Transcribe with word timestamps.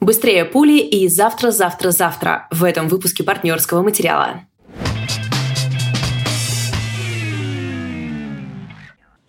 Быстрее 0.00 0.44
пули 0.44 0.78
и 0.78 1.08
завтра, 1.08 1.50
завтра, 1.50 1.90
завтра 1.90 2.48
в 2.50 2.64
этом 2.64 2.88
выпуске 2.88 3.24
партнерского 3.24 3.82
материала. 3.82 4.42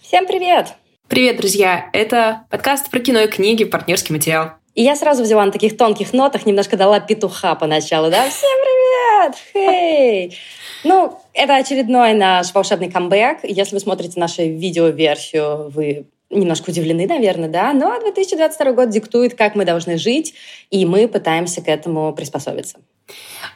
Всем 0.02 0.28
привет! 0.28 0.74
Привет, 1.08 1.38
друзья! 1.38 1.90
Это 1.94 2.44
подкаст 2.50 2.92
про 2.92 3.00
кино 3.00 3.22
и 3.22 3.28
книги 3.28 3.64
«Партнерский 3.64 4.12
материал». 4.12 4.52
И 4.76 4.84
я 4.84 4.98
сразу 4.98 5.24
взяла 5.24 5.46
на 5.46 5.54
таких 5.54 5.78
тонких 5.78 6.12
нотах, 6.12 6.46
немножко 6.46 6.76
дала 6.76 7.00
петуха 7.00 7.56
поначалу, 7.56 8.12
да? 8.12 8.30
Всем 8.30 8.60
привет! 8.62 9.36
Хей! 9.54 10.38
Ну, 10.84 11.18
это 11.34 11.56
очередной 11.56 12.14
наш 12.14 12.54
волшебный 12.54 12.92
камбэк. 12.92 13.40
Если 13.44 13.74
вы 13.74 13.80
смотрите 13.80 14.20
нашу 14.20 14.44
видеоверсию, 14.44 15.70
вы 15.70 16.08
немножко 16.30 16.70
удивлены, 16.70 17.08
наверное, 17.08 17.50
да, 17.50 17.74
но 17.74 18.00
2022 18.00 18.74
год 18.74 18.90
диктует, 18.90 19.34
как 19.36 19.56
мы 19.56 19.66
должны 19.66 19.98
жить, 19.98 20.34
и 20.70 20.86
мы 20.86 21.08
пытаемся 21.08 21.62
к 21.62 21.68
этому 21.68 22.14
приспособиться. 22.14 22.80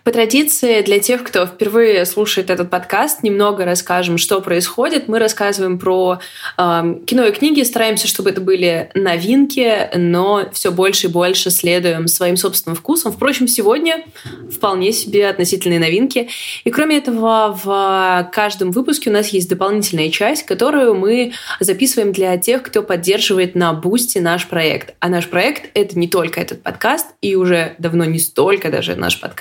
По 0.04 0.12
традиции, 0.12 0.82
для 0.82 1.00
тех, 1.00 1.24
кто 1.24 1.46
впервые 1.46 2.06
слушает 2.06 2.50
этот 2.50 2.70
подкаст, 2.70 3.22
немного 3.22 3.66
расскажем, 3.66 4.18
что 4.18 4.42
происходит. 4.42 5.08
Мы 5.08 5.20
рассказываем 5.20 5.78
про 5.78 6.20
э, 6.58 6.96
кино 7.06 7.26
и 7.26 7.32
книги, 7.32 7.62
стараемся, 7.62 8.08
чтобы 8.08 8.32
это 8.32 8.42
были 8.42 8.90
новинки, 8.96 9.90
но 9.96 10.50
все 10.54 10.72
больше 10.72 11.08
и 11.08 11.10
больше 11.10 11.52
следуем 11.52 12.08
своим 12.08 12.36
собственным 12.36 12.76
вкусом. 12.76 13.12
Впрочем, 13.12 13.48
сегодня 13.48 14.04
вполне 14.52 14.92
себе 14.92 15.28
относительные 15.28 15.80
новинки. 15.80 16.30
И 16.64 16.72
кроме 16.72 16.98
этого, 16.98 17.60
в 17.64 18.30
каждом 18.34 18.72
выпуске 18.72 19.10
у 19.10 19.14
нас 19.14 19.28
есть 19.30 19.50
дополнительная 19.50 20.10
часть, 20.10 20.48
которую 20.48 20.96
мы 20.96 21.34
записываем 21.60 22.12
для 22.12 22.38
тех, 22.38 22.64
кто 22.64 22.82
поддерживает 22.82 23.54
на 23.54 23.74
Boosty 23.74 24.18
наш 24.18 24.48
проект. 24.48 24.96
А 25.00 25.10
наш 25.10 25.28
проект— 25.28 25.70
это 25.76 26.00
не 26.00 26.08
только 26.08 26.42
этот 26.42 26.64
подкаст, 26.64 27.08
и 27.22 27.36
уже 27.36 27.76
давно 27.78 28.06
не 28.06 28.18
столько 28.18 28.72
даже 28.72 28.96
наш 28.96 29.20
подкаст 29.20 29.41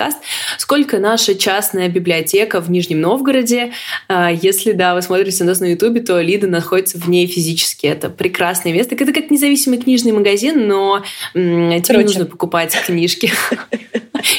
сколько 0.57 0.99
наша 0.99 1.35
частная 1.35 1.89
библиотека 1.89 2.61
в 2.61 2.69
Нижнем 2.69 3.01
Новгороде. 3.01 3.73
А, 4.07 4.31
если, 4.31 4.71
да, 4.71 4.95
вы 4.95 5.01
смотрите 5.01 5.43
нас 5.43 5.59
на 5.59 5.65
Ютубе, 5.65 6.01
то 6.01 6.19
Лида 6.19 6.47
находится 6.47 6.97
в 6.97 7.09
ней 7.09 7.27
физически. 7.27 7.87
Это 7.87 8.09
прекрасное 8.09 8.73
место. 8.73 8.95
Это 8.95 9.13
как 9.13 9.29
независимый 9.31 9.79
книжный 9.79 10.11
магазин, 10.11 10.67
но 10.67 11.03
тебе 11.33 11.80
не 11.80 12.03
нужно 12.03 12.25
покупать 12.25 12.75
книжки. 12.85 13.31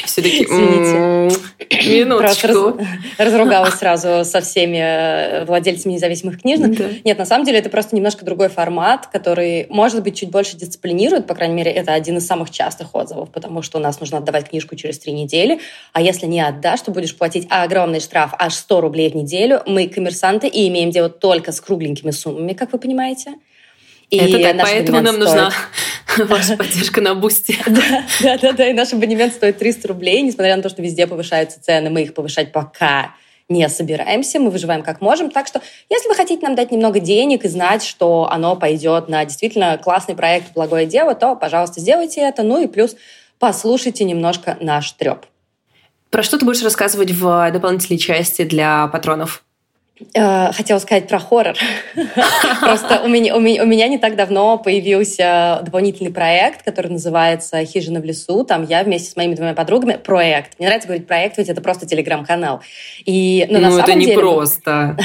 Все 0.05 0.21
таки 0.21 0.45
минуточку. 1.89 2.79
разругалась 3.17 3.75
сразу 3.75 4.23
со 4.23 4.41
всеми 4.41 4.77
э, 4.77 5.45
владельцами 5.45 5.93
независимых 5.93 6.41
книжных. 6.41 7.03
Нет, 7.03 7.17
на 7.17 7.25
самом 7.25 7.45
деле 7.45 7.59
это 7.59 7.69
просто 7.69 7.95
немножко 7.95 8.25
другой 8.25 8.49
формат, 8.49 9.07
который, 9.07 9.67
может 9.69 10.03
быть, 10.03 10.17
чуть 10.17 10.29
больше 10.29 10.57
дисциплинирует. 10.57 11.27
По 11.27 11.35
крайней 11.35 11.55
мере, 11.55 11.71
это 11.71 11.93
один 11.93 12.17
из 12.17 12.25
самых 12.25 12.51
частых 12.51 12.93
отзывов, 12.93 13.29
потому 13.31 13.61
что 13.61 13.77
у 13.77 13.81
нас 13.81 13.99
нужно 13.99 14.19
отдавать 14.19 14.49
книжку 14.49 14.75
через 14.75 14.99
три 14.99 15.13
недели. 15.13 15.52
А 15.93 16.01
если 16.01 16.25
не 16.25 16.41
отдашь, 16.41 16.81
то 16.81 16.91
будешь 16.91 17.15
платить 17.15 17.47
огромный 17.49 17.99
штраф, 17.99 18.33
аж 18.37 18.53
100 18.53 18.81
рублей 18.81 19.09
в 19.09 19.15
неделю. 19.15 19.61
Мы 19.65 19.87
коммерсанты 19.87 20.47
и 20.47 20.67
имеем 20.67 20.91
дело 20.91 21.09
только 21.09 21.51
с 21.51 21.61
кругленькими 21.61 22.11
суммами, 22.11 22.53
как 22.53 22.73
вы 22.73 22.79
понимаете. 22.79 23.33
И 24.09 24.17
Это 24.17 24.57
так, 24.57 24.61
поэтому 24.61 25.01
нам 25.01 25.15
стоит... 25.15 25.27
нужна 25.27 25.51
ваша 26.25 26.55
поддержка 26.55 27.01
на 27.01 27.15
бусте. 27.15 27.57
Да, 28.21 28.37
да, 28.37 28.51
да, 28.51 28.67
и 28.67 28.73
наш 28.73 28.93
абонемент 28.93 29.33
стоит 29.33 29.57
300 29.57 29.87
рублей, 29.87 30.21
несмотря 30.21 30.55
на 30.55 30.61
то, 30.61 30.69
что 30.69 30.81
везде 30.81 31.07
повышаются 31.07 31.61
цены, 31.61 31.89
мы 31.89 32.03
их 32.03 32.13
повышать 32.13 32.51
пока 32.51 33.15
не 33.49 33.67
собираемся, 33.69 34.39
мы 34.39 34.51
выживаем 34.51 34.83
как 34.83 35.01
можем. 35.01 35.29
Так 35.29 35.47
что, 35.47 35.61
если 35.89 36.07
вы 36.07 36.15
хотите 36.15 36.45
нам 36.45 36.55
дать 36.55 36.71
немного 36.71 36.99
денег 36.99 37.43
и 37.43 37.47
знать, 37.47 37.83
что 37.83 38.29
оно 38.31 38.55
пойдет 38.55 39.09
на 39.09 39.25
действительно 39.25 39.77
классный 39.77 40.15
проект 40.15 40.53
«Благое 40.53 40.85
дело», 40.85 41.13
то, 41.15 41.35
пожалуйста, 41.35 41.79
сделайте 41.79 42.21
это. 42.21 42.43
Ну 42.43 42.61
и 42.63 42.67
плюс 42.67 42.95
послушайте 43.39 44.03
немножко 44.03 44.57
наш 44.59 44.91
треп. 44.93 45.25
Про 46.13 46.21
что 46.21 46.37
ты 46.37 46.45
будешь 46.45 46.61
рассказывать 46.61 47.09
в 47.09 47.49
дополнительной 47.51 47.97
части 47.97 48.43
для 48.43 48.85
патронов? 48.85 49.43
Э, 50.13 50.51
хотела 50.51 50.77
сказать 50.77 51.07
про 51.07 51.17
хоррор. 51.17 51.55
Просто 52.59 53.01
у 53.03 53.07
меня, 53.07 53.35
у, 53.35 53.39
меня, 53.39 53.63
у 53.63 53.65
меня 53.65 53.87
не 53.87 53.97
так 53.97 54.15
давно 54.15 54.59
появился 54.59 55.61
дополнительный 55.63 56.11
проект, 56.11 56.61
который 56.61 56.91
называется 56.91 57.65
«Хижина 57.65 57.99
в 57.99 58.05
лесу». 58.05 58.43
Там 58.43 58.63
я 58.63 58.83
вместе 58.83 59.09
с 59.09 59.15
моими 59.15 59.33
двумя 59.33 59.55
подругами... 59.55 59.93
Проект. 59.95 60.59
Мне 60.59 60.67
нравится 60.67 60.87
говорить 60.87 61.07
проект, 61.07 61.39
ведь 61.39 61.49
это 61.49 61.61
просто 61.61 61.87
телеграм-канал. 61.87 62.61
И, 63.05 63.47
ну, 63.49 63.59
ну 63.59 63.75
на 63.75 63.81
это 63.81 63.95
не 63.95 64.05
деле, 64.05 64.19
просто. 64.19 64.95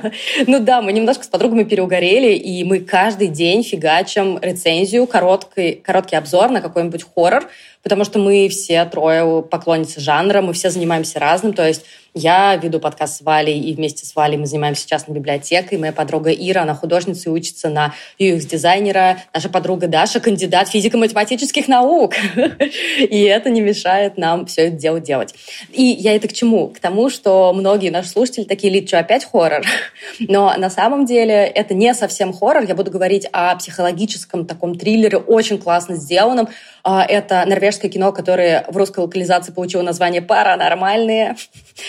ну 0.46 0.60
да, 0.60 0.82
мы 0.82 0.92
немножко 0.92 1.24
с 1.24 1.28
подругами 1.28 1.64
переугорели, 1.64 2.34
и 2.34 2.62
мы 2.64 2.80
каждый 2.80 3.28
день 3.28 3.64
фигачим 3.64 4.38
рецензию, 4.42 5.06
короткий, 5.06 5.80
короткий 5.82 6.16
обзор 6.16 6.50
на 6.50 6.60
какой-нибудь 6.60 7.06
хоррор, 7.14 7.48
потому 7.88 8.04
что 8.04 8.18
мы 8.18 8.48
все 8.50 8.84
трое 8.84 9.42
поклонницы 9.42 9.98
жанра, 10.00 10.42
мы 10.42 10.52
все 10.52 10.68
занимаемся 10.68 11.18
разным, 11.18 11.54
то 11.54 11.66
есть 11.66 11.86
я 12.20 12.56
веду 12.56 12.80
подкаст 12.80 13.18
с 13.18 13.20
Валей, 13.20 13.60
и 13.60 13.74
вместе 13.74 14.04
с 14.04 14.16
Валей 14.16 14.36
мы 14.38 14.46
занимаемся 14.46 14.88
частной 14.88 15.14
библиотекой. 15.14 15.78
Моя 15.78 15.92
подруга 15.92 16.30
Ира, 16.32 16.62
она 16.62 16.74
художница 16.74 17.28
и 17.28 17.32
учится 17.32 17.68
на 17.68 17.94
UX-дизайнера. 18.18 19.18
Наша 19.32 19.48
подруга 19.48 19.86
Даша— 19.86 20.18
кандидат 20.20 20.68
физико-математических 20.68 21.68
наук. 21.68 22.14
И 22.98 23.22
это 23.22 23.50
не 23.50 23.60
мешает 23.60 24.18
нам 24.18 24.46
все 24.46 24.62
это 24.62 24.76
дело 24.76 24.98
делать. 24.98 25.34
И 25.70 25.82
я 25.84 26.16
это 26.16 26.26
к 26.26 26.32
чему? 26.32 26.68
К 26.68 26.80
тому, 26.80 27.08
что 27.08 27.52
многие 27.52 27.90
наши 27.90 28.08
слушатели 28.08 28.44
такие, 28.44 28.72
Лид, 28.72 28.88
что, 28.88 28.98
опять 28.98 29.24
хоррор? 29.24 29.62
Но 30.18 30.52
на 30.56 30.70
самом 30.70 31.06
деле 31.06 31.44
это 31.44 31.74
не 31.74 31.94
совсем 31.94 32.32
хоррор. 32.32 32.64
Я 32.64 32.74
буду 32.74 32.90
говорить 32.90 33.28
о 33.32 33.54
психологическом 33.54 34.44
таком 34.44 34.76
триллере, 34.76 35.18
очень 35.18 35.58
классно 35.58 35.94
сделанном. 35.94 36.48
А, 36.90 37.04
это 37.04 37.44
норвежское 37.44 37.90
кино, 37.90 38.12
которое 38.12 38.64
в 38.66 38.74
русской 38.74 39.00
локализации 39.00 39.52
получило 39.52 39.82
название 39.82 40.22
«Паранормальные». 40.22 41.36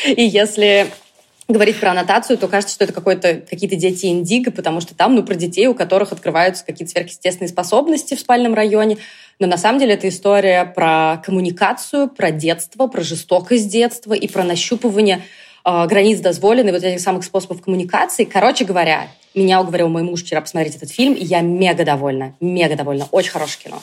И 0.05 0.23
если 0.23 0.87
говорить 1.47 1.79
про 1.79 1.91
аннотацию, 1.91 2.37
то 2.37 2.49
кажется, 2.49 2.75
что 2.75 2.83
это 2.83 2.91
какой-то, 2.91 3.35
какие-то 3.35 3.77
дети 3.77 4.07
индиго, 4.07 4.51
потому 4.51 4.81
что 4.81 4.93
там, 4.93 5.15
ну, 5.15 5.23
про 5.23 5.35
детей, 5.35 5.67
у 5.67 5.73
которых 5.73 6.11
открываются 6.11 6.65
какие-то 6.65 6.91
сверхъестественные 6.91 7.47
способности 7.47 8.15
в 8.15 8.19
спальном 8.19 8.53
районе. 8.53 8.97
Но 9.39 9.47
на 9.47 9.55
самом 9.55 9.79
деле 9.79 9.93
это 9.93 10.09
история 10.09 10.65
про 10.65 11.21
коммуникацию, 11.25 12.09
про 12.09 12.31
детство, 12.31 12.87
про 12.87 13.01
жестокость 13.01 13.69
детства 13.69 14.13
и 14.13 14.27
про 14.27 14.43
нащупывание 14.43 15.21
э, 15.63 15.85
границ 15.87 16.19
дозволенных, 16.19 16.73
вот 16.73 16.83
этих 16.83 16.99
самых 16.99 17.23
способов 17.23 17.61
коммуникации. 17.61 18.25
Короче 18.25 18.65
говоря, 18.65 19.07
меня 19.33 19.61
уговорил 19.61 19.87
мой 19.87 20.03
муж 20.03 20.23
вчера 20.23 20.41
посмотреть 20.41 20.75
этот 20.75 20.91
фильм, 20.91 21.13
и 21.13 21.23
я 21.23 21.39
мега 21.39 21.85
довольна, 21.85 22.35
мега 22.41 22.75
довольна. 22.75 23.07
Очень 23.11 23.31
хорошее 23.31 23.63
кино. 23.63 23.81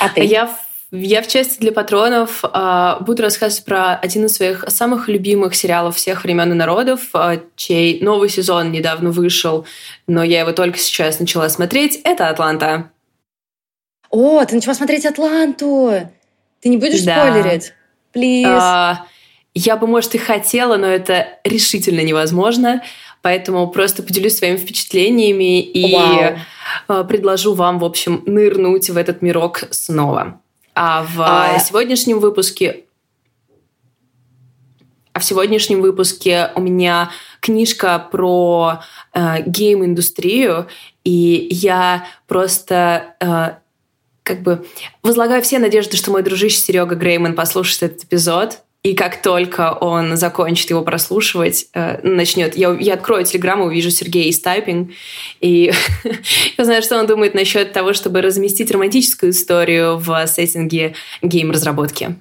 А 0.00 0.08
ты? 0.08 0.24
Я 0.24 0.56
я 0.90 1.20
в 1.20 1.28
части 1.28 1.58
для 1.60 1.70
патронов 1.70 2.42
э, 2.42 2.96
буду 3.00 3.22
рассказывать 3.22 3.62
про 3.66 3.94
один 3.96 4.24
из 4.24 4.36
своих 4.36 4.64
самых 4.68 5.08
любимых 5.08 5.54
сериалов 5.54 5.96
всех 5.96 6.24
времен 6.24 6.50
и 6.52 6.54
народов, 6.54 7.10
э, 7.12 7.40
чей 7.56 8.00
новый 8.00 8.30
сезон 8.30 8.72
недавно 8.72 9.10
вышел, 9.10 9.66
но 10.06 10.24
я 10.24 10.40
его 10.40 10.52
только 10.52 10.78
сейчас 10.78 11.20
начала 11.20 11.50
смотреть. 11.50 12.00
Это 12.04 12.28
«Атланта». 12.28 12.90
О, 14.08 14.42
ты 14.46 14.54
начала 14.54 14.74
смотреть 14.74 15.04
«Атланту»! 15.04 16.08
Ты 16.62 16.68
не 16.70 16.78
будешь 16.78 17.02
да. 17.02 17.26
спойлерить? 17.26 17.74
Плиз. 18.12 18.48
Э, 18.48 18.94
я 19.52 19.76
бы, 19.76 19.86
может, 19.86 20.14
и 20.14 20.18
хотела, 20.18 20.78
но 20.78 20.86
это 20.86 21.38
решительно 21.44 22.00
невозможно. 22.00 22.82
Поэтому 23.22 23.66
просто 23.68 24.02
поделюсь 24.02 24.38
своими 24.38 24.56
впечатлениями 24.56 25.60
и 25.60 25.94
Вау. 26.88 27.04
предложу 27.06 27.54
вам, 27.54 27.78
в 27.78 27.84
общем, 27.84 28.22
нырнуть 28.26 28.90
в 28.90 28.96
этот 28.96 29.22
мирок 29.22 29.64
снова. 29.70 30.40
А 30.74 31.02
в 31.02 31.20
а... 31.20 31.58
сегодняшнем 31.58 32.20
выпуске 32.20 32.84
а 35.18 35.20
в 35.20 35.24
сегодняшнем 35.24 35.82
выпуске 35.82 36.52
у 36.54 36.60
меня 36.60 37.10
книжка 37.40 37.98
про 37.98 38.82
э, 39.12 39.42
гейм-индустрию, 39.46 40.68
и 41.02 41.48
я 41.50 42.06
просто 42.28 43.16
э, 43.18 43.56
как 44.22 44.42
бы 44.42 44.64
возлагаю 45.02 45.42
все 45.42 45.58
надежды, 45.58 45.96
что 45.96 46.12
мой 46.12 46.22
дружище 46.22 46.58
Серега 46.58 46.94
Грейман 46.94 47.34
послушает 47.34 47.82
этот 47.82 48.04
эпизод, 48.04 48.60
и 48.84 48.94
как 48.94 49.22
только 49.22 49.72
он 49.72 50.16
закончит 50.16 50.70
его 50.70 50.82
прослушивать, 50.82 51.66
э, 51.74 51.98
начнет... 52.02 52.56
Я, 52.56 52.76
я 52.78 52.94
открою 52.94 53.24
телеграмму, 53.24 53.64
увижу 53.64 53.90
Сергея 53.90 54.28
из 54.28 54.40
тайпинг, 54.40 54.92
и 55.40 55.72
я 56.58 56.64
знаю, 56.64 56.82
что 56.82 56.98
он 56.98 57.06
думает 57.06 57.34
насчет 57.34 57.72
того, 57.72 57.92
чтобы 57.92 58.22
разместить 58.22 58.70
романтическую 58.70 59.32
историю 59.32 59.98
в 59.98 60.26
сеттинге 60.26 60.94
гейм-разработки. 61.22 62.16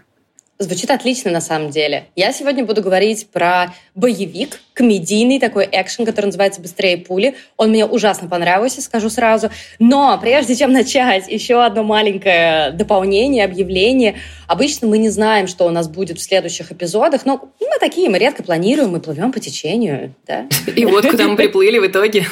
Звучит 0.59 0.89
отлично 0.89 1.29
на 1.29 1.41
самом 1.41 1.69
деле. 1.69 2.07
Я 2.15 2.31
сегодня 2.31 2.65
буду 2.65 2.81
говорить 2.81 3.27
про 3.31 3.73
боевик, 3.93 4.59
комедийный 4.73 5.39
такой 5.39 5.67
экшен, 5.71 6.03
который 6.03 6.27
называется 6.27 6.61
«Быстрее 6.61 6.97
пули». 6.97 7.35
Он 7.57 7.69
мне 7.69 7.85
ужасно 7.85 8.27
понравился, 8.27 8.81
скажу 8.81 9.11
сразу. 9.11 9.51
Но 9.77 10.17
прежде 10.19 10.55
чем 10.55 10.71
начать, 10.71 11.27
еще 11.27 11.63
одно 11.63 11.83
маленькое 11.83 12.71
дополнение, 12.71 13.45
объявление. 13.45 14.15
Обычно 14.47 14.87
мы 14.87 14.97
не 14.97 15.09
знаем, 15.09 15.47
что 15.47 15.65
у 15.65 15.69
нас 15.69 15.87
будет 15.87 16.17
в 16.17 16.23
следующих 16.23 16.71
эпизодах, 16.71 17.25
но 17.25 17.51
мы 17.59 17.79
такие, 17.79 18.09
мы 18.09 18.17
редко 18.17 18.41
планируем, 18.41 18.89
мы 18.89 18.99
плывем 18.99 19.31
по 19.31 19.39
течению. 19.39 20.15
Да? 20.25 20.47
И 20.75 20.85
вот 20.85 21.05
куда 21.05 21.27
мы 21.27 21.35
приплыли 21.35 21.77
в 21.77 21.85
итоге. 21.85 22.25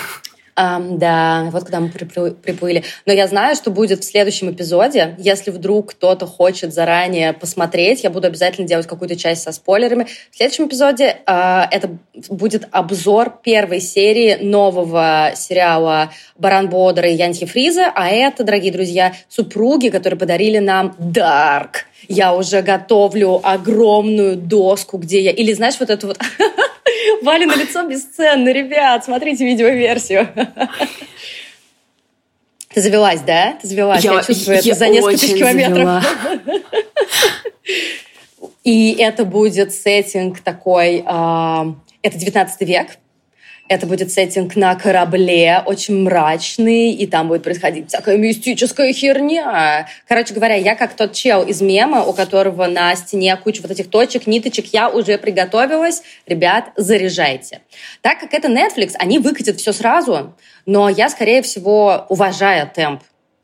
Um, 0.57 0.97
да, 0.97 1.49
вот 1.51 1.65
куда 1.65 1.81
мы 1.81 1.89
приплыли. 1.89 2.83
Но 3.05 3.11
я 3.11 3.27
знаю, 3.27 3.57
что 3.57 3.71
будет 3.71 3.99
в 3.99 4.03
следующем 4.05 4.51
эпизоде. 4.51 5.15
Если 5.17 5.51
вдруг 5.51 5.91
кто-то 5.91 6.25
хочет 6.25 6.73
заранее 6.73 7.33
посмотреть, 7.33 8.05
я 8.05 8.09
буду 8.09 8.27
обязательно 8.27 8.65
делать 8.65 8.87
какую-то 8.87 9.17
часть 9.17 9.43
со 9.43 9.51
спойлерами. 9.51 10.07
В 10.31 10.37
следующем 10.37 10.67
эпизоде 10.67 11.17
uh, 11.25 11.67
это 11.69 11.97
будет 12.29 12.69
обзор 12.71 13.39
первой 13.43 13.81
серии 13.81 14.35
нового 14.35 15.33
сериала 15.35 16.11
«Баран 16.37 16.69
Бодр» 16.69 17.03
и 17.05 17.13
Янти 17.13 17.45
Фриза. 17.45 17.91
А 17.93 18.07
это, 18.07 18.45
дорогие 18.45 18.71
друзья, 18.71 19.13
супруги, 19.27 19.89
которые 19.89 20.17
подарили 20.17 20.59
нам 20.59 20.95
«Дарк». 20.97 21.85
Я 22.07 22.33
уже 22.33 22.61
готовлю 22.61 23.41
огромную 23.43 24.37
доску, 24.37 24.97
где 24.97 25.21
я... 25.21 25.31
Или 25.31 25.53
знаешь, 25.53 25.75
вот 25.79 25.89
это 25.89 26.07
вот 26.07 26.17
Вали 27.21 27.45
на 27.45 27.55
лицо 27.55 27.83
бесценно, 27.83 28.49
ребят, 28.49 29.05
смотрите 29.05 29.45
видеоверсию. 29.45 30.29
Ты 32.73 32.81
завелась, 32.81 33.21
да? 33.21 33.53
Ты 33.61 33.67
завелась. 33.67 34.03
Я, 34.03 34.13
я 34.13 34.23
чувствую 34.23 34.55
я 34.55 34.71
это 34.71 34.79
за 34.79 34.89
несколько 34.89 35.17
тысяч 35.17 35.37
километров. 35.37 36.03
И 38.65 38.95
это 38.99 39.23
будет 39.23 39.73
сеттинг 39.73 40.41
такой... 40.41 41.03
Э, 41.07 41.73
это 42.01 42.17
19 42.17 42.61
век. 42.67 42.97
Это 43.67 43.87
будет 43.87 44.11
сеттинг 44.11 44.55
на 44.55 44.75
корабле, 44.75 45.63
очень 45.65 46.03
мрачный, 46.03 46.91
и 46.91 47.07
там 47.07 47.27
будет 47.27 47.41
происходить 47.41 47.87
всякая 47.87 48.15
мистическая 48.15 48.93
херня. 48.93 49.87
Короче 50.07 50.35
говоря, 50.35 50.53
я 50.53 50.75
как 50.75 50.95
тот 50.95 51.13
чел 51.13 51.41
из 51.41 51.61
мема, 51.61 52.03
у 52.03 52.13
которого 52.13 52.67
на 52.67 52.95
стене 52.95 53.35
куча 53.37 53.63
вот 53.63 53.71
этих 53.71 53.89
точек, 53.89 54.27
ниточек, 54.27 54.67
я 54.67 54.87
уже 54.87 55.17
приготовилась. 55.17 56.03
Ребят, 56.27 56.73
заряжайте. 56.75 57.61
Так 58.01 58.19
как 58.19 58.35
это 58.35 58.49
Netflix, 58.49 58.91
они 58.99 59.17
выкатят 59.17 59.57
все 59.59 59.73
сразу, 59.73 60.35
но 60.67 60.87
я, 60.87 61.09
скорее 61.09 61.41
всего, 61.41 62.05
уважая 62.09 62.67
темп 62.67 63.01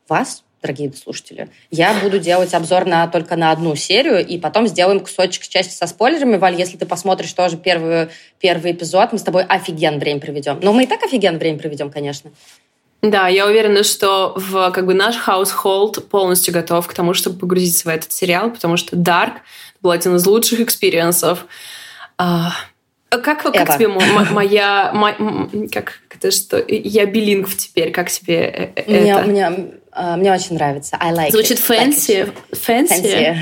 вас, 0.07 0.43
дорогие 0.61 0.93
слушатели. 0.93 1.49
Я 1.71 1.93
буду 2.01 2.19
делать 2.19 2.53
обзор 2.53 2.85
на, 2.85 3.07
только 3.07 3.35
на 3.35 3.51
одну 3.51 3.75
серию, 3.75 4.25
и 4.25 4.37
потом 4.37 4.67
сделаем 4.67 4.99
кусочек 4.99 5.47
части 5.47 5.73
со 5.73 5.87
спойлерами. 5.87 6.37
Валь, 6.37 6.55
если 6.55 6.77
ты 6.77 6.85
посмотришь 6.85 7.33
тоже 7.33 7.57
первый, 7.57 8.09
первый 8.39 8.73
эпизод, 8.73 9.11
мы 9.11 9.19
с 9.19 9.23
тобой 9.23 9.43
офигенно 9.43 9.97
время 9.97 10.19
проведем. 10.19 10.59
Но 10.61 10.71
мы 10.73 10.83
и 10.83 10.87
так 10.87 11.03
офигенно 11.03 11.39
время 11.39 11.57
проведем, 11.57 11.89
конечно. 11.89 12.31
Да, 13.01 13.27
я 13.27 13.47
уверена, 13.47 13.83
что 13.83 14.33
в 14.35 14.69
как 14.71 14.85
бы 14.85 14.93
наш 14.93 15.15
household 15.27 16.01
полностью 16.01 16.53
готов 16.53 16.87
к 16.87 16.93
тому, 16.93 17.15
чтобы 17.15 17.39
погрузиться 17.39 17.85
в 17.85 17.91
этот 17.91 18.11
сериал, 18.11 18.51
потому 18.51 18.77
что 18.77 18.95
Dark 18.95 19.37
был 19.81 19.89
один 19.89 20.15
из 20.15 20.25
лучших 20.27 20.59
experience 20.59 21.27
ов. 21.27 21.47
А, 22.19 22.51
как, 23.19 23.43
как 23.43 23.77
тебе 23.77 23.87
моя, 24.31 24.91
моя, 24.93 25.47
как 25.71 25.99
это 26.09 26.31
что, 26.31 26.63
я 26.67 27.05
билингв 27.05 27.55
теперь, 27.57 27.91
как 27.91 28.09
тебе 28.09 28.37
э, 28.37 28.69
это? 28.75 28.91
Мне, 28.91 29.17
мне, 29.17 29.71
Uh, 29.93 30.15
мне 30.15 30.31
очень 30.31 30.55
нравится. 30.55 30.95
I 31.01 31.11
like 31.11 31.31
Звучит 31.31 31.59
fancy. 31.59 32.31
Fancy? 32.53 33.35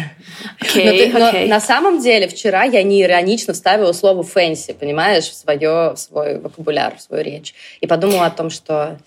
Okay, 0.64 1.12
но, 1.14 1.20
okay. 1.20 1.42
но 1.44 1.48
на 1.48 1.62
самом 1.62 2.02
деле 2.02 2.28
вчера 2.28 2.64
я 2.64 2.82
не 2.82 3.04
иронично 3.04 3.54
вставила 3.54 3.92
слово 3.94 4.24
fancy, 4.24 4.74
понимаешь, 4.74 5.26
в, 5.26 5.36
свое, 5.36 5.92
в 5.94 5.98
свой 5.98 6.40
вокабуляр, 6.40 6.98
в 6.98 7.02
свою 7.02 7.24
речь. 7.24 7.54
И 7.82 7.88
подумала 7.88 8.26
о 8.26 8.32
том, 8.32 8.50
что 8.50 8.98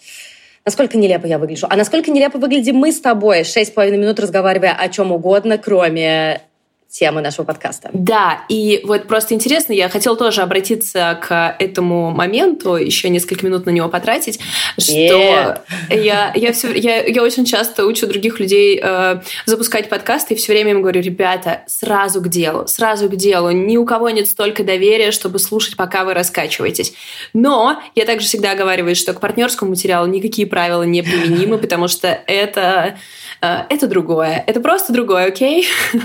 насколько 0.64 0.96
нелепо 0.96 1.26
я 1.26 1.38
выгляжу. 1.38 1.66
А 1.68 1.76
насколько 1.76 2.12
нелепо 2.12 2.38
выглядим 2.38 2.76
мы 2.76 2.92
с 2.92 3.00
тобой, 3.00 3.42
шесть 3.42 3.72
с 3.72 3.74
половиной 3.74 3.98
минут 3.98 4.20
разговаривая 4.20 4.74
о 4.74 4.88
чем 4.88 5.10
угодно, 5.10 5.58
кроме 5.58 6.42
темы 6.92 7.22
нашего 7.22 7.46
подкаста. 7.46 7.88
Да, 7.94 8.44
и 8.50 8.82
вот 8.84 9.08
просто 9.08 9.32
интересно, 9.32 9.72
я 9.72 9.88
хотела 9.88 10.14
тоже 10.14 10.42
обратиться 10.42 11.18
к 11.22 11.56
этому 11.58 12.10
моменту, 12.10 12.76
еще 12.76 13.08
несколько 13.08 13.46
минут 13.46 13.64
на 13.64 13.70
него 13.70 13.88
потратить, 13.88 14.38
что 14.78 14.92
yeah. 14.92 15.58
я, 15.88 16.32
я, 16.34 16.52
все, 16.52 16.70
я, 16.74 17.02
я 17.02 17.22
очень 17.22 17.46
часто 17.46 17.86
учу 17.86 18.06
других 18.06 18.38
людей 18.38 18.78
э, 18.82 19.22
запускать 19.46 19.88
подкасты, 19.88 20.34
и 20.34 20.36
все 20.36 20.52
время 20.52 20.72
им 20.72 20.82
говорю, 20.82 21.00
ребята, 21.00 21.62
сразу 21.66 22.20
к 22.20 22.28
делу, 22.28 22.66
сразу 22.66 23.08
к 23.08 23.16
делу, 23.16 23.50
ни 23.52 23.78
у 23.78 23.86
кого 23.86 24.10
нет 24.10 24.28
столько 24.28 24.62
доверия, 24.62 25.12
чтобы 25.12 25.38
слушать, 25.38 25.76
пока 25.76 26.04
вы 26.04 26.12
раскачиваетесь. 26.12 26.92
Но 27.32 27.82
я 27.94 28.04
также 28.04 28.26
всегда 28.26 28.52
оговариваю, 28.52 28.96
что 28.96 29.14
к 29.14 29.20
партнерскому 29.20 29.70
материалу 29.70 30.06
никакие 30.08 30.46
правила 30.46 30.82
не 30.82 31.00
применимы, 31.00 31.56
потому 31.56 31.88
что 31.88 32.08
это, 32.26 32.98
э, 33.40 33.60
это 33.70 33.86
другое, 33.86 34.44
это 34.46 34.60
просто 34.60 34.92
другое, 34.92 35.28
окей? 35.28 35.62
Okay? 35.62 35.98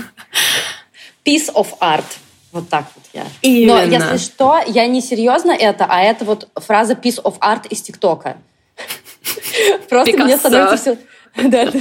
Piece 1.28 1.52
of 1.54 1.68
art. 1.80 2.04
Вот 2.52 2.68
так 2.68 2.86
вот 2.94 3.04
я. 3.12 3.26
Именно. 3.42 3.74
Но 3.74 3.82
если 3.82 4.16
что, 4.16 4.60
я 4.66 4.86
не 4.86 5.02
серьезно 5.02 5.52
это, 5.52 5.86
а 5.88 6.00
это 6.00 6.24
вот 6.24 6.48
фраза 6.56 6.94
piece 6.94 7.22
of 7.22 7.38
art 7.40 7.68
из 7.68 7.82
ТикТока. 7.82 8.38
Просто 9.88 10.16
мне 10.16 10.36
становится 10.36 10.76
все... 10.76 10.98
Да, 11.36 11.66
да. 11.66 11.78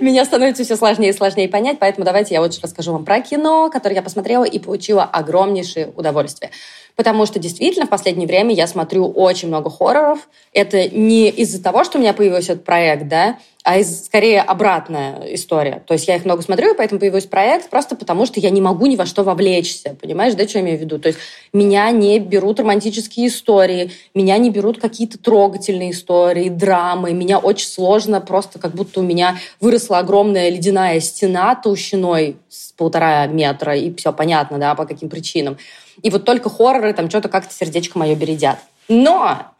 Меня 0.00 0.24
становится 0.24 0.64
все 0.64 0.74
сложнее 0.74 1.10
и 1.10 1.12
сложнее 1.12 1.48
понять, 1.48 1.78
поэтому 1.78 2.04
давайте 2.04 2.34
я 2.34 2.40
лучше 2.40 2.60
расскажу 2.62 2.92
вам 2.92 3.04
про 3.04 3.20
кино, 3.20 3.70
которое 3.70 3.94
я 3.94 4.02
посмотрела 4.02 4.44
и 4.44 4.58
получила 4.58 5.04
огромнейшее 5.04 5.92
удовольствие. 5.94 6.50
Потому 6.98 7.26
что 7.26 7.38
действительно 7.38 7.86
в 7.86 7.90
последнее 7.90 8.26
время 8.26 8.52
я 8.52 8.66
смотрю 8.66 9.06
очень 9.06 9.46
много 9.46 9.70
хорроров. 9.70 10.28
Это 10.52 10.88
не 10.88 11.28
из-за 11.28 11.62
того, 11.62 11.84
что 11.84 11.96
у 11.96 12.00
меня 12.00 12.12
появился 12.12 12.54
этот 12.54 12.64
проект, 12.64 13.06
да, 13.06 13.38
а 13.62 13.78
из, 13.78 14.06
скорее 14.06 14.40
обратная 14.42 15.32
история. 15.32 15.80
То 15.86 15.94
есть 15.94 16.08
я 16.08 16.16
их 16.16 16.24
много 16.24 16.42
смотрю, 16.42 16.74
и 16.74 16.76
поэтому 16.76 16.98
появился 16.98 17.28
проект, 17.28 17.70
просто 17.70 17.94
потому 17.94 18.26
что 18.26 18.40
я 18.40 18.50
не 18.50 18.60
могу 18.60 18.86
ни 18.86 18.96
во 18.96 19.06
что 19.06 19.22
вовлечься. 19.22 19.96
Понимаешь, 20.00 20.34
да, 20.34 20.48
что 20.48 20.58
я 20.58 20.64
имею 20.64 20.76
в 20.76 20.80
виду? 20.80 20.98
То 20.98 21.10
есть 21.10 21.20
меня 21.52 21.88
не 21.92 22.18
берут 22.18 22.58
романтические 22.58 23.28
истории, 23.28 23.92
меня 24.12 24.36
не 24.38 24.50
берут 24.50 24.80
какие-то 24.80 25.18
трогательные 25.18 25.92
истории, 25.92 26.48
драмы. 26.48 27.12
Меня 27.12 27.38
очень 27.38 27.68
сложно, 27.68 28.20
просто 28.20 28.58
как 28.58 28.74
будто 28.74 28.98
у 28.98 29.04
меня 29.04 29.36
выросла 29.60 29.98
огромная 29.98 30.48
ледяная 30.48 30.98
стена 30.98 31.54
толщиной 31.54 32.38
с 32.48 32.72
полтора 32.72 33.28
метра, 33.28 33.76
и 33.76 33.94
все 33.94 34.12
понятно, 34.12 34.58
да, 34.58 34.74
по 34.74 34.84
каким 34.84 35.08
причинам. 35.08 35.58
И 36.02 36.10
вот 36.10 36.24
только 36.24 36.48
хорроры 36.48 36.92
там 36.92 37.08
что-то 37.08 37.28
как-то 37.28 37.52
сердечко 37.52 37.98
мое 37.98 38.14
бередят. 38.14 38.58
Но 38.88 39.52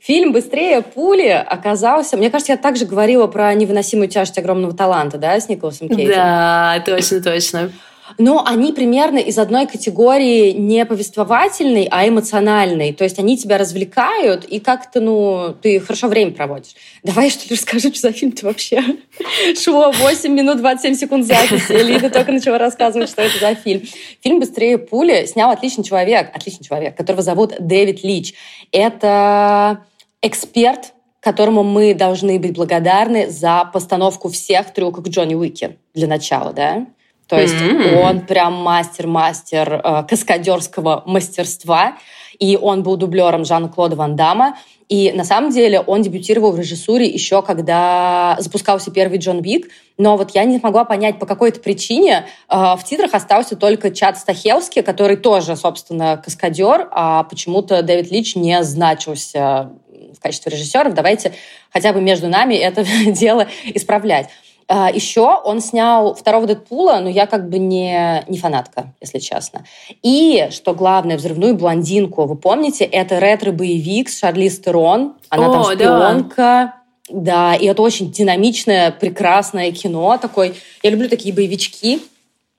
Фильм 0.00 0.32
«Быстрее 0.32 0.82
пули» 0.82 1.28
оказался... 1.28 2.16
Мне 2.16 2.30
кажется, 2.30 2.52
я 2.52 2.58
также 2.58 2.84
говорила 2.84 3.26
про 3.28 3.52
невыносимую 3.54 4.08
тяжесть 4.08 4.36
огромного 4.36 4.74
таланта, 4.74 5.16
да, 5.16 5.40
с 5.40 5.48
Николасом 5.48 5.88
Кейтом? 5.88 6.14
Да, 6.14 6.82
точно, 6.84 7.22
точно 7.22 7.70
но 8.16 8.44
они 8.46 8.72
примерно 8.72 9.18
из 9.18 9.38
одной 9.38 9.66
категории 9.66 10.52
не 10.52 10.84
повествовательной, 10.86 11.88
а 11.90 12.08
эмоциональной. 12.08 12.92
То 12.92 13.04
есть 13.04 13.18
они 13.18 13.36
тебя 13.36 13.58
развлекают, 13.58 14.44
и 14.44 14.60
как-то, 14.60 15.00
ну, 15.00 15.54
ты 15.60 15.80
хорошо 15.80 16.08
время 16.08 16.32
проводишь. 16.32 16.74
Давай, 17.02 17.30
что 17.30 17.48
ли, 17.48 17.56
расскажу, 17.56 17.90
что 17.90 18.00
за 18.00 18.12
фильм-то 18.12 18.46
вообще. 18.46 18.82
Шло 19.62 19.92
8 19.92 20.32
минут 20.32 20.58
27 20.58 20.94
секунд 20.94 21.26
записи. 21.26 21.72
Лида 21.72 22.10
только 22.10 22.32
начала 22.32 22.58
рассказывать, 22.58 23.10
что 23.10 23.22
это 23.22 23.38
за 23.38 23.54
фильм. 23.54 23.82
Фильм 24.22 24.40
«Быстрее 24.40 24.78
пули» 24.78 25.26
снял 25.26 25.50
отличный 25.50 25.84
человек, 25.84 26.30
отличный 26.34 26.64
человек, 26.64 26.96
которого 26.96 27.22
зовут 27.22 27.54
Дэвид 27.58 28.02
Лич. 28.02 28.34
Это 28.72 29.84
эксперт 30.22 30.92
которому 31.20 31.64
мы 31.64 31.94
должны 31.94 32.38
быть 32.38 32.54
благодарны 32.54 33.28
за 33.28 33.68
постановку 33.72 34.28
всех 34.28 34.72
трюков 34.72 35.08
Джонни 35.08 35.34
Уики 35.34 35.76
для 35.92 36.06
начала, 36.06 36.52
да? 36.52 36.86
То 37.28 37.38
есть 37.38 37.54
mm-hmm. 37.54 38.00
он 38.00 38.20
прям 38.22 38.54
мастер-мастер 38.54 39.80
э, 39.84 40.04
каскадерского 40.08 41.02
мастерства. 41.06 41.98
И 42.38 42.56
он 42.56 42.82
был 42.82 42.96
дублером 42.96 43.44
Жана-Клода 43.44 43.96
Ван 43.96 44.16
Дамма. 44.16 44.56
И 44.88 45.12
на 45.12 45.24
самом 45.24 45.50
деле 45.50 45.80
он 45.80 46.00
дебютировал 46.00 46.52
в 46.52 46.58
режиссуре 46.58 47.06
еще 47.06 47.42
когда 47.42 48.36
запускался 48.38 48.90
первый 48.90 49.18
Джон 49.18 49.42
Вик. 49.42 49.68
Но 49.98 50.16
вот 50.16 50.30
я 50.30 50.44
не 50.44 50.58
смогла 50.58 50.84
понять, 50.84 51.18
по 51.18 51.26
какой-то 51.26 51.60
причине 51.60 52.26
э, 52.48 52.56
в 52.56 52.80
титрах 52.84 53.12
остался 53.12 53.56
только 53.56 53.90
Чад 53.90 54.16
Стахевский, 54.16 54.82
который 54.82 55.16
тоже, 55.16 55.56
собственно, 55.56 56.16
каскадер, 56.16 56.88
а 56.92 57.24
почему-то 57.24 57.82
Дэвид 57.82 58.10
Лич 58.10 58.36
не 58.36 58.62
значился 58.62 59.72
в 60.16 60.20
качестве 60.20 60.52
режиссеров. 60.52 60.94
Давайте 60.94 61.34
хотя 61.70 61.92
бы 61.92 62.00
между 62.00 62.28
нами 62.28 62.54
это 62.54 62.84
дело 63.06 63.46
исправлять. 63.64 64.28
А, 64.70 64.90
Еще 64.90 65.22
он 65.22 65.60
снял 65.60 66.14
второго 66.14 66.46
Дэдпула, 66.46 66.98
но 67.00 67.08
я 67.08 67.26
как 67.26 67.48
бы 67.48 67.58
не, 67.58 68.22
не 68.28 68.36
фанатка, 68.36 68.92
если 69.00 69.18
честно. 69.18 69.64
И, 70.02 70.48
что 70.50 70.74
главное, 70.74 71.16
«Взрывную 71.16 71.54
блондинку». 71.54 72.26
Вы 72.26 72.36
помните, 72.36 72.84
это 72.84 73.18
ретро-боевик 73.18 74.10
с 74.10 74.18
Шарли 74.18 74.48
Стерон. 74.48 75.14
Она 75.30 75.48
О, 75.48 75.52
там 75.52 75.64
шпионка. 75.72 76.74
Да. 77.08 77.52
да, 77.52 77.54
и 77.54 77.64
это 77.64 77.80
очень 77.80 78.12
динамичное, 78.12 78.90
прекрасное 78.90 79.72
кино. 79.72 80.18
Такой. 80.18 80.54
Я 80.82 80.90
люблю 80.90 81.08
такие 81.08 81.34
боевички. 81.34 82.02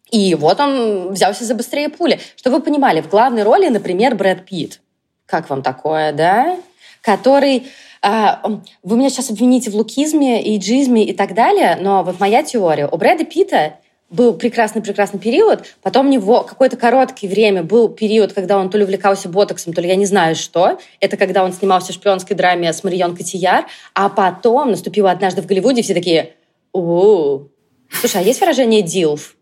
И 0.10 0.34
вот 0.34 0.60
он 0.60 1.14
взялся 1.14 1.44
за 1.44 1.54
«Быстрее 1.54 1.90
пули». 1.90 2.20
Чтобы 2.36 2.58
вы 2.58 2.64
понимали, 2.64 3.02
в 3.02 3.10
главной 3.10 3.44
роли, 3.44 3.68
например, 3.70 4.16
Брэд 4.16 4.46
Питт. 4.46 4.82
Как 5.28 5.48
вам 5.52 5.62
такое, 5.62 6.12
да? 6.12 6.58
Который 7.04 7.68
вы 8.02 8.98
меня 8.98 9.10
сейчас 9.10 9.30
обвините 9.30 9.72
в 9.72 9.76
лукизме, 9.76 10.42
и 10.42 10.58
джизме 10.58 11.06
и 11.06 11.14
так 11.14 11.34
далее, 11.34 11.78
но 11.82 12.04
вот 12.04 12.20
моя 12.20 12.44
теория. 12.44 12.88
У 12.88 12.98
Брэда 12.98 13.26
Питта 13.26 13.76
был 14.10 14.34
прекрасный-прекрасный 14.34 15.20
период, 15.20 15.66
потом 15.82 16.08
у 16.08 16.10
него 16.10 16.44
какое-то 16.44 16.78
короткое 16.78 17.28
время 17.28 17.64
был 17.64 17.90
период, 17.90 18.34
когда 18.34 18.58
он 18.58 18.70
то 18.70 18.78
ли 18.78 18.84
увлекался 18.84 19.30
ботоксом, 19.30 19.74
то 19.74 19.82
ли 19.82 19.88
я 19.88 19.96
не 19.96 20.06
знаю 20.06 20.36
что. 20.36 20.80
Это 21.00 21.18
когда 21.18 21.44
он 21.44 21.54
снимался 21.54 21.92
в 21.92 21.96
шпионской 21.96 22.36
драме 22.36 22.74
с 22.74 22.84
Марион 22.84 23.16
Котияр, 23.16 23.68
а 23.94 24.10
потом 24.10 24.72
наступило 24.72 25.12
однажды 25.12 25.42
в 25.42 25.46
Голливуде, 25.46 25.82
все 25.82 25.94
такие 25.94 26.34
«О, 26.72 27.44
Слушай, 27.92 28.22
а 28.22 28.24
есть 28.24 28.40
выражение 28.40 28.82
«дилф»? 28.82 29.36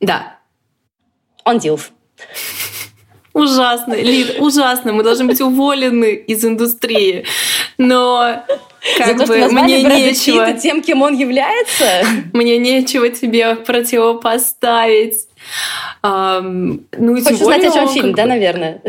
Да. 0.00 0.38
Он 1.44 1.58
дилф. 1.58 1.92
Ужасно, 3.34 3.94
Лид, 3.94 4.36
ужасно. 4.38 4.92
Мы 4.92 5.02
должны 5.02 5.26
быть 5.26 5.40
уволены 5.40 6.14
из 6.14 6.44
индустрии. 6.44 7.26
Но 7.78 8.44
как 8.96 9.06
За 9.08 9.14
бы 9.14 9.26
то, 9.26 9.26
что 9.26 9.48
мне 9.48 9.82
нечего. 9.82 10.46
Питта 10.46 10.60
тем, 10.60 10.82
кем 10.82 11.02
он 11.02 11.14
является? 11.14 12.04
Мне 12.32 12.58
нечего 12.58 13.08
тебе 13.08 13.56
противопоставить. 13.56 15.26
Um, 16.02 16.84
ну, 16.96 17.14
Хочешь 17.14 17.40
узнать, 17.40 17.64
о 17.66 17.70
чем 17.72 17.88
фильм, 17.88 18.14
да, 18.14 18.26
наверное? 18.26 18.80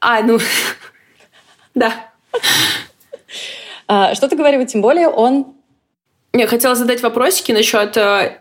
А, 0.00 0.22
ну, 0.22 0.38
да. 1.74 2.10
А, 3.88 4.14
что 4.14 4.28
ты 4.28 4.36
говорила, 4.36 4.64
тем 4.64 4.82
более 4.82 5.08
он... 5.08 5.54
Я 6.32 6.46
хотела 6.46 6.74
задать 6.74 7.02
вопросики 7.02 7.52
насчет 7.52 7.96
э, 7.96 8.36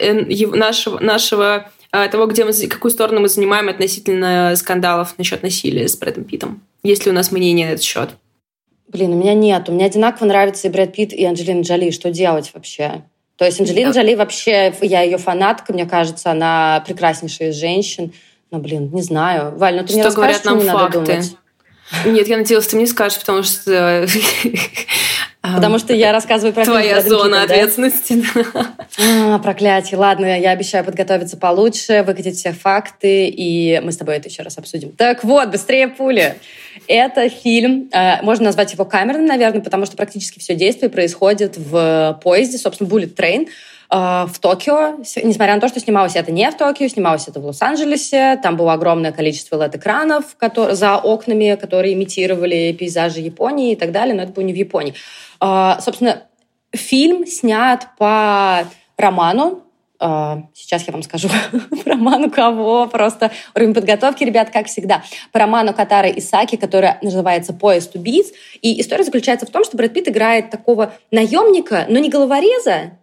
нашего, 0.53 0.99
нашего 0.99 1.69
того, 1.91 2.25
где 2.27 2.45
мы, 2.45 2.53
какую 2.67 2.91
сторону 2.91 3.19
мы 3.19 3.27
занимаем 3.27 3.69
относительно 3.69 4.53
скандалов 4.55 5.15
насчет 5.17 5.43
насилия 5.43 5.87
с 5.87 5.97
Брэдом 5.97 6.23
Питтом. 6.23 6.63
Есть 6.83 7.05
ли 7.05 7.11
у 7.11 7.13
нас 7.13 7.31
мнение 7.31 7.67
на 7.67 7.71
этот 7.71 7.83
счет? 7.83 8.11
Блин, 8.87 9.13
у 9.13 9.15
меня 9.15 9.33
нет. 9.33 9.69
У 9.69 9.73
меня 9.73 9.85
одинаково 9.85 10.27
нравится 10.27 10.67
и 10.67 10.71
Брэд 10.71 10.93
Питт, 10.93 11.13
и 11.13 11.23
Анджелина 11.25 11.61
Джоли. 11.61 11.91
Что 11.91 12.11
делать 12.11 12.51
вообще? 12.53 13.03
То 13.37 13.45
есть 13.45 13.59
Анджелина 13.59 13.91
Джоли 13.91 14.15
вообще, 14.15 14.73
я 14.81 15.01
ее 15.01 15.17
фанатка, 15.17 15.73
мне 15.73 15.85
кажется, 15.85 16.31
она 16.31 16.83
прекраснейшая 16.85 17.49
из 17.49 17.55
женщин. 17.55 18.13
Но, 18.51 18.59
блин, 18.59 18.89
не 18.93 19.01
знаю. 19.01 19.57
Валь, 19.57 19.77
ну 19.77 19.81
ты 19.81 19.87
что 19.87 19.95
мне 19.95 20.03
расскажешь, 20.03 20.43
говорят 20.43 20.45
нам 20.45 20.59
что 20.59 20.63
мне 20.63 20.71
факты? 20.71 20.99
надо 20.99 21.11
думать? 21.11 21.37
Нет, 22.05 22.27
я 22.27 22.37
надеялась, 22.37 22.67
ты 22.67 22.75
мне 22.75 22.87
скажешь, 22.87 23.19
потому 23.19 23.43
что... 23.43 24.07
Потому 25.41 25.79
что 25.79 25.93
я 25.93 26.11
рассказываю 26.11 26.53
про 26.53 26.65
Твоя 26.65 27.01
зона 27.01 27.43
ответственности. 27.43 28.23
А, 28.99 29.39
проклятие. 29.39 29.97
Ладно, 29.97 30.39
я 30.39 30.51
обещаю 30.51 30.83
подготовиться 30.83 31.37
получше, 31.37 32.03
выкатить 32.03 32.35
все 32.35 32.51
факты, 32.51 33.27
и 33.27 33.79
мы 33.81 33.93
с 33.93 33.97
тобой 33.97 34.17
это 34.17 34.27
еще 34.27 34.43
раз 34.43 34.57
обсудим. 34.57 34.91
Так 34.91 35.23
вот, 35.23 35.49
быстрее 35.49 35.87
пули. 35.87 36.35
Это 36.87 37.29
фильм, 37.29 37.89
э, 37.93 38.21
можно 38.21 38.45
назвать 38.45 38.73
его 38.73 38.83
камерным, 38.83 39.25
наверное, 39.25 39.61
потому 39.61 39.85
что 39.85 39.95
практически 39.95 40.39
все 40.39 40.55
действие 40.55 40.89
происходит 40.89 41.57
в 41.57 42.19
поезде, 42.21 42.57
собственно, 42.57 42.89
Bullet 42.89 43.15
Train, 43.15 43.47
в 43.91 44.31
Токио, 44.39 44.99
несмотря 45.21 45.55
на 45.55 45.59
то, 45.59 45.67
что 45.67 45.81
снималось 45.81 46.15
это 46.15 46.31
не 46.31 46.49
в 46.49 46.55
Токио, 46.55 46.87
снималось 46.87 47.27
это 47.27 47.41
в 47.41 47.45
Лос-Анджелесе, 47.45 48.39
там 48.41 48.55
было 48.55 48.71
огромное 48.71 49.11
количество 49.11 49.57
LED-экранов 49.57 50.23
за 50.71 50.97
окнами, 50.97 51.57
которые 51.59 51.93
имитировали 51.93 52.71
пейзажи 52.71 53.19
Японии 53.19 53.73
и 53.73 53.75
так 53.75 53.91
далее, 53.91 54.15
но 54.15 54.23
это 54.23 54.31
было 54.31 54.45
не 54.45 54.53
в 54.53 54.55
Японии. 54.55 54.93
Э, 55.41 55.73
собственно, 55.81 56.23
фильм 56.71 57.27
снят 57.27 57.89
по 57.97 58.63
роману 58.95 59.63
а, 60.03 60.47
сейчас 60.55 60.87
я 60.87 60.93
вам 60.93 61.03
скажу 61.03 61.29
по 61.83 61.89
роману 61.89 62.31
кого, 62.31 62.87
просто 62.87 63.31
уровень 63.55 63.75
подготовки, 63.75 64.23
ребят, 64.23 64.49
как 64.49 64.65
всегда. 64.65 65.03
По 65.31 65.37
роману 65.37 65.75
Катара 65.75 66.09
Исаки, 66.09 66.55
который 66.55 66.95
называется 67.03 67.53
«Поезд 67.53 67.93
убийц». 67.93 68.31
И 68.63 68.81
история 68.81 69.03
заключается 69.03 69.45
в 69.45 69.51
том, 69.51 69.63
что 69.63 69.77
Брэд 69.77 69.93
Питт 69.93 70.07
играет 70.07 70.49
такого 70.49 70.93
наемника, 71.11 71.85
но 71.87 71.99
не 71.99 72.09
головореза, 72.09 72.93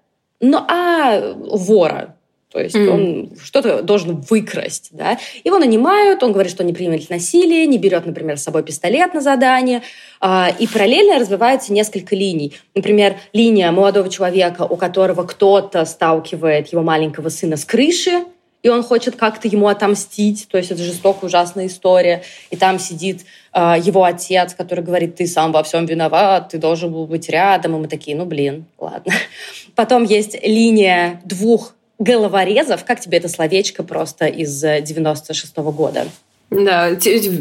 но 0.40 0.64
а 0.68 1.34
вора. 1.34 2.14
То 2.50 2.60
есть 2.60 2.74
mm. 2.74 2.88
он 2.88 3.30
что-то 3.42 3.82
должен 3.82 4.24
выкрасть. 4.28 4.88
Да? 4.92 5.18
Его 5.44 5.58
нанимают, 5.58 6.22
он 6.22 6.32
говорит, 6.32 6.50
что 6.50 6.64
не 6.64 6.72
примет 6.72 7.10
насилие, 7.10 7.66
не 7.66 7.76
берет, 7.76 8.06
например, 8.06 8.38
с 8.38 8.42
собой 8.42 8.62
пистолет 8.62 9.12
на 9.12 9.20
задание. 9.20 9.82
А, 10.20 10.50
и 10.58 10.66
параллельно 10.66 11.18
развиваются 11.18 11.74
несколько 11.74 12.16
линий. 12.16 12.54
Например, 12.74 13.16
линия 13.34 13.70
молодого 13.70 14.08
человека, 14.08 14.62
у 14.62 14.76
которого 14.76 15.24
кто-то 15.24 15.84
сталкивает 15.84 16.72
его 16.72 16.82
маленького 16.82 17.28
сына 17.28 17.58
с 17.58 17.66
крыши, 17.66 18.24
и 18.62 18.68
он 18.70 18.82
хочет 18.82 19.16
как-то 19.16 19.46
ему 19.46 19.68
отомстить. 19.68 20.48
То 20.50 20.58
есть 20.58 20.70
это 20.70 20.82
жестокая, 20.82 21.28
ужасная 21.28 21.66
история. 21.66 22.22
И 22.50 22.56
там 22.56 22.78
сидит 22.78 23.22
его 23.54 24.04
отец, 24.04 24.54
который 24.54 24.84
говорит, 24.84 25.16
ты 25.16 25.26
сам 25.26 25.52
во 25.52 25.62
всем 25.62 25.86
виноват, 25.86 26.50
ты 26.50 26.58
должен 26.58 26.92
был 26.92 27.06
быть 27.06 27.28
рядом. 27.28 27.76
И 27.76 27.78
мы 27.78 27.88
такие, 27.88 28.16
ну 28.16 28.24
блин, 28.24 28.66
ладно. 28.78 29.12
Потом 29.74 30.04
есть 30.04 30.36
линия 30.42 31.20
двух 31.24 31.74
головорезов. 31.98 32.84
Как 32.84 33.00
тебе 33.00 33.18
это 33.18 33.28
словечко 33.28 33.82
просто 33.82 34.26
из 34.26 34.60
96 34.60 35.56
-го 35.56 35.72
года? 35.72 36.06
Да, 36.50 36.90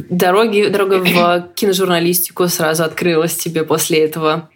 дороги, 0.09 0.67
дорога 0.67 0.99
в 0.99 1.49
киножурналистику 1.55 2.47
сразу 2.47 2.83
открылась 2.83 3.35
тебе 3.35 3.63
после 3.63 4.03
этого. 4.03 4.49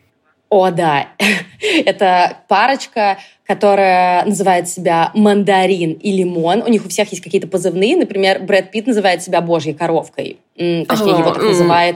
О, 0.50 0.70
да. 0.70 1.08
Это 1.86 2.38
парочка, 2.50 3.17
которая 3.51 4.24
называет 4.25 4.70
себя 4.70 5.12
мандарин 5.13 5.91
и 5.93 6.12
лимон. 6.12 6.63
У 6.65 6.70
них 6.70 6.86
у 6.86 6.89
всех 6.89 7.12
есть 7.12 7.24
какие-то 7.24 7.48
позывные. 7.48 7.98
Например, 7.98 8.39
Брэд 8.39 8.72
Питт 8.72 8.88
называет 8.88 9.22
себя 9.22 9.41
божьей 9.41 9.74
коровкой. 9.74 10.38
Точнее, 10.55 11.17
его 11.17 11.31
так 11.31 11.43
называет 11.43 11.96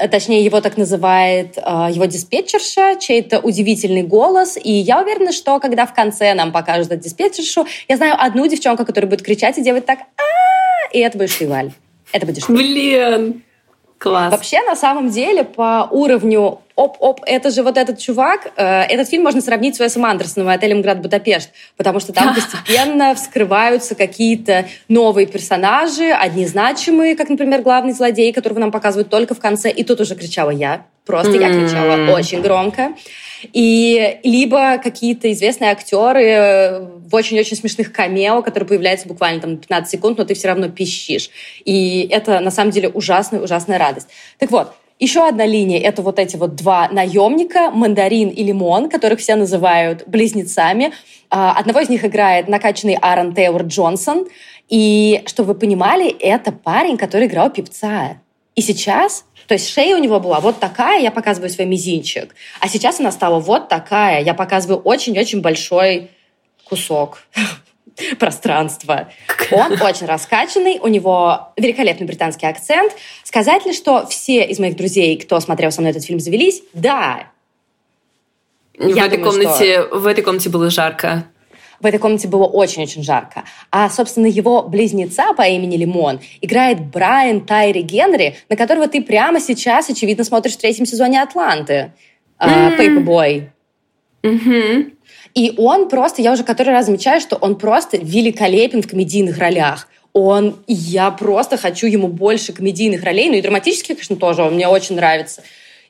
Э, 0.00 0.08
точнее, 0.08 0.44
его 0.44 0.60
так 0.60 0.76
называет 0.76 1.58
э, 1.58 1.88
его 1.90 2.04
диспетчерша, 2.06 2.96
чей-то 2.98 3.40
удивительный 3.40 4.02
голос. 4.02 4.56
И 4.62 4.72
я 4.72 5.00
уверена, 5.00 5.32
что 5.32 5.58
когда 5.60 5.86
в 5.86 5.94
конце 5.94 6.34
нам 6.34 6.52
покажут 6.52 6.92
эту 6.92 7.04
диспетчершу, 7.04 7.66
я 7.88 7.96
знаю 7.96 8.14
одну 8.18 8.46
девчонку, 8.46 8.84
которая 8.84 9.10
будет 9.10 9.22
кричать 9.22 9.58
и 9.58 9.62
делать 9.62 9.86
так 9.86 10.00
и 10.92 10.98
это 10.98 11.16
будешь 11.16 11.36
ты, 11.36 11.46
Валь. 11.46 11.70
Это 12.12 12.26
будешь 12.26 12.42
ты. 12.44 12.52
Блин! 12.52 13.44
Класс. 14.00 14.32
Вообще, 14.32 14.62
на 14.62 14.76
самом 14.76 15.10
деле, 15.10 15.44
по 15.44 15.86
уровню 15.90 16.62
оп-оп, 16.74 17.20
это 17.26 17.50
же 17.50 17.62
вот 17.62 17.76
этот 17.76 17.98
чувак, 17.98 18.50
э, 18.56 18.84
этот 18.84 19.10
фильм 19.10 19.24
можно 19.24 19.42
сравнить 19.42 19.76
с 19.76 19.80
Уэсом 19.80 20.06
Андерсоном 20.06 20.48
и 20.50 20.54
отелем 20.54 20.80
«Град 20.80 21.02
Будапешт», 21.02 21.50
потому 21.76 22.00
что 22.00 22.14
там 22.14 22.34
постепенно 22.34 23.14
вскрываются 23.14 23.94
какие-то 23.94 24.64
новые 24.88 25.26
персонажи, 25.26 26.12
одни 26.12 26.46
значимые, 26.46 27.14
как, 27.14 27.28
например, 27.28 27.60
главный 27.60 27.92
злодей, 27.92 28.32
которого 28.32 28.60
нам 28.60 28.72
показывают 28.72 29.10
только 29.10 29.34
в 29.34 29.38
конце, 29.38 29.70
и 29.70 29.84
тут 29.84 30.00
уже 30.00 30.14
кричала 30.14 30.48
я, 30.48 30.86
просто 31.04 31.32
я 31.32 31.50
кричала 31.50 32.10
очень 32.16 32.40
громко. 32.40 32.94
И 33.52 34.20
либо 34.22 34.78
какие-то 34.78 35.30
известные 35.32 35.70
актеры 35.70 36.24
э, 36.24 36.80
в 36.80 37.14
очень-очень 37.14 37.56
смешных 37.56 37.92
камео, 37.92 38.42
которые 38.42 38.68
появляются 38.68 39.08
буквально 39.08 39.40
там 39.40 39.56
15 39.56 39.90
секунд, 39.90 40.18
но 40.18 40.24
ты 40.24 40.34
все 40.34 40.48
равно 40.48 40.68
пищишь. 40.68 41.30
И 41.64 42.08
это 42.10 42.40
на 42.40 42.50
самом 42.50 42.70
деле 42.70 42.88
ужасная-ужасная 42.88 43.78
радость. 43.78 44.08
Так 44.38 44.50
вот, 44.50 44.72
еще 45.00 45.26
одна 45.26 45.46
линия— 45.46 45.80
это 45.82 46.02
вот 46.02 46.18
эти 46.18 46.36
вот 46.36 46.56
два 46.56 46.88
наемника, 46.90 47.70
Мандарин 47.70 48.28
и 48.28 48.44
Лимон, 48.44 48.90
которых 48.90 49.20
все 49.20 49.34
называют 49.34 50.04
близнецами. 50.06 50.92
А, 51.30 51.52
одного 51.52 51.80
из 51.80 51.88
них 51.88 52.04
играет 52.04 52.48
накачанный 52.48 52.98
Аарон 53.00 53.34
Тейлор 53.34 53.62
Джонсон. 53.62 54.26
И, 54.68 55.22
чтобы 55.26 55.54
вы 55.54 55.58
понимали, 55.58 56.10
это 56.10 56.52
парень, 56.52 56.98
который 56.98 57.28
играл 57.28 57.48
певца. 57.50 58.18
И 58.56 58.60
сейчас 58.60 59.24
то 59.50 59.54
есть 59.54 59.68
шея 59.68 59.96
у 59.96 59.98
него 59.98 60.20
была 60.20 60.38
вот 60.38 60.60
такая, 60.60 61.02
я 61.02 61.10
показываю 61.10 61.50
свой 61.50 61.66
мизинчик. 61.66 62.36
А 62.60 62.68
сейчас 62.68 63.00
она 63.00 63.10
стала 63.10 63.40
вот 63.40 63.68
такая, 63.68 64.22
я 64.22 64.32
показываю 64.32 64.78
очень-очень 64.78 65.40
большой 65.40 66.12
кусок 66.62 67.18
пространства. 68.20 69.08
Он 69.50 69.72
очень 69.82 70.06
раскачанный, 70.06 70.78
у 70.78 70.86
него 70.86 71.52
великолепный 71.56 72.06
британский 72.06 72.46
акцент. 72.46 72.92
Сказать 73.24 73.66
ли, 73.66 73.72
что 73.72 74.06
все 74.06 74.44
из 74.44 74.60
моих 74.60 74.76
друзей, 74.76 75.18
кто 75.18 75.40
смотрел 75.40 75.72
со 75.72 75.80
мной 75.80 75.90
этот 75.90 76.04
фильм, 76.04 76.20
завелись? 76.20 76.62
Да. 76.72 77.26
В, 78.78 78.86
я 78.86 79.06
этой, 79.06 79.18
думаю, 79.18 79.32
комнате, 79.32 79.82
что... 79.82 79.98
в 79.98 80.06
этой 80.06 80.22
комнате 80.22 80.48
было 80.48 80.70
жарко 80.70 81.24
в 81.80 81.86
этой 81.86 81.98
комнате 81.98 82.28
было 82.28 82.44
очень-очень 82.44 83.02
жарко. 83.02 83.44
А, 83.70 83.88
собственно, 83.88 84.26
его 84.26 84.62
близнеца 84.62 85.32
по 85.34 85.42
имени 85.42 85.76
Лимон 85.76 86.20
играет 86.40 86.80
Брайан 86.86 87.40
Тайри 87.40 87.82
Генри, 87.82 88.36
на 88.48 88.56
которого 88.56 88.86
ты 88.86 89.02
прямо 89.02 89.40
сейчас, 89.40 89.88
очевидно, 89.88 90.24
смотришь 90.24 90.54
в 90.54 90.58
третьем 90.58 90.86
сезоне 90.86 91.22
«Атланты». 91.22 91.92
Mm-hmm. 92.38 92.78
Paperboy. 92.78 93.48
Mm-hmm. 94.22 94.92
И 95.34 95.54
он 95.56 95.88
просто, 95.88 96.22
я 96.22 96.32
уже 96.32 96.42
который 96.42 96.72
раз 96.72 96.86
замечаю, 96.86 97.20
что 97.20 97.36
он 97.36 97.56
просто 97.56 97.96
великолепен 97.98 98.82
в 98.82 98.88
комедийных 98.88 99.38
ролях. 99.38 99.88
Он, 100.12 100.56
я 100.66 101.10
просто 101.10 101.56
хочу 101.56 101.86
ему 101.86 102.08
больше 102.08 102.52
комедийных 102.52 103.04
ролей, 103.04 103.28
ну 103.28 103.36
и 103.36 103.42
драматических, 103.42 103.94
конечно, 103.94 104.16
тоже, 104.16 104.42
он 104.42 104.54
мне 104.54 104.66
очень 104.66 104.96
нравится. 104.96 105.42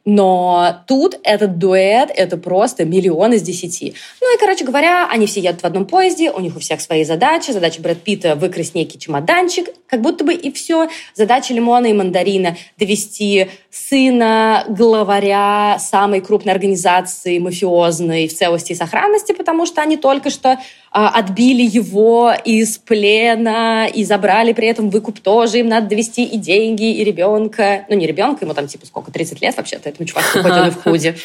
Но 0.07 0.83
тут 0.87 1.19
этот 1.25 1.59
дуэт— 1.59 2.11
это 2.17 2.39
просто 2.39 2.87
миллион 2.87 3.35
из 3.35 3.43
десяти. 3.43 3.95
Ну 4.23 4.35
и, 4.35 4.39
короче 4.39 4.65
говоря, 4.65 5.07
они 5.11 5.27
все 5.27 5.41
едут 5.41 5.61
в 5.61 5.67
одном 5.67 5.85
поезде, 5.85 6.31
у 6.31 6.41
них 6.41 6.57
у 6.57 6.59
всех 6.59 6.81
свои 6.81 7.05
задачи. 7.05 7.51
Задача 7.51 7.83
Брэд 7.83 8.03
Питта— 8.03 8.35
выкрасть 8.37 8.75
некий 8.75 8.99
чемоданчик, 8.99 9.69
как 9.87 10.01
будто 10.01 10.25
бы 10.25 10.33
и 10.33 10.51
все. 10.53 10.89
Задача 11.15 11.53
Лимона 11.53 11.87
и 11.87 11.93
Мандарина— 11.93 12.57
довести 12.79 13.49
сына 13.71 14.65
главаря 14.69 15.79
самой 15.79 16.23
крупной 16.23 16.55
организации 16.55 17.39
мафиозной 17.39 18.27
в 18.27 18.35
целости 18.35 18.73
и 18.73 18.75
сохранности, 18.77 19.33
потому 19.33 19.67
что 19.67 19.83
они 19.83 19.99
только 19.99 20.31
что 20.31 20.59
а, 20.93 21.11
отбили 21.11 21.63
его 21.63 22.33
из 22.45 22.79
плена 22.79 23.87
и 23.87 24.05
забрали 24.05 24.53
при 24.53 24.67
этом 24.67 24.91
выкуп 24.91 25.21
тоже. 25.21 25.59
Им 25.59 25.69
надо 25.69 25.89
довести 25.89 26.25
и 26.25 26.37
деньги, 26.37 26.95
и 26.95 27.05
ребенка. 27.05 27.85
Ну, 27.89 27.97
не 27.97 28.07
ребенка, 28.07 28.45
ему 28.45 28.55
там 28.55 28.67
типа 28.67 28.87
сколько, 28.87 29.13
30 29.13 29.41
лет 29.41 29.57
вообще-то 29.57 29.90
этому 29.91 30.07
чуваку, 30.07 30.43
хоть 30.43 30.53
он 30.53 30.69
и 30.69 30.71
в 30.71 30.77
худе. 30.83 31.17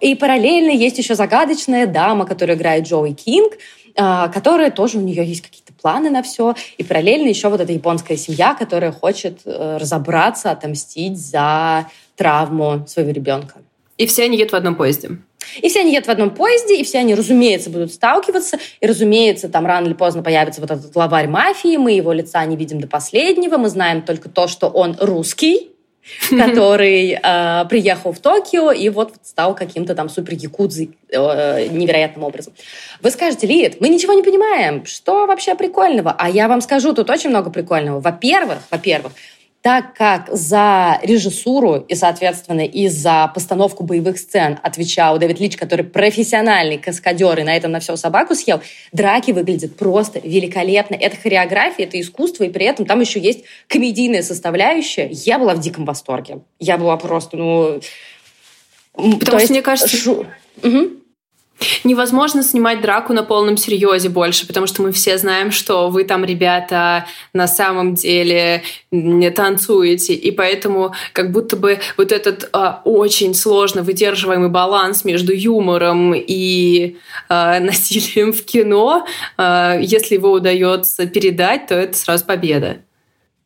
И 0.00 0.14
параллельно 0.14 0.70
есть 0.70 0.98
еще 0.98 1.14
загадочная 1.14 1.86
дама, 1.86 2.26
которая 2.26 2.56
играет 2.56 2.86
Джоуи 2.86 3.12
Кинг, 3.12 3.54
а, 3.96 4.28
которая 4.28 4.70
тоже 4.70 4.98
у 4.98 5.00
нее 5.00 5.24
есть 5.24 5.42
какие-то 5.42 5.72
планы 5.72 6.10
на 6.10 6.22
все. 6.22 6.54
И 6.76 6.84
параллельно 6.84 7.28
еще 7.28 7.48
вот 7.48 7.60
эта 7.60 7.72
японская 7.72 8.16
семья, 8.16 8.54
которая 8.54 8.92
хочет 8.92 9.40
э, 9.44 9.78
разобраться, 9.80 10.50
отомстить 10.50 11.18
за 11.18 11.86
травму 12.16 12.86
своего 12.86 13.12
ребенка. 13.12 13.54
И 13.96 14.06
все 14.06 14.24
они 14.24 14.36
едут 14.36 14.52
в 14.52 14.56
одном 14.56 14.74
поезде. 14.74 15.18
И 15.62 15.68
все 15.68 15.80
они 15.80 15.92
едут 15.92 16.08
в 16.08 16.10
одном 16.10 16.30
поезде, 16.30 16.76
и 16.76 16.84
все 16.84 16.98
они, 16.98 17.14
разумеется, 17.14 17.70
будут 17.70 17.92
сталкиваться. 17.92 18.58
И, 18.80 18.86
разумеется, 18.86 19.48
там 19.48 19.64
рано 19.64 19.86
или 19.86 19.94
поздно 19.94 20.22
появится 20.22 20.60
вот 20.60 20.70
этот 20.70 20.92
главарь 20.92 21.28
мафии. 21.28 21.76
Мы 21.76 21.92
его 21.92 22.12
лица 22.12 22.44
не 22.44 22.56
видим 22.56 22.80
до 22.80 22.88
последнего. 22.88 23.56
Мы 23.56 23.68
знаем 23.68 24.02
только 24.02 24.28
то, 24.28 24.48
что 24.48 24.68
он 24.68 24.96
русский, 25.00 25.70
который 26.30 27.18
э, 27.20 27.64
приехал 27.68 28.12
в 28.12 28.18
Токио 28.18 28.70
и 28.72 28.88
вот 28.88 29.14
стал 29.22 29.54
каким-то 29.54 29.94
там 29.94 30.08
супер 30.08 30.34
якудзой 30.34 30.90
э, 31.10 31.66
невероятным 31.68 32.24
образом. 32.24 32.52
Вы 33.02 33.10
скажете, 33.10 33.46
Лид, 33.46 33.80
мы 33.80 33.88
ничего 33.88 34.12
не 34.12 34.22
понимаем, 34.22 34.86
что 34.86 35.26
вообще 35.26 35.54
прикольного? 35.54 36.14
А 36.16 36.28
я 36.28 36.48
вам 36.48 36.60
скажу, 36.60 36.92
тут 36.92 37.10
очень 37.10 37.30
много 37.30 37.50
прикольного. 37.50 38.00
Во-первых, 38.00 38.58
во-первых, 38.70 39.12
так 39.66 39.94
как 39.94 40.28
за 40.30 41.00
режиссуру 41.02 41.84
и, 41.88 41.96
соответственно, 41.96 42.64
и 42.64 42.86
за 42.86 43.28
постановку 43.34 43.82
боевых 43.82 44.16
сцен 44.16 44.60
отвечал 44.62 45.18
Дэвид 45.18 45.40
Лич, 45.40 45.56
который 45.56 45.84
профессиональный 45.84 46.78
каскадер 46.78 47.40
и 47.40 47.42
на 47.42 47.56
этом 47.56 47.72
на 47.72 47.80
все 47.80 47.96
собаку 47.96 48.36
съел, 48.36 48.60
драки 48.92 49.32
выглядят 49.32 49.76
просто 49.76 50.20
великолепно. 50.20 50.94
Это 50.94 51.16
хореография, 51.16 51.84
это 51.84 52.00
искусство, 52.00 52.44
и 52.44 52.48
при 52.48 52.64
этом 52.64 52.86
там 52.86 53.00
еще 53.00 53.18
есть 53.18 53.42
комедийная 53.66 54.22
составляющая. 54.22 55.08
Я 55.10 55.40
была 55.40 55.56
в 55.56 55.60
диком 55.60 55.84
восторге. 55.84 56.42
Я 56.60 56.78
была 56.78 56.96
просто, 56.96 57.36
ну... 57.36 57.80
Потому 58.94 59.18
что, 59.20 59.38
есть, 59.38 59.50
мне 59.50 59.62
кажется... 59.62 59.96
Шу... 59.96 60.26
Угу. 60.62 60.90
Невозможно 61.84 62.42
снимать 62.42 62.82
драку 62.82 63.12
на 63.12 63.22
полном 63.22 63.56
серьезе 63.56 64.08
больше, 64.10 64.46
потому 64.46 64.66
что 64.66 64.82
мы 64.82 64.92
все 64.92 65.16
знаем, 65.16 65.50
что 65.50 65.88
вы 65.88 66.04
там, 66.04 66.24
ребята, 66.24 67.06
на 67.32 67.48
самом 67.48 67.94
деле 67.94 68.62
не 68.90 69.30
танцуете, 69.30 70.12
и 70.12 70.30
поэтому 70.30 70.92
как 71.12 71.32
будто 71.32 71.56
бы 71.56 71.78
вот 71.96 72.12
этот 72.12 72.50
а, 72.52 72.82
очень 72.84 73.34
сложно 73.34 73.82
выдерживаемый 73.82 74.50
баланс 74.50 75.04
между 75.04 75.32
юмором 75.32 76.14
и 76.14 76.96
а, 77.28 77.58
насилием 77.60 78.32
в 78.32 78.44
кино, 78.44 79.06
а, 79.38 79.78
если 79.80 80.16
его 80.16 80.32
удается 80.32 81.06
передать, 81.06 81.68
то 81.68 81.74
это 81.74 81.96
сразу 81.96 82.26
победа. 82.26 82.78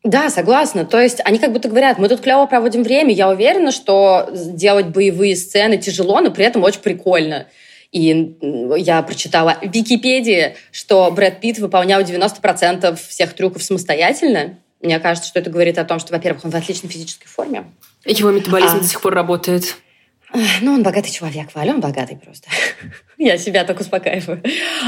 Да, 0.03 0.31
согласна. 0.31 0.83
То 0.83 0.99
есть 0.99 1.21
они 1.23 1.37
как 1.37 1.53
будто 1.53 1.69
говорят, 1.69 1.99
мы 1.99 2.09
тут 2.09 2.21
клево 2.21 2.47
проводим 2.47 2.81
время, 2.83 3.13
я 3.13 3.29
уверена, 3.29 3.71
что 3.71 4.27
делать 4.33 4.87
боевые 4.87 5.35
сцены 5.35 5.77
тяжело, 5.77 6.19
но 6.21 6.31
при 6.31 6.43
этом 6.43 6.63
очень 6.63 6.81
прикольно. 6.81 7.45
И 7.91 8.37
я 8.77 9.01
прочитала 9.01 9.57
в 9.61 9.65
Википедии, 9.65 10.55
что 10.71 11.11
Брэд 11.11 11.41
Питт 11.41 11.59
выполнял 11.59 12.01
90% 12.01 12.95
всех 13.07 13.33
трюков 13.33 13.63
самостоятельно. 13.63 14.57
Мне 14.81 14.99
кажется, 14.99 15.27
что 15.29 15.39
это 15.39 15.49
говорит 15.49 15.77
о 15.77 15.83
том, 15.83 15.99
что, 15.99 16.13
во-первых, 16.13 16.45
он 16.45 16.51
в 16.51 16.55
отличной 16.55 16.89
физической 16.89 17.27
форме. 17.27 17.65
Его 18.05 18.31
метаболизм 18.31 18.77
а... 18.77 18.79
до 18.79 18.87
сих 18.87 19.01
пор 19.01 19.13
работает. 19.13 19.75
Ну, 20.61 20.73
он 20.73 20.83
богатый 20.83 21.11
человек, 21.11 21.49
Валя, 21.53 21.73
он 21.73 21.81
богатый 21.81 22.15
просто. 22.17 22.47
Я 23.17 23.37
себя 23.37 23.65
так 23.65 23.79
успокаиваю. 23.79 24.41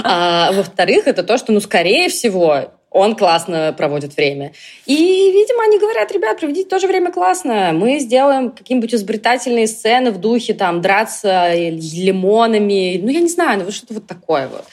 А, 0.03 0.51
во-вторых, 0.53 1.05
это 1.05 1.23
то, 1.23 1.37
что, 1.37 1.51
ну, 1.51 1.59
скорее 1.59 2.07
всего, 2.07 2.71
он 2.93 3.15
классно 3.15 3.73
проводит 3.75 4.15
время. 4.15 4.53
И, 4.85 4.95
видимо, 4.95 5.63
они 5.63 5.79
говорят, 5.79 6.11
ребят, 6.11 6.39
проведите 6.39 6.69
тоже 6.69 6.87
время 6.87 7.11
классно. 7.11 7.71
Мы 7.73 7.99
сделаем 7.99 8.51
какие-нибудь 8.51 8.93
изобретательные 8.93 9.67
сцены 9.67 10.11
в 10.11 10.19
духе 10.19 10.53
там 10.53 10.79
драться 10.79 11.51
лимонами. 11.53 12.99
Ну, 13.01 13.09
я 13.09 13.19
не 13.19 13.29
знаю, 13.29 13.63
ну 13.65 13.71
что-то 13.71 13.95
вот 13.95 14.07
такое 14.07 14.47
вот. 14.47 14.65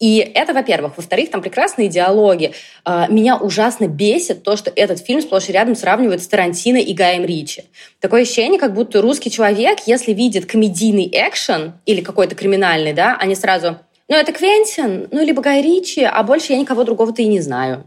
И 0.00 0.18
это, 0.18 0.52
во-первых. 0.52 0.96
Во-вторых, 0.96 1.30
там 1.30 1.42
прекрасные 1.42 1.88
диалоги. 1.88 2.54
А, 2.84 3.06
меня 3.06 3.36
ужасно 3.36 3.86
бесит 3.86 4.42
то, 4.42 4.56
что 4.56 4.72
этот 4.74 4.98
фильм 4.98 5.20
сплошь 5.20 5.48
и 5.48 5.52
рядом 5.52 5.76
сравнивают 5.76 6.22
с 6.22 6.26
Тарантино 6.26 6.78
и 6.78 6.92
Гаем 6.92 7.24
Ричи. 7.24 7.64
Такое 8.00 8.22
ощущение, 8.22 8.58
как 8.58 8.74
будто 8.74 9.00
русский 9.00 9.30
человек, 9.30 9.78
если 9.86 10.12
видит 10.12 10.46
комедийный 10.46 11.08
экшен 11.12 11.74
или 11.86 12.00
какой-то 12.00 12.34
криминальный, 12.34 12.94
да, 12.94 13.16
они 13.20 13.36
сразу 13.36 13.78
ну, 14.12 14.18
это 14.18 14.30
Квентин, 14.30 15.08
ну, 15.10 15.24
либо 15.24 15.40
Гай 15.40 15.62
Ричи, 15.62 16.02
а 16.02 16.22
больше 16.22 16.52
я 16.52 16.58
никого 16.58 16.84
другого-то 16.84 17.22
и 17.22 17.26
не 17.26 17.40
знаю. 17.40 17.86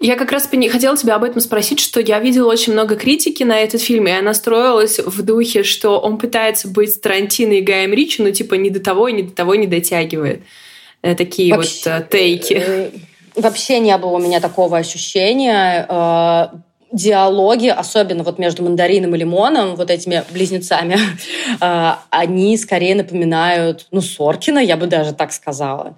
Я 0.00 0.16
как 0.16 0.32
раз 0.32 0.48
хотела 0.48 0.96
тебя 0.96 1.16
об 1.16 1.24
этом 1.24 1.42
спросить, 1.42 1.78
что 1.78 2.00
я 2.00 2.18
видела 2.20 2.50
очень 2.50 2.72
много 2.72 2.96
критики 2.96 3.42
на 3.42 3.60
этот 3.60 3.82
фильм, 3.82 4.06
и 4.08 4.10
она 4.10 4.32
строилась 4.32 4.98
в 4.98 5.22
духе, 5.22 5.62
что 5.62 6.00
он 6.00 6.16
пытается 6.16 6.68
быть 6.68 6.98
Тарантино 7.02 7.52
и 7.52 7.60
Гаем 7.60 7.92
Ричи, 7.92 8.22
но 8.22 8.30
типа 8.30 8.54
ни 8.54 8.70
до 8.70 8.80
того 8.80 9.10
ни 9.10 9.20
до 9.20 9.32
того 9.32 9.56
не 9.56 9.66
дотягивает. 9.66 10.40
Э, 11.02 11.14
такие 11.14 11.54
Вообще, 11.54 11.90
вот 11.90 12.04
э, 12.04 12.06
тейки. 12.10 12.54
Э, 12.54 12.90
вообще 13.36 13.78
не 13.78 13.96
было 13.98 14.12
у 14.12 14.18
меня 14.18 14.40
такого 14.40 14.78
ощущения 14.78 15.86
диалоги, 16.92 17.68
особенно 17.68 18.22
вот 18.22 18.38
между 18.38 18.62
мандарином 18.62 19.14
и 19.14 19.18
лимоном, 19.18 19.76
вот 19.76 19.90
этими 19.90 20.22
близнецами, 20.30 20.98
а, 21.60 22.02
они 22.10 22.56
скорее 22.56 22.94
напоминают, 22.94 23.86
ну, 23.90 24.00
Соркина, 24.00 24.58
я 24.58 24.76
бы 24.76 24.86
даже 24.86 25.12
так 25.12 25.32
сказала. 25.32 25.96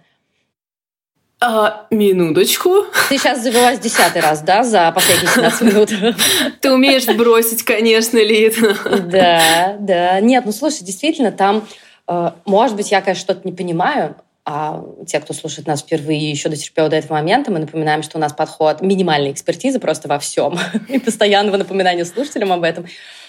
А, 1.40 1.86
минуточку. 1.90 2.86
Ты 3.08 3.18
сейчас 3.18 3.42
завелась 3.42 3.78
десятый 3.78 4.22
раз, 4.22 4.40
да, 4.40 4.62
за 4.62 4.90
последние 4.92 5.30
17 5.30 5.62
минут? 5.62 6.16
Ты 6.60 6.72
умеешь 6.72 7.06
бросить, 7.06 7.64
конечно, 7.64 8.16
Лид. 8.16 8.56
Да, 9.10 9.76
да. 9.78 10.20
Нет, 10.20 10.46
ну 10.46 10.52
слушай, 10.52 10.84
действительно, 10.84 11.32
там, 11.32 11.66
э, 12.08 12.30
может 12.46 12.76
быть, 12.76 12.90
я, 12.90 13.02
конечно, 13.02 13.20
что-то 13.20 13.46
не 13.46 13.52
понимаю, 13.52 14.16
а 14.46 14.84
те, 15.06 15.20
кто 15.20 15.32
слушает 15.32 15.66
нас 15.66 15.80
впервые 15.80 16.30
еще 16.30 16.50
дотерпел 16.50 16.88
до 16.88 16.96
этого 16.96 17.14
момента, 17.14 17.50
мы 17.50 17.60
напоминаем, 17.60 18.02
что 18.02 18.18
у 18.18 18.20
нас 18.20 18.34
подход 18.34 18.82
минимальной 18.82 19.32
экспертизы 19.32 19.78
просто 19.78 20.06
во 20.06 20.18
всем. 20.18 20.58
И 20.88 20.98
постоянного 20.98 21.56
напоминания 21.56 22.04
слушателям 22.04 22.52
об 22.52 22.62
этом. 22.62 22.86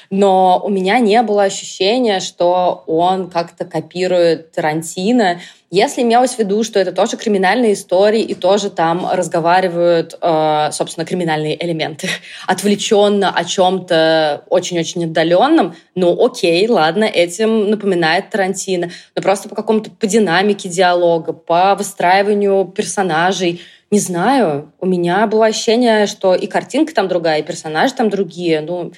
Но 0.09 0.61
у 0.63 0.69
меня 0.69 0.99
не 0.99 1.21
было 1.21 1.43
ощущения, 1.43 2.19
что 2.19 2.83
он 2.87 3.29
как-то 3.29 3.65
копирует 3.65 4.51
Тарантино. 4.51 5.39
Если 5.71 6.03
имелось 6.03 6.35
в 6.35 6.39
виду, 6.39 6.63
что 6.63 6.79
это 6.79 6.91
тоже 6.91 7.17
криминальные 7.17 7.73
истории 7.73 8.21
и 8.21 8.33
тоже 8.33 8.69
там 8.69 9.09
разговаривают, 9.11 10.17
э, 10.21 10.69
собственно, 10.71 11.05
криминальные 11.05 11.61
элементы, 11.63 12.07
отвлеченно 12.47 13.31
о 13.31 13.43
чем-то 13.43 14.43
очень-очень 14.49 15.05
отдаленном, 15.05 15.75
ну 15.95 16.23
окей, 16.23 16.67
ладно, 16.67 17.03
этим 17.03 17.69
напоминает 17.69 18.29
Тарантино. 18.29 18.89
Но 19.15 19.21
просто 19.21 19.49
по 19.49 19.55
какому-то, 19.55 19.89
по 19.89 20.07
динамике 20.07 20.69
диалога, 20.69 21.33
по 21.33 21.75
выстраиванию 21.75 22.65
персонажей, 22.65 23.61
не 23.91 23.99
знаю, 23.99 24.71
у 24.79 24.85
меня 24.85 25.27
было 25.27 25.47
ощущение, 25.47 26.07
что 26.07 26.35
и 26.35 26.47
картинка 26.47 26.93
там 26.93 27.07
другая, 27.07 27.39
и 27.39 27.43
персонажи 27.43 27.93
там 27.93 28.09
другие. 28.09 28.61
Ну, 28.61 28.91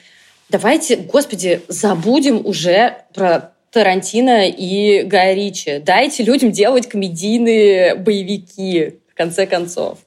Давайте, 0.50 0.96
господи, 0.96 1.62
забудем 1.68 2.46
уже 2.46 3.04
про 3.14 3.54
Тарантино 3.72 4.48
и 4.48 5.04
Гая 5.04 5.34
Ричи. 5.34 5.80
Дайте 5.80 6.24
людям 6.24 6.52
делать 6.52 6.88
комедийные 6.88 7.96
боевики, 7.96 9.00
в 9.12 9.16
конце 9.16 9.46
концов. 9.46 10.00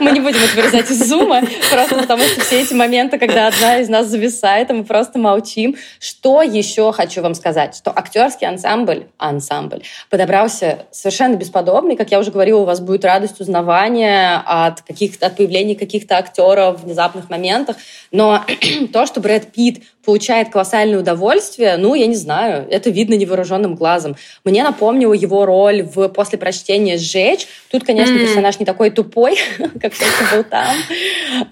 Мы 0.00 0.10
не 0.12 0.20
будем 0.20 0.42
это 0.42 0.54
вырезать 0.56 0.90
из 0.90 1.08
зума, 1.08 1.42
просто 1.70 1.96
потому 1.96 2.22
что 2.24 2.40
все 2.40 2.62
эти 2.62 2.74
моменты, 2.74 3.18
когда 3.18 3.48
одна 3.48 3.78
из 3.78 3.88
нас 3.88 4.06
зависает, 4.06 4.70
и 4.70 4.74
мы 4.74 4.84
просто 4.84 5.18
молчим. 5.18 5.76
Что 5.98 6.42
еще 6.42 6.92
хочу 6.92 7.22
вам 7.22 7.34
сказать? 7.34 7.76
Что 7.76 7.90
актерский 7.90 8.46
ансамбль, 8.46 9.04
ансамбль 9.18 9.82
подобрался 10.10 10.86
совершенно 10.90 11.36
бесподобный. 11.36 11.96
Как 11.96 12.10
я 12.10 12.18
уже 12.18 12.30
говорила, 12.30 12.60
у 12.60 12.64
вас 12.64 12.80
будет 12.80 13.04
радость 13.04 13.40
узнавания 13.40 14.42
от, 14.44 14.82
каких-то, 14.82 15.26
от 15.26 15.36
появления 15.36 15.74
каких-то 15.74 16.16
актеров 16.18 16.80
в 16.80 16.84
внезапных 16.84 17.30
моментах. 17.30 17.76
Но 18.10 18.44
то, 18.92 19.06
что 19.06 19.20
Брэд 19.20 19.52
Питт 19.52 19.82
получает 20.04 20.50
колоссальное 20.50 20.98
удовольствие, 20.98 21.76
ну, 21.76 21.94
я 21.94 22.06
не 22.06 22.16
знаю, 22.16 22.66
это 22.68 22.90
видно 22.90 23.14
невооруженным 23.14 23.76
глазом. 23.76 24.16
Мне 24.44 24.62
напомнило 24.64 25.12
его 25.12 25.46
роль 25.46 25.82
в 25.82 26.08
«После 26.08 26.38
прочтения 26.38 26.98
сжечь». 26.98 27.46
Тут, 27.70 27.84
конечно, 27.84 28.14
mm. 28.14 28.18
персонаж 28.18 28.58
не 28.58 28.66
такой 28.66 28.90
тупой, 28.90 29.31
такой, 29.32 29.70
как 29.80 29.92
все 29.92 30.04
был 30.32 30.44
там. 30.44 30.76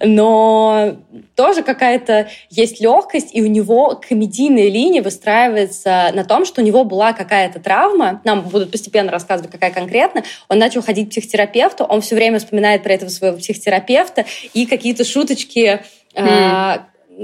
Но 0.03 0.97
тоже 1.35 1.63
какая-то 1.63 2.29
есть 2.49 2.81
легкость, 2.81 3.29
и 3.33 3.41
у 3.41 3.47
него 3.47 4.01
комедийная 4.07 4.69
линия 4.69 5.01
выстраивается 5.01 6.11
на 6.13 6.23
том, 6.23 6.45
что 6.45 6.61
у 6.61 6.63
него 6.63 6.83
была 6.83 7.13
какая-то 7.13 7.59
травма. 7.59 8.21
Нам 8.23 8.41
будут 8.41 8.71
постепенно 8.71 9.11
рассказывать, 9.11 9.51
какая 9.51 9.71
конкретно. 9.71 10.23
Он 10.49 10.59
начал 10.59 10.81
ходить 10.81 11.09
к 11.09 11.11
психотерапевту, 11.11 11.83
он 11.83 12.01
все 12.01 12.15
время 12.15 12.39
вспоминает 12.39 12.83
про 12.83 12.93
этого 12.93 13.09
своего 13.09 13.37
психотерапевта 13.37 14.25
и 14.53 14.65
какие-то 14.65 15.03
шуточки 15.03 15.81
mm 16.15 16.81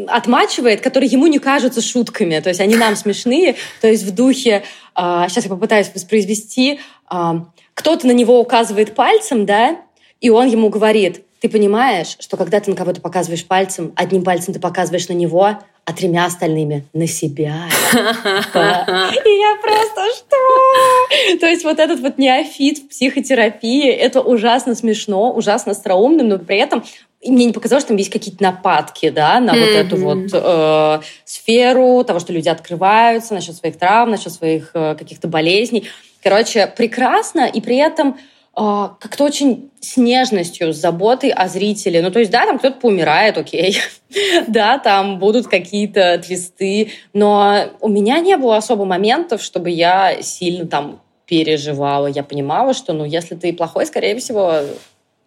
отмачивает, 0.07 0.81
которые 0.81 1.09
ему 1.09 1.25
не 1.27 1.39
кажутся 1.39 1.81
шутками. 1.81 2.39
То 2.39 2.49
есть 2.49 2.59
они 2.59 2.75
нам 2.75 2.95
смешные. 2.95 3.55
То 3.81 3.87
есть 3.87 4.03
в 4.03 4.13
духе, 4.13 4.63
э, 4.95 5.25
сейчас 5.27 5.45
я 5.45 5.49
попытаюсь 5.49 5.89
воспроизвести, 5.93 6.79
э, 7.09 7.33
кто-то 7.73 8.07
на 8.07 8.11
него 8.11 8.39
указывает 8.39 8.95
пальцем, 8.95 9.45
да, 9.45 9.77
и 10.21 10.29
он 10.29 10.47
ему 10.47 10.69
говорит, 10.69 11.23
ты 11.39 11.49
понимаешь, 11.49 12.17
что 12.19 12.35
когда 12.35 12.59
ты 12.59 12.71
на 12.71 12.75
кого-то 12.75 12.99
показываешь 13.01 13.45
пальцем, 13.45 13.93
одним 13.95 14.23
пальцем 14.23 14.53
ты 14.53 14.59
показываешь 14.59 15.07
на 15.07 15.13
него, 15.13 15.57
а 15.85 15.93
тремя 15.93 16.25
остальными 16.25 16.85
на 16.93 17.07
себя. 17.07 17.67
И 17.93 17.95
я 17.95 19.55
просто 19.61 20.01
что? 20.17 21.37
То 21.39 21.45
есть 21.45 21.63
вот 21.63 21.79
этот 21.79 21.99
вот 22.01 22.17
неофит 22.17 22.79
в 22.79 22.89
психотерапии, 22.89 23.89
это 23.89 24.21
ужасно 24.21 24.75
смешно, 24.75 25.31
ужасно 25.31 25.71
остроумно, 25.71 26.23
но 26.23 26.39
при 26.39 26.57
этом 26.57 26.83
мне 27.25 27.45
не 27.45 27.53
показалось, 27.53 27.83
что 27.83 27.89
там 27.89 27.97
есть 27.97 28.11
какие-то 28.11 28.43
нападки, 28.43 29.09
да, 29.09 29.39
на 29.39 29.51
mm-hmm. 29.51 29.59
вот 29.59 29.69
эту 29.69 29.97
вот 29.97 30.29
э, 30.33 31.05
сферу 31.25 32.03
того, 32.03 32.19
что 32.19 32.33
люди 32.33 32.49
открываются 32.49 33.33
насчет 33.33 33.55
своих 33.55 33.77
травм, 33.77 34.11
насчет 34.11 34.33
своих 34.33 34.71
э, 34.73 34.95
каких-то 34.95 35.27
болезней. 35.27 35.89
Короче, 36.21 36.67
прекрасно, 36.67 37.45
и 37.47 37.61
при 37.61 37.77
этом 37.77 38.17
как-то 38.57 39.23
очень 39.23 39.69
с 39.81 39.97
нежностью, 39.97 40.73
с 40.73 40.77
заботой 40.77 41.29
о 41.29 41.47
зрителе. 41.47 42.01
Ну, 42.01 42.09
то 42.09 42.17
есть, 42.17 42.31
да, 42.31 42.47
там 42.47 42.57
кто-то 42.57 42.79
поумирает, 42.79 43.37
окей. 43.37 43.77
да, 44.47 44.79
там 44.79 45.19
будут 45.19 45.47
какие-то 45.47 46.17
твисты, 46.17 46.91
но 47.13 47.69
у 47.81 47.87
меня 47.87 48.19
не 48.19 48.35
было 48.35 48.57
особо 48.57 48.85
моментов, 48.85 49.43
чтобы 49.43 49.69
я 49.69 50.23
сильно 50.23 50.65
там 50.65 51.01
переживала. 51.27 52.07
Я 52.07 52.23
понимала, 52.23 52.73
что, 52.73 52.93
ну, 52.93 53.05
если 53.05 53.35
ты 53.35 53.53
плохой, 53.53 53.85
скорее 53.85 54.17
всего, 54.17 54.61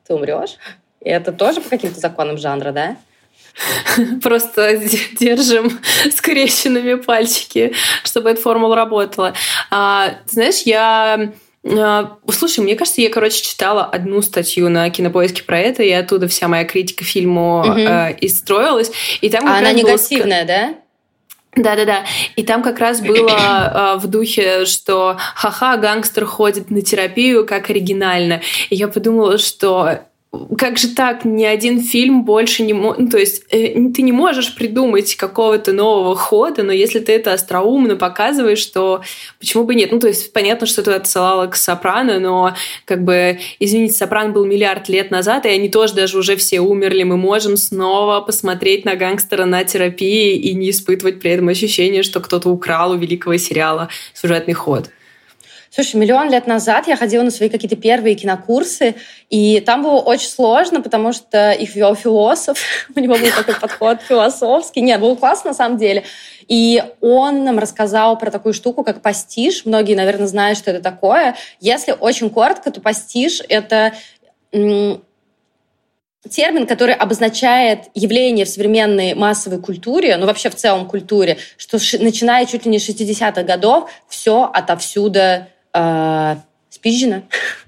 ты 0.07 0.15
умрешь. 0.15 0.57
И 1.01 1.09
это 1.09 1.31
тоже 1.31 1.61
по 1.61 1.69
каким-то 1.69 2.01
законам 2.01 2.37
жанра, 2.37 2.73
да? 2.73 2.97
Просто 4.23 4.77
держим 5.21 5.79
скрещенными 6.11 6.95
пальчики, 6.95 7.75
чтобы 8.03 8.31
эта 8.31 8.41
формула 8.41 8.75
работала. 8.75 9.35
А, 9.71 10.15
знаешь, 10.27 10.63
я 10.63 11.15
а, 11.15 11.33
Слушай, 11.63 12.61
мне 12.61 12.75
кажется, 12.75 13.03
я, 13.03 13.11
короче, 13.11 13.43
читала 13.43 13.85
одну 13.85 14.23
статью 14.23 14.71
на 14.71 14.89
кинопоиске 14.89 15.43
про 15.43 15.59
это, 15.59 15.83
и 15.83 15.91
оттуда 15.91 16.27
вся 16.27 16.49
моя 16.49 16.65
критика 16.65 17.05
фильму 17.05 17.61
угу. 17.61 17.79
э, 17.79 18.17
и 18.19 18.29
строилась. 18.29 18.91
И 19.21 19.29
там 19.29 19.47
а 19.47 19.59
она 19.59 19.73
негативная, 19.73 20.47
да? 20.47 20.75
Да-да-да. 21.57 22.05
И 22.37 22.45
там 22.45 22.63
как 22.63 22.79
раз 22.79 23.01
было 23.01 23.97
э, 23.97 23.99
в 23.99 24.07
духе, 24.07 24.65
что 24.65 25.19
ха-ха, 25.35 25.77
гангстер 25.77 26.25
ходит 26.25 26.71
на 26.71 26.81
терапию, 26.81 27.45
как 27.45 27.69
оригинально. 27.71 28.41
И 28.71 28.77
я 28.77 28.89
подумала, 28.89 29.37
что 29.37 30.01
как 30.57 30.79
же 30.79 30.89
так, 30.89 31.25
ни 31.25 31.45
один 31.45 31.81
фильм 31.81 32.25
больше 32.25 32.63
не. 32.63 32.73
Ну, 32.73 33.09
то 33.09 33.19
есть 33.19 33.43
э, 33.51 33.73
ты 33.93 34.03
не 34.03 34.13
можешь 34.13 34.55
придумать 34.55 35.17
какого-то 35.17 35.73
нового 35.73 36.15
хода, 36.15 36.63
но 36.63 36.73
если 36.73 37.01
ты 37.01 37.13
это 37.13 37.33
остроумно 37.33 37.97
показываешь, 37.97 38.65
то 38.67 39.03
почему 39.41 39.65
бы 39.65 39.75
нет? 39.75 39.91
Ну, 39.91 39.99
то 39.99 40.07
есть 40.07 40.33
понятно, 40.33 40.69
что 40.69 40.85
ты 40.85 40.93
отсылала 40.93 41.49
к 41.49 41.57
«Сопрано», 41.57 42.21
но 42.21 42.55
как 42.85 43.03
бы, 43.03 43.41
извините, 43.59 43.95
«Сопрано» 43.95 44.31
был 44.31 44.45
миллиард 44.45 44.89
лет 44.89 45.11
назад, 45.11 45.47
и 45.47 45.49
они 45.49 45.69
тоже 45.69 45.95
даже 45.95 46.17
уже 46.17 46.37
все 46.37 46.61
умерли. 46.61 47.03
Мы 47.03 47.17
можем 47.17 47.57
снова 47.57 48.21
посмотреть 48.21 48.85
на 48.85 48.95
гангстера 48.95 49.47
на 49.47 49.65
терапии 49.65 50.37
и 50.37 50.55
не 50.55 50.71
испытывать 50.71 51.19
при 51.19 51.33
этом 51.33 51.49
ощущение, 51.49 52.05
что 52.05 52.21
кто-то 52.21 52.51
украл 52.51 52.93
у 52.93 52.97
великого 52.97 53.37
сериала 53.37 53.89
сюжетный 54.15 54.55
ход. 54.55 54.91
Слушай, 55.73 55.97
миллион 55.97 56.31
лет 56.31 56.49
назад 56.49 56.89
я 56.89 56.97
ходила 56.97 57.23
на 57.23 57.31
свои 57.31 57.49
какие-то 57.49 57.77
первые 57.77 58.17
кинокурсы, 58.17 58.97
и 59.29 59.61
там 59.61 59.83
было 59.83 60.01
очень 60.01 60.29
сложно, 60.29 60.83
потому 60.83 61.13
что 61.13 61.53
их 61.53 61.77
вел 61.77 61.95
философ, 61.95 62.59
у 62.97 62.99
него 62.99 63.15
был 63.15 63.31
такой 63.31 63.55
подход 63.55 64.03
философский. 64.03 64.81
Нет, 64.81 65.01
было 65.01 65.15
классно 65.15 65.51
на 65.51 65.55
самом 65.55 65.79
деле. 65.79 66.03
И 66.49 66.83
он 67.01 67.45
нам 67.45 67.61
рассказал 67.61 68.19
про 68.19 68.33
такую 68.33 68.53
штуку, 68.53 68.83
как 68.83 69.01
пастиш. 69.01 69.65
Многие, 69.65 69.95
наверное, 69.95 70.27
знают, 70.27 70.59
что 70.59 70.73
это 70.73 70.83
такое. 70.83 71.37
Если 71.61 71.93
очень 71.93 72.31
коротко, 72.31 72.73
то 72.73 72.81
пастиш— 72.81 73.41
это 73.49 73.93
термин, 76.29 76.67
который 76.67 76.95
обозначает 76.95 77.85
явление 77.95 78.45
в 78.45 78.49
современной 78.49 79.15
массовой 79.15 79.61
культуре, 79.61 80.17
ну 80.17 80.27
вообще 80.27 80.51
в 80.51 80.57
целом 80.57 80.87
культуре, 80.87 81.39
что 81.57 81.79
начиная 82.01 82.45
чуть 82.45 82.67
ли 82.67 82.71
не 82.73 82.79
60-х 82.79 83.43
годов 83.45 83.91
все 84.09 84.51
отовсюду 84.53 85.47
э, 85.75 86.37
спизжено. 86.71 87.23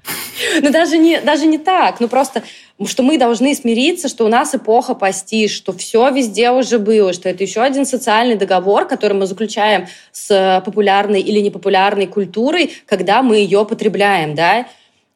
Но 0.62 0.70
даже 0.70 0.98
не, 0.98 1.20
даже 1.20 1.46
не 1.46 1.58
так. 1.58 2.00
Ну 2.00 2.08
просто, 2.08 2.42
что 2.86 3.02
мы 3.02 3.18
должны 3.18 3.54
смириться, 3.54 4.08
что 4.08 4.24
у 4.24 4.28
нас 4.28 4.54
эпоха 4.54 4.94
пасти, 4.94 5.48
что 5.48 5.72
все 5.72 6.10
везде 6.10 6.50
уже 6.50 6.78
было, 6.78 7.12
что 7.12 7.28
это 7.28 7.42
еще 7.42 7.60
один 7.60 7.84
социальный 7.84 8.36
договор, 8.36 8.86
который 8.86 9.14
мы 9.14 9.26
заключаем 9.26 9.86
с 10.12 10.62
популярной 10.64 11.20
или 11.20 11.40
непопулярной 11.40 12.06
культурой, 12.06 12.72
когда 12.86 13.22
мы 13.22 13.36
ее 13.36 13.64
потребляем, 13.64 14.34
да, 14.34 14.66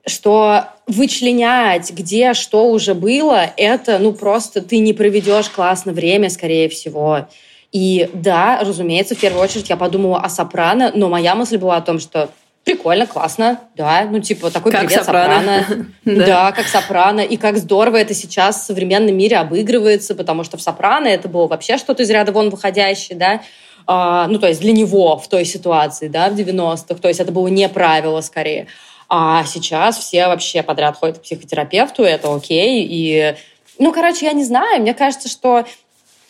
что 0.07 0.65
вычленять, 0.87 1.91
где 1.91 2.35
что 2.35 2.71
уже 2.71 2.95
было, 2.95 3.51
это, 3.57 3.99
ну, 3.99 4.13
просто 4.13 4.63
ты 4.63 4.79
не 4.79 4.93
проведешь 4.93 5.49
классно 5.49 5.93
время, 5.93 6.31
скорее 6.31 6.69
всего. 6.69 7.27
И 7.73 8.09
да, 8.15 8.61
разумеется, 8.63 9.17
в 9.17 9.19
первую 9.19 9.43
очередь 9.43 9.69
я 9.69 9.77
подумала 9.77 10.21
о 10.21 10.29
«Сопрано», 10.29 10.93
но 10.95 11.09
моя 11.09 11.35
мысль 11.35 11.59
была 11.59 11.77
о 11.77 11.83
том, 11.83 11.99
что 11.99 12.31
прикольно, 12.67 13.07
классно, 13.07 13.61
да, 13.77 14.09
ну 14.11 14.19
типа 14.19 14.51
такой 14.51 14.73
как 14.73 14.87
привет 14.87 15.05
сопрано, 15.05 15.61
сопрано. 15.61 15.87
да. 16.05 16.27
да, 16.27 16.53
как 16.53 16.67
сопрано, 16.67 17.21
и 17.21 17.37
как 17.37 17.59
здорово 17.59 17.99
это 17.99 18.13
сейчас 18.13 18.61
в 18.61 18.65
современном 18.65 19.17
мире 19.17 19.37
обыгрывается, 19.37 20.17
потому 20.17 20.43
что 20.43 20.57
в 20.57 20.61
сопрано 20.61 21.07
это 21.07 21.29
было 21.29 21.47
вообще 21.47 21.79
что-то 21.79 22.03
из 22.03 22.11
ряда 22.11 22.33
вон 22.33 22.51
выходящее, 22.51 23.17
да, 23.17 23.41
а, 23.87 24.27
ну 24.27 24.41
то 24.41 24.49
есть 24.49 24.61
для 24.61 24.73
него 24.73 25.17
в 25.17 25.29
той 25.29 25.45
ситуации, 25.45 26.09
да, 26.09 26.29
в 26.29 26.35
90-х, 26.35 26.97
то 26.97 27.07
есть 27.07 27.21
это 27.21 27.31
было 27.31 27.47
не 27.47 27.69
правило 27.69 28.21
скорее, 28.21 28.67
а 29.09 29.45
сейчас 29.45 29.97
все 29.99 30.27
вообще 30.27 30.65
подряд 30.65 30.97
ходят 30.97 31.19
к 31.19 31.23
психотерапевту, 31.23 32.03
это 32.03 32.35
окей, 32.35 32.85
и 32.85 33.37
ну, 33.79 33.93
короче, 33.93 34.27
я 34.27 34.33
не 34.33 34.43
знаю, 34.43 34.81
мне 34.81 34.93
кажется, 34.93 35.29
что 35.29 35.67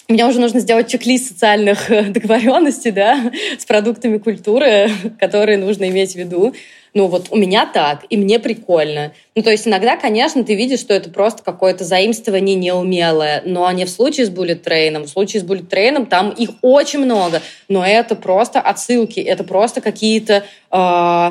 мне 0.09 0.25
уже 0.25 0.41
нужно 0.41 0.61
сделать 0.61 0.89
чек-лист 0.89 1.29
социальных 1.29 1.91
э, 1.91 2.03
договоренностей, 2.11 2.91
да, 2.91 3.33
с 3.59 3.65
продуктами 3.65 4.19
культуры, 4.19 4.91
которые 5.21 5.59
нужно 5.59 5.89
иметь 5.89 6.13
в 6.13 6.17
виду. 6.17 6.55
Ну 6.95 7.09
вот 7.09 7.27
у 7.31 7.37
меня 7.37 7.67
так, 7.67 8.07
и 8.09 8.17
мне 8.17 8.39
прикольно. 8.39 9.13
Ну 9.35 9.43
то 9.43 9.51
есть 9.51 9.69
иногда, 9.69 9.97
конечно, 9.97 10.43
ты 10.45 10.55
видишь, 10.55 10.81
что 10.81 10.95
это 10.95 11.11
просто 11.11 11.43
какое-то 11.43 11.85
заимствование 11.85 12.57
неумелое, 12.57 13.43
но 13.45 13.71
не 13.73 13.85
в 13.85 13.91
случае 13.91 14.25
с 14.25 14.31
Bullet 14.31 14.65
Train. 14.65 15.03
В 15.03 15.09
случае 15.09 15.43
с 15.43 15.45
Bullet 15.45 15.69
Train 15.69 16.07
там 16.07 16.31
их 16.31 16.51
очень 16.63 17.01
много, 17.01 17.43
но 17.69 17.85
это 17.85 18.17
просто 18.17 18.61
отсылки, 18.61 19.21
это 19.21 19.45
просто 19.45 19.83
какие-то 19.83 20.45
э, 20.71 21.31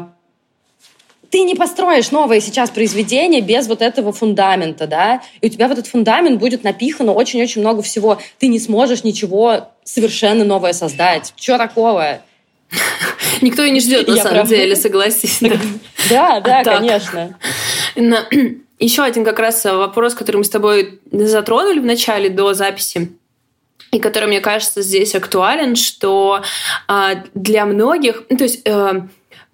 ты 1.35 1.43
не 1.43 1.53
построишь 1.53 2.11
новое 2.11 2.39
сейчас 2.39 2.69
произведение 2.69 3.41
без 3.41 3.67
вот 3.67 3.81
этого 3.81 4.13
фундамента, 4.13 4.87
да, 4.87 5.21
и 5.41 5.47
у 5.47 5.49
тебя 5.49 5.67
в 5.67 5.71
этот 5.73 5.85
фундамент 5.85 6.39
будет 6.39 6.63
напихано 6.63 7.11
очень-очень 7.11 7.59
много 7.59 7.81
всего. 7.81 8.21
Ты 8.39 8.47
не 8.47 8.57
сможешь 8.57 9.03
ничего 9.03 9.67
совершенно 9.83 10.45
новое 10.45 10.71
создать. 10.71 11.33
Чего 11.35 11.57
такого? 11.57 12.21
Никто 13.41 13.63
и 13.63 13.71
не 13.71 13.81
ждет, 13.81 14.07
на 14.07 14.15
самом 14.15 14.47
деле, 14.47 14.77
согласись. 14.77 15.41
Да, 16.09 16.39
да, 16.45 16.63
конечно. 16.63 17.37
Еще 18.79 19.03
один 19.03 19.25
как 19.25 19.39
раз 19.39 19.65
вопрос, 19.65 20.13
который 20.13 20.37
мы 20.37 20.45
с 20.45 20.49
тобой 20.49 21.01
затронули 21.11 21.79
в 21.79 21.85
начале 21.85 22.29
до 22.29 22.53
записи 22.53 23.11
и 23.91 23.99
который, 23.99 24.29
мне 24.29 24.39
кажется, 24.39 24.81
здесь 24.81 25.13
актуален, 25.15 25.75
что 25.75 26.43
а, 26.87 27.23
для 27.33 27.65
многих, 27.65 28.23
ну, 28.29 28.37
то 28.37 28.43
есть 28.45 28.61
э, 28.63 29.01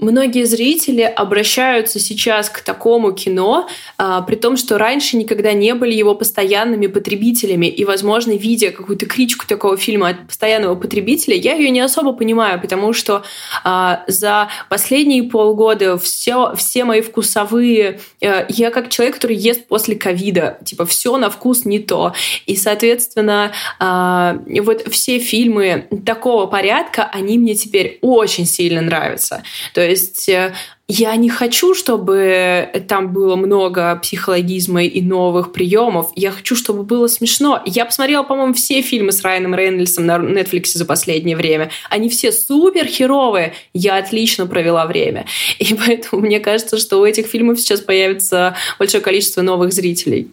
многие 0.01 0.43
зрители 0.43 1.03
обращаются 1.03 1.99
сейчас 1.99 2.49
к 2.49 2.61
такому 2.61 3.13
кино, 3.13 3.69
а, 3.97 4.21
при 4.21 4.35
том, 4.35 4.57
что 4.57 4.77
раньше 4.77 5.15
никогда 5.15 5.53
не 5.53 5.73
были 5.75 5.93
его 5.93 6.15
постоянными 6.15 6.87
потребителями. 6.87 7.67
И, 7.67 7.85
возможно, 7.85 8.31
видя 8.31 8.71
какую-то 8.71 9.05
критику 9.05 9.45
такого 9.47 9.77
фильма 9.77 10.09
от 10.09 10.27
постоянного 10.27 10.75
потребителя, 10.75 11.35
я 11.35 11.53
ее 11.53 11.69
не 11.69 11.79
особо 11.79 12.13
понимаю, 12.13 12.59
потому 12.59 12.93
что 12.93 13.23
а, 13.63 14.03
за 14.07 14.49
последние 14.69 15.23
полгода 15.23 15.97
все, 15.97 16.53
все 16.55 16.83
мои 16.83 17.01
вкусовые... 17.01 17.99
А, 18.23 18.45
я 18.49 18.71
как 18.71 18.89
человек, 18.89 19.15
который 19.15 19.37
ест 19.37 19.67
после 19.67 19.95
ковида. 19.95 20.57
Типа, 20.65 20.85
все 20.85 21.15
на 21.17 21.29
вкус 21.29 21.63
не 21.63 21.77
то. 21.77 22.13
И, 22.47 22.55
соответственно, 22.55 23.51
а, 23.79 24.39
вот 24.61 24.87
все 24.91 25.19
фильмы 25.19 25.87
такого 26.05 26.47
порядка, 26.47 27.03
они 27.13 27.37
мне 27.37 27.53
теперь 27.53 27.99
очень 28.01 28.47
сильно 28.47 28.81
нравятся. 28.81 29.43
То 29.75 29.81
есть 29.81 29.90
э, 30.30 30.54
я 30.88 31.15
не 31.15 31.30
хочу, 31.30 31.73
чтобы 31.73 32.69
там 32.88 33.13
было 33.13 33.36
много 33.36 33.95
психологизма 33.95 34.84
и 34.84 35.01
новых 35.01 35.54
приемов. 35.54 36.12
Я 36.15 36.32
хочу, 36.32 36.56
чтобы 36.56 36.84
было 36.84 37.08
смешно. 37.08 37.62
Я 37.65 37.86
посмотрела, 37.86 38.23
по-моему, 38.23 38.54
все 38.54 38.82
фильмы 38.82 39.12
с 39.12 39.21
Райаном 39.21 39.56
Рейнольдсом 39.56 40.06
на 40.06 40.17
Netflix 40.17 40.73
за 40.73 40.86
последнее 40.86 41.38
время. 41.38 41.71
Они 41.89 42.10
все 42.10 42.32
супер 42.32 42.88
херовые. 42.88 43.54
Я 43.73 43.97
отлично 43.97 44.47
провела 44.47 44.86
время. 44.86 45.25
И 45.60 45.73
поэтому 45.86 46.21
мне 46.21 46.39
кажется, 46.39 46.77
что 46.77 46.99
у 46.99 47.06
этих 47.06 47.27
фильмов 47.27 47.60
сейчас 47.60 47.82
появится 47.82 48.56
большое 48.77 49.01
количество 49.01 49.41
новых 49.41 49.71
зрителей. 49.71 50.32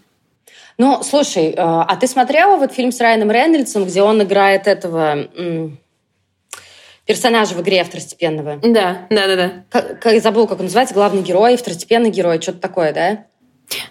Ну, 0.77 1.03
слушай, 1.03 1.51
э, 1.51 1.55
а 1.57 1.97
ты 1.97 2.07
смотрела 2.07 2.57
вот 2.57 2.73
фильм 2.73 2.93
с 2.93 3.01
Райаном 3.01 3.31
Рейнольдсом, 3.31 3.85
где 3.85 4.03
он 4.03 4.23
играет 4.23 4.67
этого 4.67 5.29
персонажа 7.09 7.55
в 7.55 7.63
игре 7.63 7.83
второстепенного. 7.83 8.59
Да, 8.63 9.07
да, 9.09 9.27
да, 9.27 9.37
да. 9.37 9.53
Как, 9.71 9.99
как, 9.99 10.23
забыл, 10.23 10.47
как 10.47 10.59
он 10.59 10.67
называется, 10.67 10.95
главный 10.95 11.23
герой, 11.23 11.57
второстепенный 11.57 12.11
герой, 12.11 12.41
что-то 12.41 12.59
такое, 12.59 12.93
да? 12.93 13.25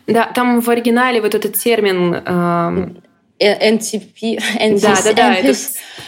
Да, 0.05 0.31
там 0.35 0.61
в 0.61 0.69
оригинале 0.69 1.19
вот 1.19 1.35
этот 1.35 1.55
термин... 1.55 2.13
Эм... 2.13 3.03
NTP, 3.39 4.39
NTP, 4.59 4.79
да, 4.81 4.95
да, 5.03 5.13
да, 5.13 5.35
это... 5.35 5.53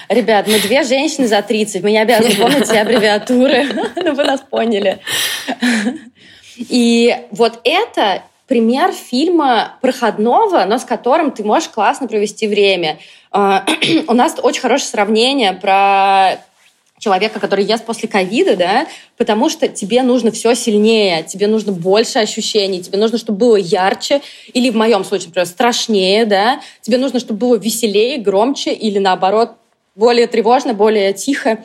Ребят, 0.09 0.47
мы 0.47 0.59
две 0.59 0.83
женщины 0.83 1.27
за 1.27 1.43
30, 1.43 1.83
мы 1.83 1.91
не 1.91 1.99
обязаны 1.99 2.35
помнить 2.41 2.65
все 2.65 2.81
аббревиатуры, 2.81 3.65
но 3.95 4.13
вы 4.13 4.23
нас 4.23 4.41
поняли. 4.41 4.99
И 6.57 7.15
вот 7.29 7.59
это 7.63 8.23
пример 8.47 8.91
фильма 8.91 9.77
проходного, 9.81 10.65
но 10.65 10.79
с 10.79 10.85
которым 10.85 11.29
ты 11.31 11.43
можешь 11.43 11.69
классно 11.69 12.07
провести 12.07 12.47
время. 12.47 12.97
А, 13.31 13.63
у 14.07 14.13
нас 14.13 14.35
очень 14.41 14.61
хорошее 14.61 14.89
сравнение 14.89 15.53
про 15.53 16.39
человека, 16.99 17.39
который 17.39 17.65
ест 17.65 17.85
после 17.85 18.07
ковида, 18.07 18.55
да, 18.55 18.87
потому 19.17 19.49
что 19.49 19.67
тебе 19.67 20.03
нужно 20.03 20.31
все 20.31 20.53
сильнее, 20.53 21.23
тебе 21.23 21.47
нужно 21.47 21.71
больше 21.71 22.19
ощущений, 22.19 22.81
тебе 22.81 22.99
нужно, 22.99 23.17
чтобы 23.17 23.39
было 23.39 23.55
ярче, 23.55 24.21
или 24.53 24.69
в 24.69 24.75
моем 24.75 25.03
случае, 25.03 25.29
например, 25.29 25.47
страшнее, 25.47 26.25
да, 26.25 26.61
тебе 26.81 26.97
нужно, 26.97 27.19
чтобы 27.19 27.39
было 27.39 27.55
веселее, 27.55 28.17
громче, 28.17 28.73
или 28.73 28.99
наоборот, 28.99 29.53
более 29.95 30.27
тревожно, 30.27 30.73
более 30.73 31.13
тихо. 31.13 31.63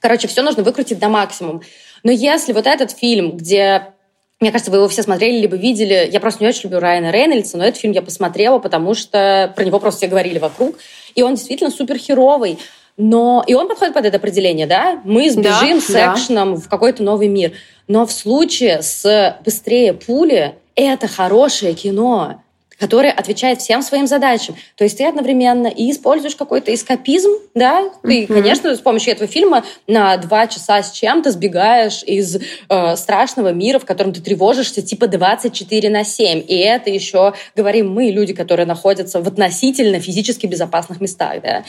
Короче, 0.00 0.28
все 0.28 0.42
нужно 0.42 0.62
выкрутить 0.62 0.98
до 0.98 1.08
максимума. 1.08 1.60
Но 2.02 2.12
если 2.12 2.52
вот 2.52 2.66
этот 2.66 2.92
фильм, 2.92 3.36
где 3.36 3.92
мне 4.40 4.52
кажется, 4.52 4.70
вы 4.70 4.76
его 4.76 4.88
все 4.88 5.02
смотрели, 5.02 5.40
либо 5.40 5.56
видели. 5.56 6.08
Я 6.12 6.20
просто 6.20 6.44
не 6.44 6.48
очень 6.48 6.64
люблю 6.64 6.78
Райана 6.78 7.10
Рейнольдса, 7.10 7.58
но 7.58 7.64
этот 7.64 7.80
фильм 7.80 7.92
я 7.92 8.02
посмотрела, 8.02 8.60
потому 8.60 8.94
что 8.94 9.52
про 9.56 9.64
него 9.64 9.80
просто 9.80 9.98
все 9.98 10.06
говорили 10.06 10.38
вокруг. 10.38 10.76
И 11.16 11.22
он 11.22 11.34
действительно 11.34 11.70
супер 11.70 11.98
херовый. 11.98 12.58
Но 12.98 13.44
и 13.46 13.54
он 13.54 13.68
подходит 13.68 13.94
под 13.94 14.04
это 14.04 14.16
определение, 14.16 14.66
да? 14.66 15.00
Мы 15.04 15.30
сбежим 15.30 15.80
да, 15.88 16.16
с 16.16 16.18
экшеном 16.18 16.56
да. 16.56 16.60
в 16.60 16.68
какой-то 16.68 17.02
новый 17.04 17.28
мир. 17.28 17.52
Но 17.86 18.04
в 18.04 18.12
случае 18.12 18.82
с 18.82 19.38
«Быстрее 19.44 19.94
пули» 19.94 20.56
это 20.74 21.06
хорошее 21.06 21.74
кино, 21.74 22.42
которое 22.78 23.12
отвечает 23.12 23.60
всем 23.60 23.82
своим 23.82 24.08
задачам. 24.08 24.56
То 24.76 24.84
есть 24.84 24.98
ты 24.98 25.06
одновременно 25.06 25.68
и 25.68 25.90
используешь 25.92 26.34
какой-то 26.34 26.74
эскапизм, 26.74 27.30
да? 27.54 27.88
Ты, 28.02 28.24
mm-hmm. 28.24 28.26
конечно, 28.26 28.74
с 28.74 28.80
помощью 28.80 29.12
этого 29.12 29.28
фильма 29.28 29.64
на 29.86 30.16
два 30.16 30.48
часа 30.48 30.82
с 30.82 30.90
чем-то 30.90 31.30
сбегаешь 31.30 32.02
из 32.04 32.36
э, 32.68 32.96
страшного 32.96 33.52
мира, 33.52 33.78
в 33.78 33.84
котором 33.84 34.12
ты 34.12 34.20
тревожишься 34.20 34.82
типа 34.82 35.06
24 35.06 35.88
на 35.88 36.04
7. 36.04 36.44
И 36.46 36.56
это 36.58 36.90
еще 36.90 37.34
говорим 37.54 37.92
мы, 37.92 38.10
люди, 38.10 38.34
которые 38.34 38.66
находятся 38.66 39.20
в 39.20 39.28
относительно 39.28 40.00
физически 40.00 40.46
безопасных 40.46 41.00
местах, 41.00 41.42
да? 41.42 41.64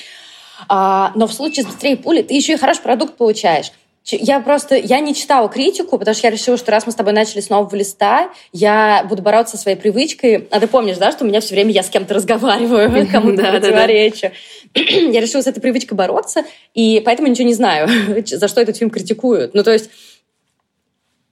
А, 0.67 1.11
но 1.15 1.27
в 1.27 1.33
случае 1.33 1.63
с 1.63 1.67
«Быстрее 1.67 1.97
пули» 1.97 2.21
ты 2.21 2.33
еще 2.33 2.53
и 2.53 2.57
хороший 2.57 2.81
продукт 2.81 3.15
получаешь. 3.15 3.71
Я 4.05 4.39
просто, 4.39 4.75
я 4.75 4.99
не 5.01 5.13
читала 5.13 5.49
критику, 5.49 5.99
потому 5.99 6.15
что 6.15 6.27
я 6.27 6.31
решила, 6.31 6.57
что 6.57 6.71
раз 6.71 6.85
мы 6.85 6.91
с 6.91 6.95
тобой 6.95 7.13
начали 7.13 7.41
с 7.41 7.49
нового 7.49 7.75
листа, 7.75 8.31
я 8.51 9.05
буду 9.07 9.21
бороться 9.21 9.55
со 9.55 9.63
своей 9.63 9.77
привычкой. 9.77 10.47
А 10.49 10.59
ты 10.59 10.67
помнишь, 10.67 10.97
да, 10.97 11.11
что 11.11 11.25
у 11.25 11.27
меня 11.27 11.41
все 11.41 11.53
время 11.53 11.71
я 11.71 11.83
с 11.83 11.89
кем-то 11.89 12.15
разговариваю, 12.15 13.07
кому-то 13.11 13.43
противоречу. 13.43 14.31
Я 14.73 15.19
решила 15.21 15.41
с 15.41 15.47
этой 15.47 15.61
привычкой 15.61 15.97
бороться, 15.97 16.43
и 16.73 17.01
поэтому 17.03 17.27
ничего 17.27 17.47
не 17.47 17.53
знаю, 17.53 17.87
за 18.25 18.47
что 18.47 18.61
этот 18.61 18.77
фильм 18.77 18.89
критикуют. 18.89 19.53
Ну, 19.53 19.63
то 19.63 19.71
есть 19.71 19.89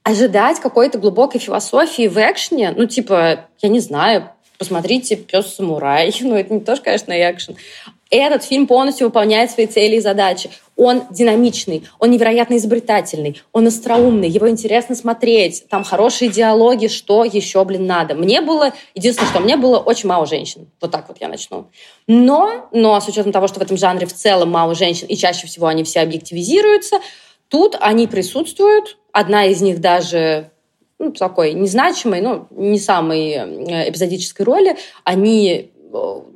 ожидать 0.04 0.60
какой-то 0.60 0.98
глубокой 1.00 1.40
философии 1.40 2.08
в 2.08 2.18
экшне, 2.18 2.74
ну, 2.76 2.86
типа, 2.86 3.46
я 3.62 3.70
не 3.70 3.80
знаю, 3.80 4.30
посмотрите 4.58 5.16
«Пес 5.18 5.56
самурай», 5.56 6.14
ну, 6.22 6.36
это 6.36 6.54
не 6.54 6.62
тоже, 6.62 6.82
конечно, 6.82 7.12
экшен, 7.14 7.58
этот 8.16 8.44
фильм 8.44 8.68
полностью 8.68 9.08
выполняет 9.08 9.52
свои 9.52 9.68
цели 9.68 9.98
и 9.98 10.00
задачи. 10.00 10.50
Он 10.76 11.04
динамичный, 11.10 11.88
он 12.00 12.12
невероятно 12.12 12.58
изобретательный, 12.58 13.42
он 13.52 13.66
остроумный, 13.66 14.30
его 14.30 14.48
интересно 14.48 14.96
смотреть, 14.96 15.66
там 15.70 15.84
хорошие 15.84 16.30
диалоги, 16.30 16.88
что 16.88 17.24
еще, 17.24 17.64
блин, 17.66 17.88
надо. 17.88 18.14
Мне 18.14 18.42
было, 18.42 18.74
единственное, 18.94 19.30
что 19.30 19.40
мне 19.40 19.58
было 19.58 19.80
очень 19.80 20.08
мало 20.08 20.28
женщин. 20.28 20.68
Вот 20.80 20.92
так 20.92 21.08
вот 21.08 21.18
я 21.20 21.30
начну. 21.30 21.68
Но, 22.06 22.70
но 22.72 23.00
с 23.00 23.08
учетом 23.08 23.32
того, 23.32 23.48
что 23.48 23.60
в 23.60 23.64
этом 23.64 23.76
жанре 23.78 24.06
в 24.06 24.14
целом 24.14 24.52
мало 24.52 24.76
женщин, 24.76 25.08
и 25.08 25.16
чаще 25.16 25.48
всего 25.48 25.68
они 25.68 25.84
все 25.84 26.02
объективизируются, 26.02 27.00
тут 27.48 27.76
они 27.80 28.06
присутствуют. 28.06 28.98
Одна 29.12 29.46
из 29.46 29.62
них 29.62 29.82
даже 29.82 30.52
ну, 31.00 31.12
такой 31.12 31.54
незначимой, 31.54 32.22
ну, 32.22 32.48
не 32.52 32.80
самой 32.80 33.32
э, 33.32 33.90
эпизодической 33.90 34.46
роли. 34.46 34.78
Они 35.04 35.72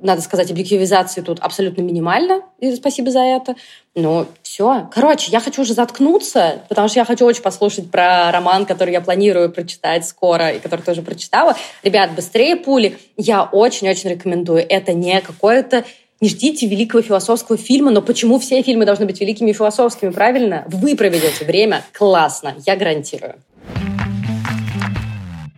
надо 0.02 0.22
сказать, 0.22 0.52
объективизации 0.52 1.22
тут 1.22 1.40
абсолютно 1.40 1.82
минимально, 1.82 2.42
и 2.60 2.76
спасибо 2.76 3.12
за 3.12 3.22
это. 3.22 3.56
Но 3.96 4.28
все. 4.42 4.90
Короче, 4.94 5.32
я 5.32 5.40
хочу 5.40 5.62
уже 5.62 5.74
заткнуться, 5.74 6.62
потому 6.70 6.88
что 6.88 7.00
я 7.00 7.06
хочу 7.06 7.26
очень 7.26 7.42
послушать 7.42 7.92
про 7.92 8.32
роман, 8.32 8.66
который 8.66 8.94
я 8.94 9.02
планирую 9.02 9.52
прочитать 9.52 10.06
скоро, 10.06 10.52
и 10.52 10.60
который 10.60 10.82
тоже 10.82 11.02
прочитала. 11.02 11.56
Ребят, 11.84 12.16
быстрее 12.16 12.56
пули. 12.56 12.98
Я 13.18 13.44
очень-очень 13.44 14.10
рекомендую. 14.10 14.66
Это 14.68 14.94
не 14.94 15.20
какое-то 15.22 15.84
не 16.22 16.30
ждите 16.30 16.68
великого 16.68 17.02
философского 17.02 17.58
фильма, 17.58 17.90
но 17.90 18.02
почему 18.02 18.40
все 18.40 18.62
фильмы 18.62 18.86
должны 18.86 19.08
быть 19.08 19.20
великими 19.20 19.54
философскими, 19.54 20.12
правильно? 20.12 20.64
Вы 20.68 20.96
проведете 20.96 21.46
время 21.46 21.84
классно, 21.94 22.54
я 22.66 22.76
гарантирую. 22.76 23.36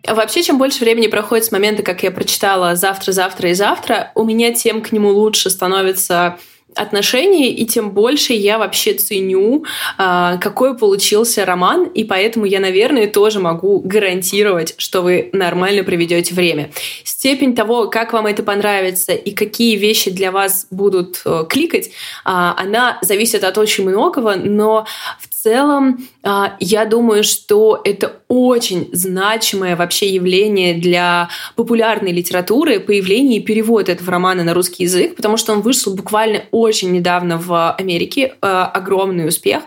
Вообще, 0.05 0.43
чем 0.43 0.57
больше 0.57 0.83
времени 0.83 1.07
проходит 1.07 1.45
с 1.45 1.51
момента, 1.51 1.81
как 1.81 2.03
я 2.03 2.11
прочитала 2.11 2.75
«Завтра, 2.75 3.13
завтра 3.13 3.49
и 3.49 3.53
завтра», 3.53 4.11
у 4.15 4.25
меня 4.25 4.53
тем 4.53 4.81
к 4.81 4.91
нему 4.91 5.09
лучше 5.09 5.49
становится 5.49 6.37
отношений, 6.75 7.51
и 7.51 7.65
тем 7.65 7.91
больше 7.91 8.33
я 8.33 8.57
вообще 8.57 8.93
ценю, 8.93 9.63
а, 9.97 10.37
какой 10.37 10.77
получился 10.77 11.45
роман, 11.45 11.85
и 11.85 12.03
поэтому 12.03 12.45
я, 12.45 12.59
наверное, 12.59 13.07
тоже 13.07 13.39
могу 13.39 13.79
гарантировать, 13.79 14.73
что 14.77 15.01
вы 15.01 15.29
нормально 15.33 15.83
проведете 15.83 16.33
время. 16.33 16.71
Степень 17.03 17.55
того, 17.55 17.87
как 17.87 18.13
вам 18.13 18.25
это 18.25 18.43
понравится 18.43 19.13
и 19.13 19.31
какие 19.31 19.75
вещи 19.75 20.11
для 20.11 20.31
вас 20.31 20.67
будут 20.71 21.21
э, 21.25 21.45
кликать, 21.47 21.91
а, 22.25 22.55
она 22.57 22.97
зависит 23.01 23.43
от 23.43 23.57
очень 23.57 23.87
многого, 23.87 24.35
но 24.35 24.85
в 25.19 25.33
целом 25.43 25.99
а, 26.23 26.56
я 26.60 26.86
думаю, 26.86 27.23
что 27.23 27.82
это 27.84 28.21
очень 28.29 28.89
значимое 28.93 29.75
вообще 29.75 30.08
явление 30.10 30.75
для 30.75 31.29
популярной 31.56 32.13
литературы, 32.13 32.79
появление 32.79 33.39
и 33.39 33.43
перевод 33.43 33.89
этого 33.89 34.12
романа 34.12 34.43
на 34.43 34.53
русский 34.53 34.84
язык, 34.84 35.15
потому 35.15 35.38
что 35.38 35.51
он 35.53 35.62
вышел 35.62 35.93
буквально 35.93 36.43
очень 36.51 36.91
недавно 36.91 37.38
в 37.38 37.73
Америке, 37.73 38.36
а, 38.41 38.65
огромный 38.67 39.27
успех. 39.27 39.63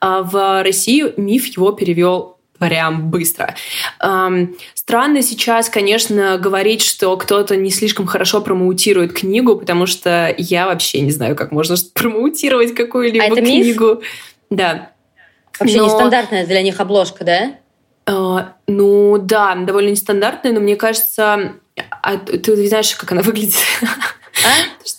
А 0.00 0.22
в 0.22 0.62
Россию 0.62 1.12
миф 1.16 1.46
его 1.46 1.72
перевел 1.72 2.38
прям 2.58 3.10
быстро. 3.10 3.54
Странно 4.74 5.22
сейчас, 5.22 5.68
конечно, 5.68 6.38
говорить, 6.38 6.82
что 6.82 7.16
кто-то 7.16 7.54
не 7.54 7.70
слишком 7.70 8.06
хорошо 8.06 8.40
промоутирует 8.40 9.12
книгу, 9.12 9.56
потому 9.56 9.86
что 9.86 10.34
я 10.36 10.66
вообще 10.66 11.00
не 11.02 11.12
знаю, 11.12 11.36
как 11.36 11.52
можно 11.52 11.76
промоутировать 11.94 12.74
какую-либо 12.74 13.26
а 13.26 13.30
книгу. 13.30 13.86
Миф? 13.86 13.98
Да. 14.50 14.90
Вообще 15.58 15.78
но... 15.78 15.86
нестандартная 15.86 16.46
для 16.46 16.62
них 16.62 16.80
обложка, 16.80 17.24
да? 17.24 17.52
Uh, 18.06 18.46
ну 18.66 19.18
да, 19.18 19.54
довольно 19.54 19.90
нестандартная, 19.90 20.52
но 20.52 20.60
мне 20.60 20.76
кажется, 20.76 21.56
а 22.02 22.16
ты 22.16 22.66
знаешь, 22.66 22.94
как 22.96 23.12
она 23.12 23.22
выглядит? 23.22 23.58
А? 24.44 24.50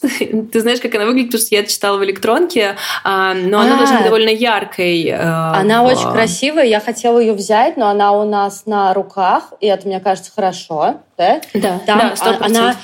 Ты 0.52 0.60
знаешь, 0.60 0.80
как 0.80 0.96
она 0.96 1.06
выглядит, 1.06 1.32
потому 1.32 1.46
что 1.46 1.56
я 1.56 1.64
читала 1.64 1.98
в 1.98 2.04
электронке, 2.04 2.76
а, 3.04 3.34
но 3.34 3.60
она 3.60 3.78
должна 3.78 3.98
быть 3.98 4.02
а. 4.02 4.10
довольно 4.10 4.30
яркой. 4.30 5.06
Э, 5.06 5.18
она 5.18 5.84
очень 5.84 6.12
красивая, 6.12 6.66
я 6.66 6.80
хотела 6.80 7.20
ее 7.20 7.34
взять, 7.34 7.78
но 7.78 7.88
она 7.88 8.12
у 8.12 8.28
нас 8.28 8.66
на 8.66 8.94
руках, 8.94 9.54
и 9.62 9.68
это, 9.68 9.88
мне 9.88 10.00
кажется, 10.00 10.32
хорошо. 10.36 11.02
Да, 11.18 11.42
да, 11.54 11.82
да 11.86 12.16
она 12.42 12.76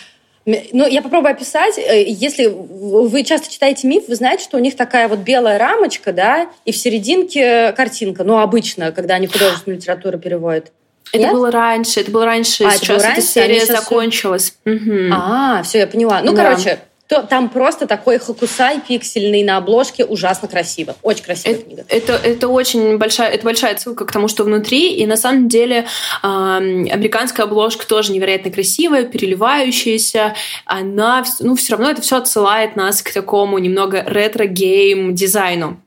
ну, 0.45 0.88
я 0.88 1.01
попробую 1.01 1.31
описать. 1.31 1.77
Э, 1.77 2.03
если 2.08 2.45
вы 2.47 3.23
часто 3.23 3.51
читаете 3.51 3.88
миф, 3.88 4.03
вы 4.08 4.15
знаете, 4.15 4.43
что 4.43 4.58
у 4.58 4.60
них 4.60 4.75
такая 4.75 5.08
вот 5.08 5.19
белая 5.19 5.58
рамочка, 5.58 6.13
да, 6.13 6.49
и 6.65 6.71
в 6.71 6.77
серединке 6.77 7.71
картинка. 7.71 8.23
Ну, 8.23 8.38
обычно, 8.38 8.91
когда 8.91 9.15
они 9.15 9.27
художественную 9.27 9.79
литературу 9.79 10.19
переводят. 10.19 10.71
Это 11.12 11.23
Нет? 11.23 11.34
было 11.34 11.51
раньше, 11.51 12.01
это 12.01 12.12
было 12.12 12.25
раньше, 12.25 12.63
а, 12.65 12.71
сейчас 12.71 12.84
это 12.84 12.93
было 12.93 13.03
раньше, 13.03 13.21
эта 13.21 13.27
серия 13.27 13.65
закончилась. 13.65 14.55
Угу. 14.65 15.13
А, 15.13 15.63
все, 15.63 15.79
я 15.79 15.88
поняла. 15.88 16.21
Ну, 16.21 16.34
да. 16.34 16.43
короче, 16.43 16.79
то 17.21 17.28
там 17.28 17.49
просто 17.49 17.88
такой 17.88 18.19
хокусай 18.19 18.82
пиксельный 18.82 19.43
на 19.43 19.58
обложке, 19.58 20.06
ужасно 20.06 20.47
красиво. 20.47 20.95
Очень 21.01 21.23
красивая 21.23 21.56
это, 21.56 21.65
книга. 21.65 21.86
Это, 21.88 22.13
это 22.13 22.47
очень 22.47 22.97
большая, 22.97 23.32
это 23.32 23.45
большая 23.45 23.78
ссылка 23.78 24.06
к 24.06 24.12
тому, 24.12 24.28
что 24.28 24.43
внутри. 24.43 24.95
И 24.95 25.06
на 25.06 25.17
самом 25.17 25.47
деле 25.47 25.86
э, 26.23 26.28
американская 26.28 27.45
обложка 27.45 27.88
тоже 27.88 28.12
невероятно 28.12 28.51
красивая, 28.51 29.06
переливающаяся. 29.06 30.36
Она, 30.65 31.23
ну, 31.39 31.56
все 31.56 31.73
равно 31.73 31.91
это 31.91 32.01
все 32.01 32.17
отсылает 32.17 32.75
нас 32.75 33.01
к 33.01 33.13
такому 33.13 33.58
немного 33.60 34.04
ретро-гейм 34.06 35.15
дизайну. 35.15 35.80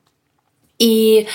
И 0.78 1.26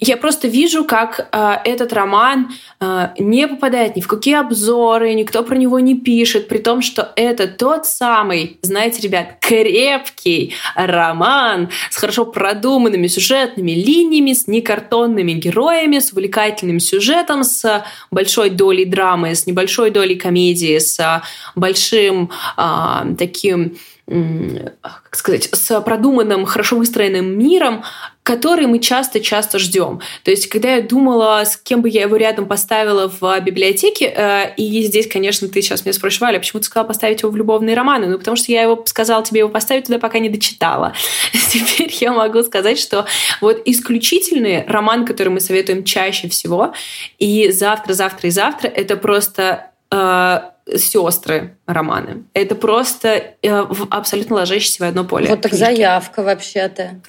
я 0.00 0.16
просто 0.18 0.46
вижу, 0.46 0.84
как 0.84 1.28
э, 1.32 1.56
этот 1.64 1.92
роман 1.92 2.52
э, 2.80 3.08
не 3.18 3.48
попадает 3.48 3.96
ни 3.96 4.00
в 4.00 4.06
какие 4.06 4.36
обзоры, 4.36 5.14
никто 5.14 5.42
про 5.42 5.56
него 5.56 5.80
не 5.80 5.98
пишет, 5.98 6.46
при 6.46 6.58
том, 6.58 6.80
что 6.80 7.12
это 7.16 7.48
тот 7.48 7.86
самый, 7.86 8.58
знаете, 8.62 9.02
ребят, 9.02 9.38
крепкий 9.40 10.54
роман 10.76 11.70
с 11.90 11.96
хорошо 11.96 12.24
продуманными 12.24 13.08
сюжетными 13.08 13.72
линиями, 13.72 14.32
с 14.32 14.46
некартонными 14.46 15.32
героями, 15.32 15.98
с 15.98 16.12
увлекательным 16.12 16.78
сюжетом, 16.78 17.42
с 17.42 17.84
большой 18.12 18.50
долей 18.50 18.84
драмы, 18.84 19.34
с 19.34 19.44
небольшой 19.46 19.90
долей 19.90 20.14
комедии, 20.14 20.78
с 20.78 21.22
большим 21.56 22.30
э, 22.56 23.14
таким 23.18 23.76
как 24.06 25.16
сказать, 25.16 25.48
с 25.52 25.80
продуманным, 25.80 26.44
хорошо 26.44 26.76
выстроенным 26.76 27.36
миром, 27.36 27.82
который 28.22 28.66
мы 28.66 28.78
часто-часто 28.78 29.58
ждем. 29.58 30.00
То 30.22 30.30
есть, 30.30 30.48
когда 30.48 30.76
я 30.76 30.82
думала, 30.82 31.42
с 31.44 31.56
кем 31.56 31.82
бы 31.82 31.88
я 31.88 32.02
его 32.02 32.16
рядом 32.16 32.46
поставила 32.46 33.08
в 33.08 33.40
библиотеке, 33.40 34.06
э, 34.06 34.54
и 34.56 34.82
здесь, 34.84 35.08
конечно, 35.08 35.48
ты 35.48 35.60
сейчас 35.60 35.84
меня 35.84 35.92
спросишь, 35.92 36.20
Валя, 36.20 36.38
почему 36.38 36.60
ты 36.60 36.66
сказала 36.66 36.86
поставить 36.86 37.22
его 37.22 37.32
в 37.32 37.36
любовные 37.36 37.74
романы? 37.74 38.06
Ну, 38.06 38.18
потому 38.18 38.36
что 38.36 38.52
я 38.52 38.62
его 38.62 38.80
сказала 38.86 39.24
тебе 39.24 39.40
его 39.40 39.48
поставить 39.48 39.86
туда, 39.86 39.98
пока 39.98 40.20
не 40.20 40.28
дочитала. 40.28 40.92
Теперь 41.50 41.92
я 42.00 42.12
могу 42.12 42.42
сказать, 42.42 42.78
что 42.78 43.06
вот 43.40 43.62
исключительный 43.64 44.64
роман, 44.66 45.04
который 45.04 45.28
мы 45.28 45.40
советуем 45.40 45.82
чаще 45.82 46.28
всего, 46.28 46.74
и 47.18 47.50
завтра, 47.50 47.92
завтра 47.92 48.28
и 48.28 48.32
завтра, 48.32 48.68
это 48.68 48.96
просто 48.96 49.70
э, 49.90 50.40
сестры 50.74 51.56
романы. 51.66 52.24
Это 52.34 52.54
просто 52.54 53.34
э, 53.42 53.64
абсолютно 53.90 54.36
ложащиеся 54.36 54.84
в 54.84 54.88
одно 54.88 55.04
поле. 55.04 55.28
Вот 55.28 55.40
так 55.40 55.52
заявка 55.52 56.22
вообще-то. 56.22 57.00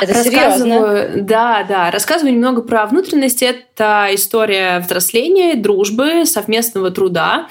Это 0.00 0.14
серьезно? 0.24 1.08
Да, 1.16 1.64
да. 1.68 1.90
Рассказываю 1.90 2.32
немного 2.34 2.62
про 2.62 2.86
внутренность. 2.86 3.42
Это 3.42 4.08
история 4.12 4.78
взросления, 4.80 5.54
дружбы, 5.54 6.24
совместного 6.24 6.90
труда. 6.90 7.48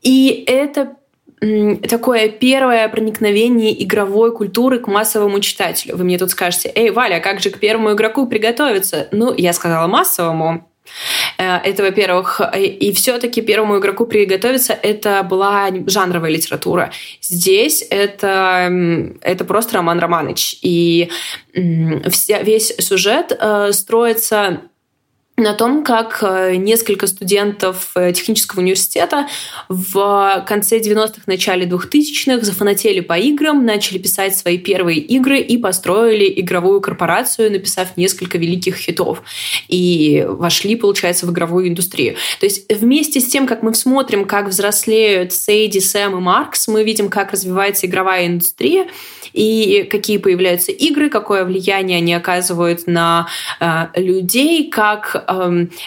И 0.00 0.44
это 0.46 0.96
такое 1.88 2.28
первое 2.28 2.88
проникновение 2.88 3.82
игровой 3.82 4.32
культуры 4.32 4.78
к 4.78 4.86
массовому 4.86 5.40
читателю. 5.40 5.96
Вы 5.96 6.04
мне 6.04 6.18
тут 6.18 6.30
скажете, 6.30 6.70
эй, 6.74 6.90
Валя, 6.90 7.16
а 7.16 7.20
как 7.20 7.40
же 7.40 7.50
к 7.50 7.58
первому 7.58 7.92
игроку 7.92 8.26
приготовиться? 8.26 9.08
Ну, 9.10 9.34
я 9.36 9.52
сказала 9.52 9.88
массовому, 9.88 10.68
это, 11.42 11.82
во-первых. 11.82 12.40
И 12.56 12.92
все-таки 12.92 13.42
первому 13.42 13.78
игроку 13.78 14.06
приготовиться 14.06 14.72
это 14.72 15.22
была 15.22 15.68
жанровая 15.86 16.30
литература. 16.30 16.92
Здесь 17.20 17.84
это, 17.90 18.70
это 19.20 19.44
просто 19.44 19.76
Роман 19.76 19.98
Романыч. 19.98 20.58
И 20.62 21.10
вся, 22.10 22.42
весь 22.42 22.74
сюжет 22.78 23.36
э, 23.38 23.72
строится 23.72 24.62
на 25.38 25.54
том, 25.54 25.82
как 25.82 26.18
э, 26.22 26.56
несколько 26.56 27.06
студентов 27.06 27.92
э, 27.94 28.12
технического 28.12 28.60
университета 28.60 29.28
в 29.68 30.44
конце 30.46 30.78
90-х, 30.78 31.22
начале 31.26 31.66
2000-х 31.66 32.44
зафанатели 32.44 33.00
по 33.00 33.18
играм, 33.18 33.64
начали 33.64 33.96
писать 33.96 34.36
свои 34.36 34.58
первые 34.58 34.98
игры 34.98 35.38
и 35.40 35.56
построили 35.56 36.30
игровую 36.38 36.82
корпорацию, 36.82 37.50
написав 37.50 37.96
несколько 37.96 38.36
великих 38.36 38.76
хитов. 38.76 39.22
И 39.68 40.22
вошли, 40.28 40.76
получается, 40.76 41.26
в 41.26 41.32
игровую 41.32 41.68
индустрию. 41.68 42.16
То 42.38 42.44
есть 42.44 42.70
вместе 42.70 43.18
с 43.20 43.26
тем, 43.26 43.46
как 43.46 43.62
мы 43.62 43.74
смотрим, 43.74 44.26
как 44.26 44.48
взрослеют 44.48 45.32
Сейди, 45.32 45.80
Сэм 45.80 46.14
и 46.14 46.20
Маркс, 46.20 46.68
мы 46.68 46.84
видим, 46.84 47.08
как 47.08 47.32
развивается 47.32 47.86
игровая 47.86 48.26
индустрия 48.26 48.86
и 49.32 49.88
какие 49.90 50.18
появляются 50.18 50.72
игры, 50.72 51.08
какое 51.08 51.44
влияние 51.44 51.98
они 51.98 52.12
оказывают 52.14 52.86
на 52.86 53.28
э, 53.60 53.86
людей, 53.96 54.68
как 54.68 55.21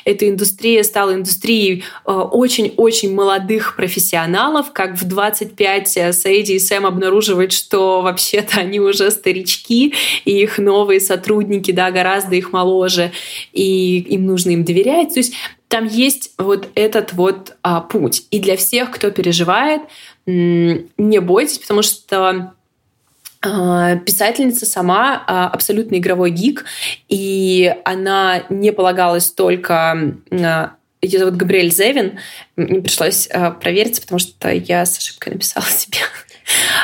эта 0.06 0.30
индустрия 0.30 0.84
стала 0.84 1.14
индустрией 1.14 1.84
очень-очень 2.06 3.10
э, 3.10 3.14
молодых 3.14 3.76
профессионалов, 3.76 4.72
как 4.74 4.96
в 4.96 5.06
25 5.08 5.98
э, 5.98 6.14
Сейди 6.14 6.54
и 6.54 6.60
Сэм 6.60 6.86
обнаруживают, 6.86 7.52
что 7.52 8.02
вообще-то 8.02 8.60
они 8.60 8.80
уже 8.80 9.12
старички, 9.12 9.94
и 10.26 10.42
их 10.42 10.58
новые 10.58 11.00
сотрудники, 11.00 11.72
да, 11.72 11.92
гораздо 11.92 12.36
их 12.36 12.52
моложе, 12.52 13.12
и 13.54 14.00
им 14.00 14.26
нужно 14.26 14.52
им 14.52 14.64
доверять. 14.64 15.14
То 15.14 15.20
есть 15.20 15.34
там 15.68 15.88
есть 15.88 16.32
вот 16.38 16.70
этот 16.76 17.14
вот 17.14 17.56
а, 17.62 17.82
путь. 17.82 18.28
И 18.32 18.40
для 18.40 18.56
всех, 18.56 18.92
кто 18.92 19.12
переживает, 19.12 19.82
не 20.26 21.20
бойтесь, 21.22 21.60
потому 21.60 21.82
что 21.82 22.54
писательница 24.06 24.66
сама 24.66 25.24
а, 25.28 25.48
абсолютно 25.48 25.96
игровой 25.96 26.32
гик, 26.32 26.66
и 27.08 27.76
она 27.86 28.44
не 28.50 28.72
полагалась 28.72 29.32
только 29.32 30.16
ее 31.02 31.20
зовут 31.20 31.36
Габриэль 31.36 31.72
Зевин. 31.72 32.18
Мне 32.56 32.82
пришлось 32.82 33.30
провериться, 33.62 34.02
потому 34.02 34.18
что 34.18 34.50
я 34.50 34.86
с 34.86 34.98
ошибкой 34.98 35.34
написала 35.34 35.66
себе. 35.70 36.00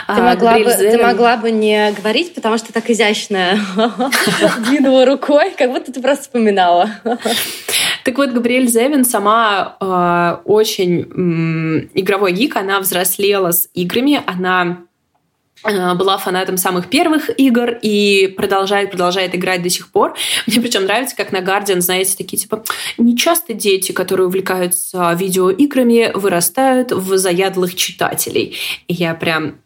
Ты 0.08 0.22
могла, 0.22 0.58
бы, 0.58 0.72
ты 0.72 0.98
могла 0.98 1.38
бы 1.38 1.52
не 1.52 1.92
говорить, 1.92 2.34
потому 2.34 2.58
что 2.58 2.74
так 2.74 2.90
изящно 2.90 3.60
двинула 4.68 5.06
рукой, 5.06 5.52
как 5.58 5.72
будто 5.72 5.92
ты 5.94 6.02
просто 6.02 6.24
вспоминала. 6.24 6.90
Так 8.04 8.18
вот, 8.18 8.32
Габриэль 8.32 8.68
Зевин 8.68 9.06
сама 9.06 9.78
э, 9.80 10.50
очень 10.50 11.02
э, 11.02 11.88
игровой 11.94 12.34
гик, 12.34 12.56
она 12.56 12.80
взрослела 12.80 13.52
с 13.52 13.70
играми, 13.76 14.24
она 14.26 14.80
была 15.64 16.18
фанатом 16.18 16.58
самых 16.58 16.90
первых 16.90 17.30
игр 17.40 17.78
и 17.82 18.34
продолжает, 18.36 18.92
продолжает 18.92 19.36
играть 19.36 19.62
до 19.62 19.70
сих 19.70 19.92
пор. 19.92 20.16
Мне 20.48 20.60
причем 20.62 20.84
нравится, 20.84 21.16
как 21.16 21.32
на 21.32 21.38
Guardian, 21.38 21.82
знаете, 21.82 22.16
такие 22.18 22.38
типа 22.38 22.64
не 22.98 23.18
часто 23.18 23.54
дети, 23.54 23.92
которые 23.92 24.28
увлекаются 24.28 25.14
видеоиграми, 25.14 26.12
вырастают 26.14 26.92
в 26.92 27.18
заядлых 27.18 27.76
читателей. 27.76 28.58
И 28.88 28.94
я 28.94 29.14
прям 29.14 29.58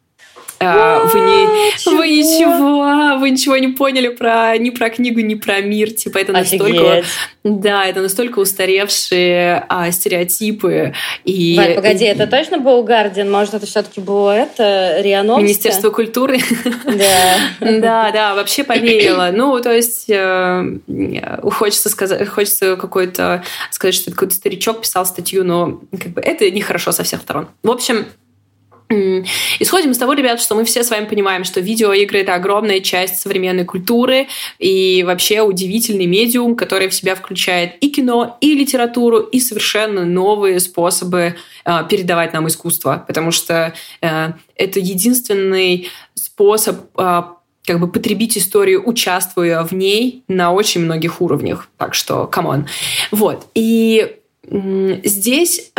а, 0.60 1.04
вы, 1.06 1.20
не, 1.20 1.98
вы 1.98 2.08
ничего, 2.08 3.20
вы 3.20 3.30
ничего 3.30 3.58
не 3.58 3.70
поняли 3.70 4.08
про 4.10 4.58
ни 4.58 4.70
про 4.70 4.90
книгу, 4.90 5.20
ни 5.20 5.36
про 5.36 5.62
мир. 5.62 5.92
Типа 5.92 6.18
это 6.18 6.32
настолько, 6.32 7.04
да, 7.44 7.86
это 7.86 8.02
настолько 8.02 8.40
устаревшие 8.40 9.66
а, 9.68 9.92
стереотипы. 9.92 10.94
И, 11.26 11.56
Валь, 11.58 11.76
погоди, 11.76 12.06
это 12.06 12.28
точно 12.28 12.60
был 12.60 12.84
Гардиан? 12.84 13.30
Может, 13.30 13.56
это 13.56 13.66
все-таки 13.66 14.00
было 14.00 14.32
это 14.32 15.02
риановское? 15.02 15.44
Министерство 15.44 15.90
культуры. 15.90 16.40
Да. 16.86 17.38
да, 17.60 18.12
да, 18.12 18.36
вообще 18.36 18.64
поверила. 18.64 19.32
Ну, 19.34 19.60
то 19.60 19.72
есть 19.72 20.06
э, 20.08 20.78
хочется 21.44 21.90
сказать, 21.90 22.28
хочется 22.28 22.76
какой-то 22.78 23.44
сказать, 23.72 23.96
что 23.96 24.12
какой-то 24.12 24.34
старичок 24.36 24.82
писал 24.82 25.06
статью, 25.06 25.44
но 25.44 25.82
как 25.92 26.14
бы 26.14 26.22
это 26.22 26.50
нехорошо 26.50 26.92
со 26.92 27.04
всех 27.04 27.22
сторон. 27.22 27.48
В 27.64 27.72
общем, 27.72 28.06
Исходим 28.88 29.92
из 29.92 29.98
того, 29.98 30.14
ребят, 30.14 30.40
что 30.40 30.54
мы 30.54 30.64
все 30.64 30.84
с 30.84 30.92
вами 30.92 31.06
понимаем, 31.06 31.44
что 31.44 31.60
видеоигры— 31.60 32.20
это 32.22 32.36
огромная 32.36 32.82
часть 32.82 33.20
современной 33.20 33.66
культуры 33.66 34.28
и 34.60 35.04
вообще 35.04 35.42
удивительный 35.42 36.06
медиум, 36.06 36.56
который 36.56 36.88
в 36.88 36.94
себя 36.94 37.16
включает 37.16 37.78
и 37.82 37.90
кино, 37.90 38.38
и 38.42 38.54
литературу, 38.54 39.20
и 39.20 39.40
совершенно 39.40 40.06
новые 40.06 40.60
способы 40.60 41.36
э, 41.66 41.72
передавать 41.90 42.34
нам 42.34 42.48
искусство, 42.48 43.04
потому 43.08 43.32
что 43.32 43.74
э, 44.02 44.34
это 44.56 44.80
единственный 44.80 45.90
способ 46.14 46.82
э, 46.98 47.24
как 47.66 47.80
бы 47.80 47.88
потребить 47.88 48.38
историю, 48.38 48.88
участвуя 48.88 49.64
в 49.64 49.72
ней 49.72 50.24
на 50.28 50.52
очень 50.52 50.82
многих 50.82 51.22
уровнях. 51.22 51.70
Так 51.78 51.96
что, 51.96 52.28
come 52.28 52.51
on. 52.51 52.68
Вот. 53.10 53.48
И 53.56 54.18
здесь 54.44 55.72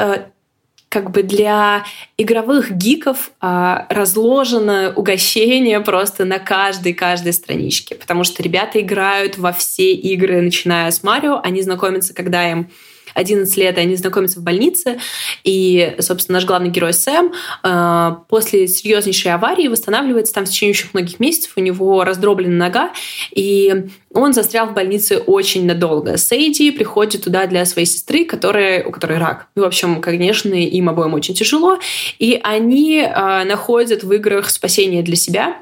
как 0.97 1.11
бы 1.11 1.23
для 1.23 1.85
игровых 2.17 2.71
гиков 2.73 3.31
а, 3.43 3.87
разложено 3.91 4.95
угощение 4.97 5.81
просто 5.81 6.25
на 6.25 6.39
каждой-каждой 6.39 7.35
страничке, 7.35 7.97
потому 7.97 8.25
что 8.25 8.43
ребята 8.43 8.81
играют 8.81 9.37
во 9.37 9.53
все 9.53 9.93
игры, 9.93 10.41
начиная 10.41 10.91
с 10.91 11.03
Марио, 11.03 11.39
они 11.45 11.61
знакомятся, 11.61 12.15
когда 12.15 12.51
им 12.51 12.71
11 13.17 13.57
лет, 13.57 13.79
и 13.79 13.81
они 13.81 13.97
знакомятся 13.97 14.41
в 14.41 14.43
больнице. 14.43 14.99
И, 15.43 15.97
собственно, 16.01 16.37
наш 16.37 16.45
главный 16.45 16.69
герой 16.69 16.93
Сэм 16.93 17.33
э, 17.63 18.17
после 18.29 18.69
серьезнейшей 18.69 19.33
аварии 19.33 19.69
восстанавливается 19.69 20.35
там 20.35 20.45
в 20.45 20.49
течение 20.49 20.73
очень 20.73 20.91
многих 20.93 21.19
месяцев. 21.19 21.53
У 21.57 21.61
него 21.61 22.05
раздроблена 22.05 22.55
нога, 22.55 22.93
и 23.35 23.87
он 24.13 24.33
застрял 24.33 24.67
в 24.67 24.75
больнице 24.75 25.19
очень 25.19 25.67
надолго. 25.67 26.17
Сейди 26.19 26.71
приходит 26.71 27.25
туда 27.25 27.47
для 27.47 27.65
своей 27.65 27.87
сестры, 27.87 28.25
которая, 28.25 28.85
у 28.85 28.91
которой 28.91 29.19
рак. 29.19 29.49
В 29.55 29.65
общем, 29.65 30.01
конечно, 30.01 30.55
им 30.55 30.89
обоим 30.89 31.15
очень 31.15 31.35
тяжело. 31.35 31.79
И 32.19 32.39
они 32.43 32.99
э, 33.01 33.45
находят 33.45 34.05
в 34.05 34.13
играх 34.13 34.51
спасение 34.51 35.03
для 35.03 35.17
себя, 35.17 35.57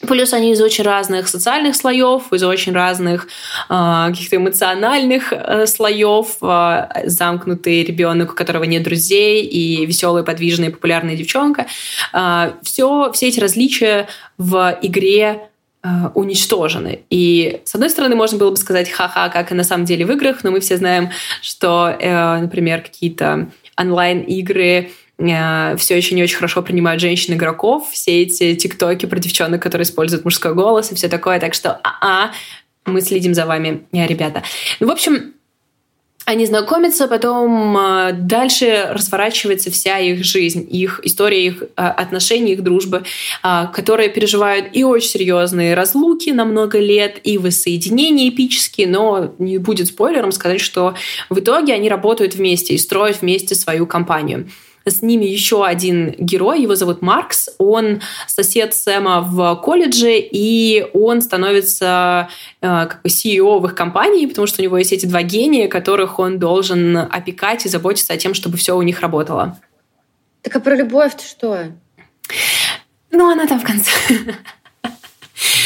Плюс 0.00 0.32
они 0.32 0.52
из 0.52 0.60
очень 0.60 0.84
разных 0.84 1.28
социальных 1.28 1.76
слоев, 1.76 2.32
из 2.32 2.42
очень 2.42 2.72
разных 2.72 3.28
э, 3.68 4.06
каких-то 4.08 4.36
эмоциональных 4.36 5.32
э, 5.32 5.66
слоев. 5.66 6.36
Э, 6.42 7.04
замкнутый 7.04 7.84
ребенок, 7.84 8.32
у 8.32 8.34
которого 8.34 8.64
нет 8.64 8.82
друзей, 8.82 9.44
и 9.44 9.86
веселая, 9.86 10.24
подвижная, 10.24 10.70
популярная 10.70 11.16
девчонка. 11.16 11.66
Э, 12.12 12.52
все, 12.62 13.12
все 13.12 13.28
эти 13.28 13.40
различия 13.40 14.08
в 14.36 14.78
игре 14.82 15.48
уничтожены. 16.14 17.00
И, 17.10 17.60
с 17.66 17.74
одной 17.74 17.90
стороны, 17.90 18.16
можно 18.16 18.38
было 18.38 18.50
бы 18.50 18.56
сказать 18.56 18.90
ха-ха, 18.90 19.28
как 19.28 19.52
и 19.52 19.54
на 19.54 19.64
самом 19.64 19.84
деле 19.84 20.06
в 20.06 20.12
играх, 20.12 20.42
но 20.42 20.50
мы 20.50 20.60
все 20.60 20.78
знаем, 20.78 21.10
что, 21.42 21.94
э, 22.00 22.38
например, 22.38 22.80
какие-то 22.80 23.50
онлайн-игры 23.76 24.92
Э, 25.18 25.76
все 25.76 25.96
еще 25.96 26.14
не 26.14 26.22
очень 26.22 26.36
хорошо 26.36 26.62
принимают 26.62 27.00
женщин-игроков, 27.00 27.90
все 27.92 28.22
эти 28.22 28.54
тиктоки 28.54 29.06
про 29.06 29.18
девчонок, 29.18 29.62
которые 29.62 29.84
используют 29.84 30.24
мужской 30.24 30.54
голос 30.54 30.90
и 30.92 30.94
все 30.94 31.08
такое. 31.08 31.38
Так 31.38 31.54
что, 31.54 31.80
а-а, 31.82 32.32
мы 32.84 33.00
следим 33.00 33.34
за 33.34 33.46
вами, 33.46 33.84
э, 33.92 34.06
ребята. 34.06 34.42
Ну, 34.80 34.88
в 34.88 34.90
общем, 34.90 35.34
они 36.26 36.46
знакомятся, 36.46 37.06
потом 37.06 37.76
э, 37.76 38.12
дальше 38.14 38.88
разворачивается 38.90 39.70
вся 39.70 39.98
их 39.98 40.24
жизнь, 40.24 40.66
их 40.68 41.00
история, 41.04 41.46
их 41.46 41.62
отношения, 41.76 42.54
их 42.54 42.64
дружбы, 42.64 43.04
которые 43.42 44.08
переживают 44.08 44.68
и 44.72 44.84
очень 44.84 45.10
серьезные 45.10 45.74
разлуки 45.74 46.30
на 46.30 46.46
много 46.46 46.78
лет, 46.78 47.20
и 47.24 47.36
воссоединения 47.36 48.30
эпические, 48.30 48.86
но 48.86 49.34
не 49.38 49.58
будет 49.58 49.88
спойлером 49.88 50.32
сказать, 50.32 50.62
что 50.62 50.94
в 51.28 51.38
итоге 51.38 51.74
они 51.74 51.90
работают 51.90 52.34
вместе 52.34 52.74
и 52.74 52.78
строят 52.78 53.20
вместе 53.20 53.54
свою 53.54 53.86
компанию. 53.86 54.48
С 54.86 55.00
ними 55.00 55.24
еще 55.24 55.64
один 55.64 56.14
герой, 56.18 56.60
его 56.62 56.74
зовут 56.74 57.00
Маркс. 57.00 57.48
Он 57.58 58.02
сосед 58.26 58.74
Сэма 58.74 59.22
в 59.22 59.56
колледже, 59.56 60.18
и 60.18 60.86
он 60.92 61.22
становится 61.22 62.28
э, 62.60 62.66
как 62.86 63.02
бы 63.02 63.08
CEO 63.08 63.60
в 63.60 63.66
их 63.66 63.74
компании, 63.74 64.26
потому 64.26 64.46
что 64.46 64.60
у 64.60 64.64
него 64.64 64.76
есть 64.76 64.92
эти 64.92 65.06
два 65.06 65.22
гения, 65.22 65.68
которых 65.68 66.18
он 66.18 66.38
должен 66.38 66.96
опекать 66.96 67.64
и 67.64 67.68
заботиться 67.68 68.12
о 68.12 68.18
том, 68.18 68.34
чтобы 68.34 68.58
все 68.58 68.76
у 68.76 68.82
них 68.82 69.00
работало. 69.00 69.58
Так 70.42 70.56
а 70.56 70.60
про 70.60 70.76
любовь-то 70.76 71.24
что? 71.24 71.72
Ну, 73.10 73.30
она 73.30 73.46
там 73.46 73.60
в 73.60 73.64
конце. 73.64 73.90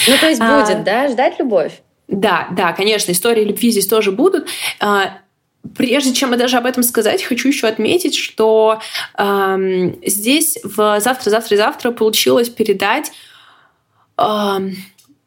Ну, 0.07 0.17
то 0.21 0.29
есть 0.29 0.41
будет, 0.41 0.77
а, 0.77 0.83
да? 0.85 1.09
Ждать 1.09 1.39
любовь? 1.39 1.83
Да, 2.07 2.49
да, 2.53 2.73
конечно, 2.73 3.13
истории 3.13 3.45
любви 3.45 3.71
здесь 3.71 3.87
тоже 3.87 4.13
будут. 4.13 4.49
Прежде 5.77 6.13
чем 6.15 6.37
даже 6.37 6.57
об 6.57 6.67
этом 6.67 6.83
сказать, 6.83 7.23
хочу 7.23 7.49
еще 7.49 7.67
отметить, 7.67 8.15
что 8.15 8.81
э, 9.17 9.93
здесь 10.07 10.59
в 10.63 11.01
завтра, 11.01 11.31
завтра 11.31 11.55
и 11.57 11.59
завтра 11.59 11.91
получилось 11.91 12.49
передать 12.49 13.13
э, 14.17 14.59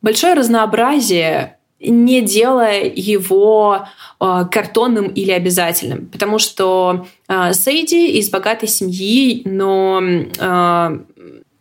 большое 0.01 0.33
разнообразие 0.33 1.57
не 1.81 2.21
делая 2.21 2.83
его 2.83 3.87
э, 4.19 4.45
картонным 4.51 5.07
или 5.07 5.31
обязательным. 5.31 6.07
Потому 6.07 6.37
что 6.39 7.07
э, 7.27 7.53
Сейди 7.53 8.19
из 8.19 8.29
богатой 8.29 8.69
семьи, 8.69 9.41
но 9.45 10.01
э, 10.01 10.99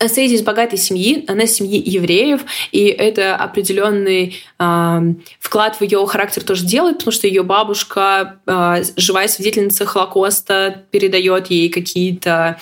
Сейди 0.08 0.34
из 0.34 0.42
богатой 0.42 0.78
семьи, 0.78 1.24
она 1.28 1.44
из 1.44 1.52
семьи 1.52 1.80
евреев, 1.84 2.42
и 2.72 2.86
это 2.86 3.36
определенный 3.36 4.36
э, 4.58 5.00
вклад 5.38 5.76
в 5.76 5.82
ее 5.82 6.06
характер 6.06 6.42
тоже 6.42 6.64
делает, 6.64 6.98
потому 6.98 7.12
что 7.12 7.26
ее 7.26 7.42
бабушка, 7.42 8.40
э, 8.46 8.82
живая 8.96 9.28
свидетельница 9.28 9.84
Холокоста, 9.84 10.84
передает 10.90 11.48
ей 11.48 11.68
какие-то 11.68 12.58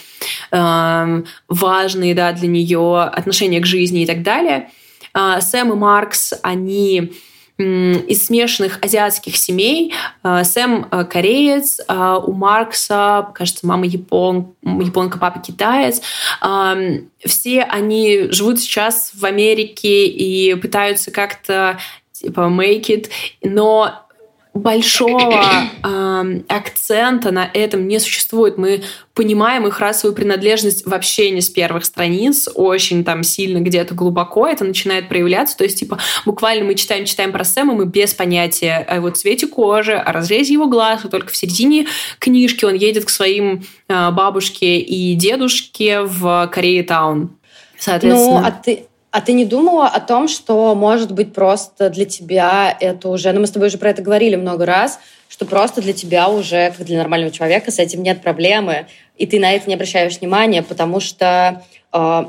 э, 0.50 1.22
важные 1.48 2.14
да, 2.14 2.32
для 2.32 2.48
нее 2.48 3.02
отношения 3.02 3.60
к 3.60 3.66
жизни 3.66 4.02
и 4.02 4.06
так 4.06 4.22
далее. 4.22 4.70
Э, 5.14 5.40
Сэм 5.40 5.72
и 5.72 5.76
Маркс, 5.76 6.34
они 6.42 7.12
из 7.58 8.26
смешанных 8.26 8.78
азиатских 8.82 9.36
семей. 9.36 9.92
Э, 10.22 10.44
Сэм 10.44 10.86
э, 10.90 11.04
кореец, 11.04 11.80
э, 11.80 12.20
у 12.24 12.32
Маркса, 12.32 13.30
кажется, 13.34 13.66
мама 13.66 13.84
япон, 13.84 14.54
японка, 14.62 15.18
папа 15.18 15.40
китаец. 15.40 16.00
Все 17.24 17.62
они 17.62 18.28
живут 18.30 18.60
сейчас 18.60 19.10
в 19.12 19.24
Америке 19.24 20.06
и 20.06 20.54
пытаются 20.54 21.10
как-то 21.10 21.78
типа 22.12 22.42
make 22.42 22.86
it, 22.86 23.10
но 23.42 24.07
большого 24.58 25.44
э, 25.82 26.40
акцента 26.48 27.30
на 27.30 27.48
этом 27.52 27.88
не 27.88 27.98
существует. 27.98 28.58
Мы 28.58 28.82
понимаем 29.14 29.66
их 29.66 29.80
расовую 29.80 30.14
принадлежность 30.14 30.86
вообще 30.86 31.30
не 31.30 31.40
с 31.40 31.48
первых 31.48 31.84
страниц, 31.84 32.48
очень 32.54 33.04
там 33.04 33.22
сильно 33.22 33.58
где-то 33.58 33.94
глубоко 33.94 34.46
это 34.46 34.64
начинает 34.64 35.08
проявляться. 35.08 35.56
То 35.56 35.64
есть, 35.64 35.78
типа, 35.78 35.98
буквально 36.24 36.64
мы 36.64 36.74
читаем, 36.74 37.04
читаем 37.04 37.32
про 37.32 37.44
Сэма, 37.44 37.74
мы 37.74 37.86
без 37.86 38.14
понятия 38.14 38.84
о 38.88 38.96
его 38.96 39.10
цвете 39.10 39.46
кожи, 39.46 39.94
о 39.94 40.12
разрезе 40.12 40.52
его 40.52 40.66
глаз, 40.66 41.04
и 41.04 41.08
только 41.08 41.32
в 41.32 41.36
середине 41.36 41.86
книжки 42.18 42.64
он 42.64 42.74
едет 42.74 43.04
к 43.04 43.10
своим 43.10 43.64
э, 43.88 44.10
бабушке 44.10 44.78
и 44.78 45.14
дедушке 45.14 46.02
в 46.02 46.48
Корея 46.52 46.84
Таун. 46.84 47.38
Соответственно. 47.78 48.40
Ну, 48.40 48.46
а 48.46 48.50
ты, 48.50 48.87
а 49.10 49.20
ты 49.20 49.32
не 49.32 49.44
думала 49.44 49.86
о 49.86 50.00
том, 50.00 50.28
что, 50.28 50.74
может 50.74 51.12
быть, 51.12 51.32
просто 51.32 51.88
для 51.88 52.04
тебя 52.04 52.76
это 52.78 53.08
уже... 53.08 53.32
Ну, 53.32 53.40
мы 53.40 53.46
с 53.46 53.50
тобой 53.50 53.68
уже 53.68 53.78
про 53.78 53.90
это 53.90 54.02
говорили 54.02 54.36
много 54.36 54.66
раз, 54.66 55.00
что 55.28 55.46
просто 55.46 55.80
для 55.80 55.92
тебя 55.92 56.28
уже, 56.28 56.72
как 56.76 56.86
для 56.86 56.98
нормального 56.98 57.32
человека, 57.32 57.70
с 57.70 57.78
этим 57.78 58.02
нет 58.02 58.20
проблемы, 58.20 58.86
и 59.16 59.26
ты 59.26 59.40
на 59.40 59.52
это 59.52 59.68
не 59.68 59.74
обращаешь 59.74 60.18
внимания, 60.18 60.62
потому 60.62 61.00
что, 61.00 61.62
э, 61.92 62.24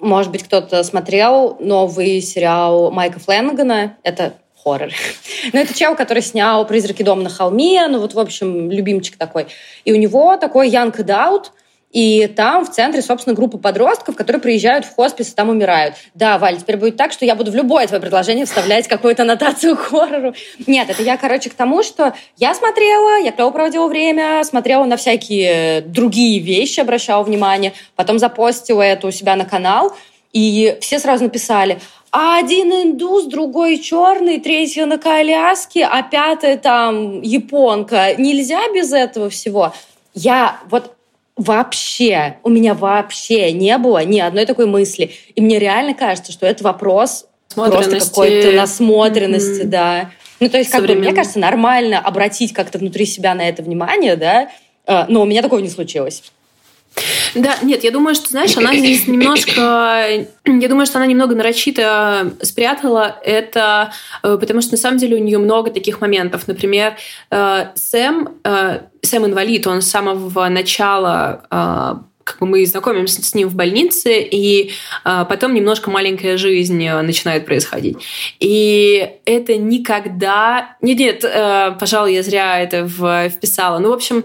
может 0.00 0.32
быть, 0.32 0.42
кто-то 0.42 0.82
смотрел 0.82 1.56
новый 1.60 2.20
сериал 2.20 2.90
Майка 2.90 3.20
Фленнегана, 3.20 3.96
это 4.02 4.34
хоррор. 4.62 4.90
Но 5.52 5.60
это 5.60 5.74
чел, 5.74 5.94
который 5.94 6.22
снял 6.22 6.66
«Призраки 6.66 7.02
дома 7.02 7.22
на 7.22 7.30
холме», 7.30 7.86
ну 7.88 8.00
вот, 8.00 8.14
в 8.14 8.18
общем, 8.18 8.70
любимчик 8.70 9.16
такой. 9.16 9.46
И 9.84 9.92
у 9.92 9.96
него 9.96 10.36
такой 10.36 10.68
young 10.68 10.94
adult, 10.96 11.46
и 11.90 12.28
там 12.28 12.64
в 12.64 12.70
центре, 12.70 13.02
собственно, 13.02 13.34
группа 13.34 13.58
подростков, 13.58 14.14
которые 14.14 14.40
приезжают 14.40 14.84
в 14.84 14.94
хоспис 14.94 15.30
и 15.30 15.34
там 15.34 15.48
умирают. 15.48 15.96
Да, 16.14 16.38
Валь, 16.38 16.58
теперь 16.58 16.76
будет 16.76 16.96
так, 16.96 17.12
что 17.12 17.24
я 17.24 17.34
буду 17.34 17.50
в 17.50 17.54
любое 17.54 17.86
твое 17.86 18.00
предложение 18.00 18.46
вставлять 18.46 18.86
какую-то 18.86 19.22
аннотацию 19.22 19.76
к 19.76 19.80
хоррору. 19.80 20.34
Нет, 20.66 20.88
это 20.88 21.02
я, 21.02 21.16
короче, 21.16 21.50
к 21.50 21.54
тому, 21.54 21.82
что 21.82 22.14
я 22.36 22.54
смотрела, 22.54 23.18
я 23.20 23.32
клево 23.32 23.50
проводила 23.50 23.88
время, 23.88 24.44
смотрела 24.44 24.84
на 24.84 24.96
всякие 24.96 25.80
другие 25.80 26.38
вещи, 26.38 26.80
обращала 26.80 27.24
внимание, 27.24 27.72
потом 27.96 28.18
запостила 28.18 28.82
это 28.82 29.08
у 29.08 29.10
себя 29.10 29.34
на 29.34 29.44
канал, 29.44 29.96
и 30.32 30.78
все 30.80 31.00
сразу 31.00 31.24
написали, 31.24 31.80
а 32.12 32.38
один 32.38 32.72
индус, 32.72 33.24
другой 33.24 33.78
черный, 33.78 34.38
третий 34.38 34.84
на 34.84 34.98
коляске, 34.98 35.84
а 35.84 36.02
пятый 36.02 36.56
там 36.56 37.20
японка. 37.22 38.14
Нельзя 38.16 38.60
без 38.72 38.92
этого 38.92 39.30
всего. 39.30 39.72
Я 40.14 40.60
вот 40.68 40.96
вообще, 41.40 42.36
у 42.42 42.50
вообще 42.74 43.52
не 43.52 43.76
было 43.78 44.04
ни 44.04 44.20
одной 44.20 44.44
такой 44.46 44.66
мысли. 44.66 45.12
И 45.34 45.40
мне 45.40 45.58
реально 45.58 45.94
кажется, 45.94 46.32
что 46.32 46.46
это 46.46 46.62
вопрос 46.62 47.26
просто 47.54 47.98
какой-то 47.98 48.52
насмотренности, 48.52 49.62
mm-hmm. 49.62 49.68
да. 49.68 50.10
Ну, 50.38 50.48
то 50.48 50.58
есть, 50.58 50.70
как 50.70 50.86
бы, 50.86 50.94
мне 50.94 51.12
кажется, 51.12 51.38
нормально 51.38 51.98
обратить 51.98 52.52
как-то 52.52 52.78
внутри 52.78 53.06
себя 53.06 53.34
на 53.34 53.48
это 53.48 53.62
внимание, 53.62 54.16
да, 54.16 54.50
э, 54.86 55.04
но 55.08 55.22
у 55.22 55.24
меня 55.24 55.42
такого 55.42 55.60
не 55.60 55.68
случилось. 55.68 56.22
Да, 57.34 57.56
нет, 57.62 57.84
я 57.84 57.90
думаю, 57.90 58.14
что, 58.14 58.28
знаешь, 58.30 58.56
она 58.56 58.74
здесь 58.74 59.06
немножко... 59.06 60.26
Я 60.44 60.68
думаю, 60.68 60.86
что 60.86 60.98
она 60.98 61.06
немного 61.06 61.34
нарочито 61.34 62.32
спрятала 62.42 63.16
это, 63.24 63.92
э, 64.22 64.36
потому 64.38 64.60
что, 64.60 64.72
на 64.72 64.78
самом 64.78 64.98
деле, 64.98 65.16
у 65.16 65.20
нее 65.20 65.38
много 65.38 65.70
таких 65.70 66.00
моментов. 66.00 66.48
Например, 66.48 66.96
э, 67.30 67.66
Сэм, 67.74 68.28
э, 68.44 68.80
Сэм 69.02 69.26
инвалид, 69.26 69.66
он 69.66 69.82
с 69.82 69.88
самого 69.88 70.48
начала 70.48 72.04
как 72.22 72.38
бы 72.38 72.46
мы 72.46 72.64
знакомимся 72.64 73.24
с 73.24 73.34
ним 73.34 73.48
в 73.48 73.56
больнице, 73.56 74.20
и 74.20 74.70
а, 75.02 75.24
потом 75.24 75.52
немножко 75.52 75.90
маленькая 75.90 76.36
жизнь 76.36 76.88
начинает 76.88 77.44
происходить. 77.44 77.96
И 78.38 79.16
это 79.24 79.56
никогда... 79.56 80.76
Нет, 80.80 80.98
нет, 80.98 81.24
э, 81.24 81.76
пожалуй, 81.80 82.14
я 82.14 82.22
зря 82.22 82.60
это 82.60 82.84
в, 82.84 83.30
вписала. 83.30 83.78
Ну, 83.78 83.90
в 83.90 83.94
общем, 83.94 84.24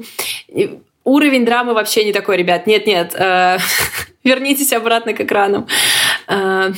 Уровень 1.06 1.46
драмы 1.46 1.74
вообще 1.74 2.04
не 2.04 2.12
такой, 2.12 2.36
ребят. 2.38 2.66
Нет-нет, 2.66 3.14
э, 3.16 3.60
вернитесь 4.24 4.74
обратно 4.74 5.14
к 5.14 5.22
экранам. 5.22 5.68
Э, 6.28 6.74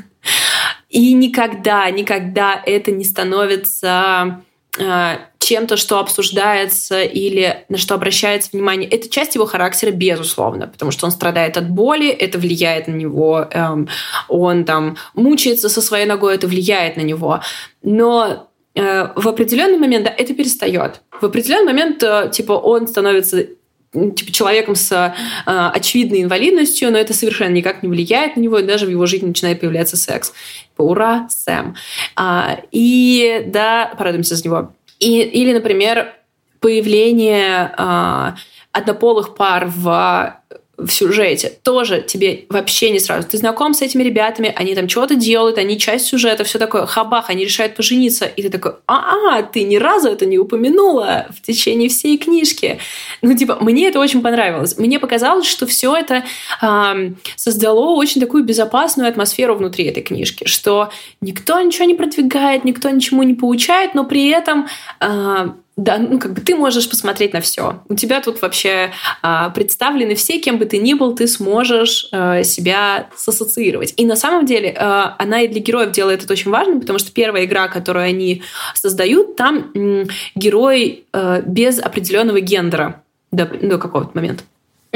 и 0.90 1.14
никогда, 1.14 1.90
никогда 1.90 2.62
это 2.64 2.92
не 2.92 3.02
становится 3.02 4.42
э, 4.78 5.16
чем-то, 5.38 5.78
что 5.78 5.98
обсуждается 6.00 7.02
или 7.02 7.64
на 7.70 7.78
что 7.78 7.94
обращается 7.94 8.50
внимание. 8.52 8.90
Это 8.90 9.08
часть 9.08 9.36
его 9.36 9.46
характера, 9.46 9.90
безусловно, 9.90 10.66
потому 10.66 10.90
что 10.90 11.06
он 11.06 11.12
страдает 11.12 11.56
от 11.56 11.70
боли, 11.70 12.08
это 12.08 12.38
влияет 12.38 12.88
на 12.88 12.92
него. 12.92 13.48
Эм, 13.52 13.88
он 14.28 14.64
там 14.64 14.98
мучается 15.14 15.70
со 15.70 15.80
своей 15.80 16.04
ногой, 16.04 16.34
это 16.34 16.46
влияет 16.46 16.96
на 16.96 17.02
него. 17.02 17.40
Но 17.82 18.50
в 18.76 19.28
определенный 19.28 19.78
момент 19.78 20.04
да, 20.04 20.14
это 20.16 20.34
перестает. 20.34 21.00
В 21.20 21.24
определенный 21.24 21.72
момент 21.72 22.02
э, 22.02 22.30
типа 22.32 22.52
он 22.52 22.86
становится 22.86 23.46
типа, 23.92 24.32
человеком 24.32 24.74
с 24.74 24.92
э, 24.92 25.12
очевидной 25.46 26.22
инвалидностью, 26.22 26.92
но 26.92 26.98
это 26.98 27.14
совершенно 27.14 27.52
никак 27.52 27.82
не 27.82 27.88
влияет 27.88 28.36
на 28.36 28.40
него, 28.40 28.58
и 28.58 28.62
даже 28.62 28.86
в 28.86 28.90
его 28.90 29.06
жизни 29.06 29.28
начинает 29.28 29.60
появляться 29.60 29.96
секс. 29.96 30.32
Типа, 30.70 30.82
ура, 30.82 31.26
Сэм. 31.30 31.74
А, 32.16 32.60
и 32.70 33.44
да, 33.46 33.94
порадуемся 33.96 34.34
за 34.34 34.44
него. 34.44 34.72
И, 34.98 35.20
или, 35.20 35.52
например, 35.52 36.14
появление 36.60 37.72
а, 37.76 38.36
однополых 38.72 39.34
пар 39.34 39.66
в 39.74 40.36
в 40.78 40.90
сюжете 40.90 41.52
тоже 41.62 42.02
тебе 42.02 42.44
вообще 42.50 42.90
не 42.90 43.00
сразу. 43.00 43.26
Ты 43.26 43.38
знаком 43.38 43.72
с 43.72 43.80
этими 43.80 44.02
ребятами, 44.02 44.52
они 44.54 44.74
там 44.74 44.88
чего-то 44.88 45.14
делают, 45.14 45.56
они 45.56 45.78
часть 45.78 46.06
сюжета, 46.06 46.44
все 46.44 46.58
такое, 46.58 46.84
хабах, 46.84 47.30
они 47.30 47.44
решают 47.44 47.74
пожениться, 47.74 48.26
и 48.26 48.42
ты 48.42 48.50
такой, 48.50 48.72
а, 48.86 49.40
-а 49.40 49.46
ты 49.50 49.62
ни 49.62 49.76
разу 49.76 50.08
это 50.08 50.26
не 50.26 50.38
упомянула 50.38 51.26
в 51.34 51.40
течение 51.40 51.88
всей 51.88 52.18
книжки. 52.18 52.78
Ну, 53.22 53.34
типа, 53.34 53.58
мне 53.60 53.88
это 53.88 54.00
очень 54.00 54.20
понравилось. 54.20 54.76
Мне 54.78 54.98
показалось, 54.98 55.46
что 55.46 55.66
все 55.66 55.96
это 55.96 56.24
э, 56.60 57.12
создало 57.36 57.94
очень 57.96 58.20
такую 58.20 58.44
безопасную 58.44 59.08
атмосферу 59.08 59.54
внутри 59.54 59.84
этой 59.84 60.02
книжки, 60.02 60.46
что 60.46 60.90
никто 61.22 61.58
ничего 61.60 61.86
не 61.86 61.94
продвигает, 61.94 62.64
никто 62.64 62.90
ничему 62.90 63.22
не 63.22 63.34
получает, 63.34 63.94
но 63.94 64.04
при 64.04 64.28
этом 64.28 64.68
э, 65.00 65.48
да, 65.76 65.98
ну 65.98 66.18
как 66.18 66.32
бы 66.32 66.40
ты 66.40 66.54
можешь 66.54 66.88
посмотреть 66.88 67.34
на 67.34 67.42
все. 67.42 67.82
У 67.88 67.94
тебя 67.94 68.22
тут 68.22 68.40
вообще 68.40 68.92
а, 69.20 69.50
представлены 69.50 70.14
все, 70.14 70.38
кем 70.38 70.56
бы 70.56 70.64
ты 70.64 70.78
ни 70.78 70.94
был, 70.94 71.14
ты 71.14 71.28
сможешь 71.28 72.08
а, 72.12 72.42
себя 72.44 73.08
сассоциировать. 73.14 73.92
И 73.98 74.06
на 74.06 74.16
самом 74.16 74.46
деле 74.46 74.74
а, 74.78 75.14
она 75.18 75.42
и 75.42 75.48
для 75.48 75.60
героев 75.60 75.92
делает 75.92 76.24
это 76.24 76.32
очень 76.32 76.50
важным, 76.50 76.80
потому 76.80 76.98
что 76.98 77.12
первая 77.12 77.44
игра, 77.44 77.68
которую 77.68 78.06
они 78.06 78.42
создают, 78.74 79.36
там 79.36 79.70
м, 79.74 80.08
герой 80.34 81.04
а, 81.12 81.42
без 81.42 81.78
определенного 81.78 82.40
гендера 82.40 83.02
до, 83.30 83.44
до 83.44 83.76
какого-то 83.76 84.12
момента. 84.14 84.44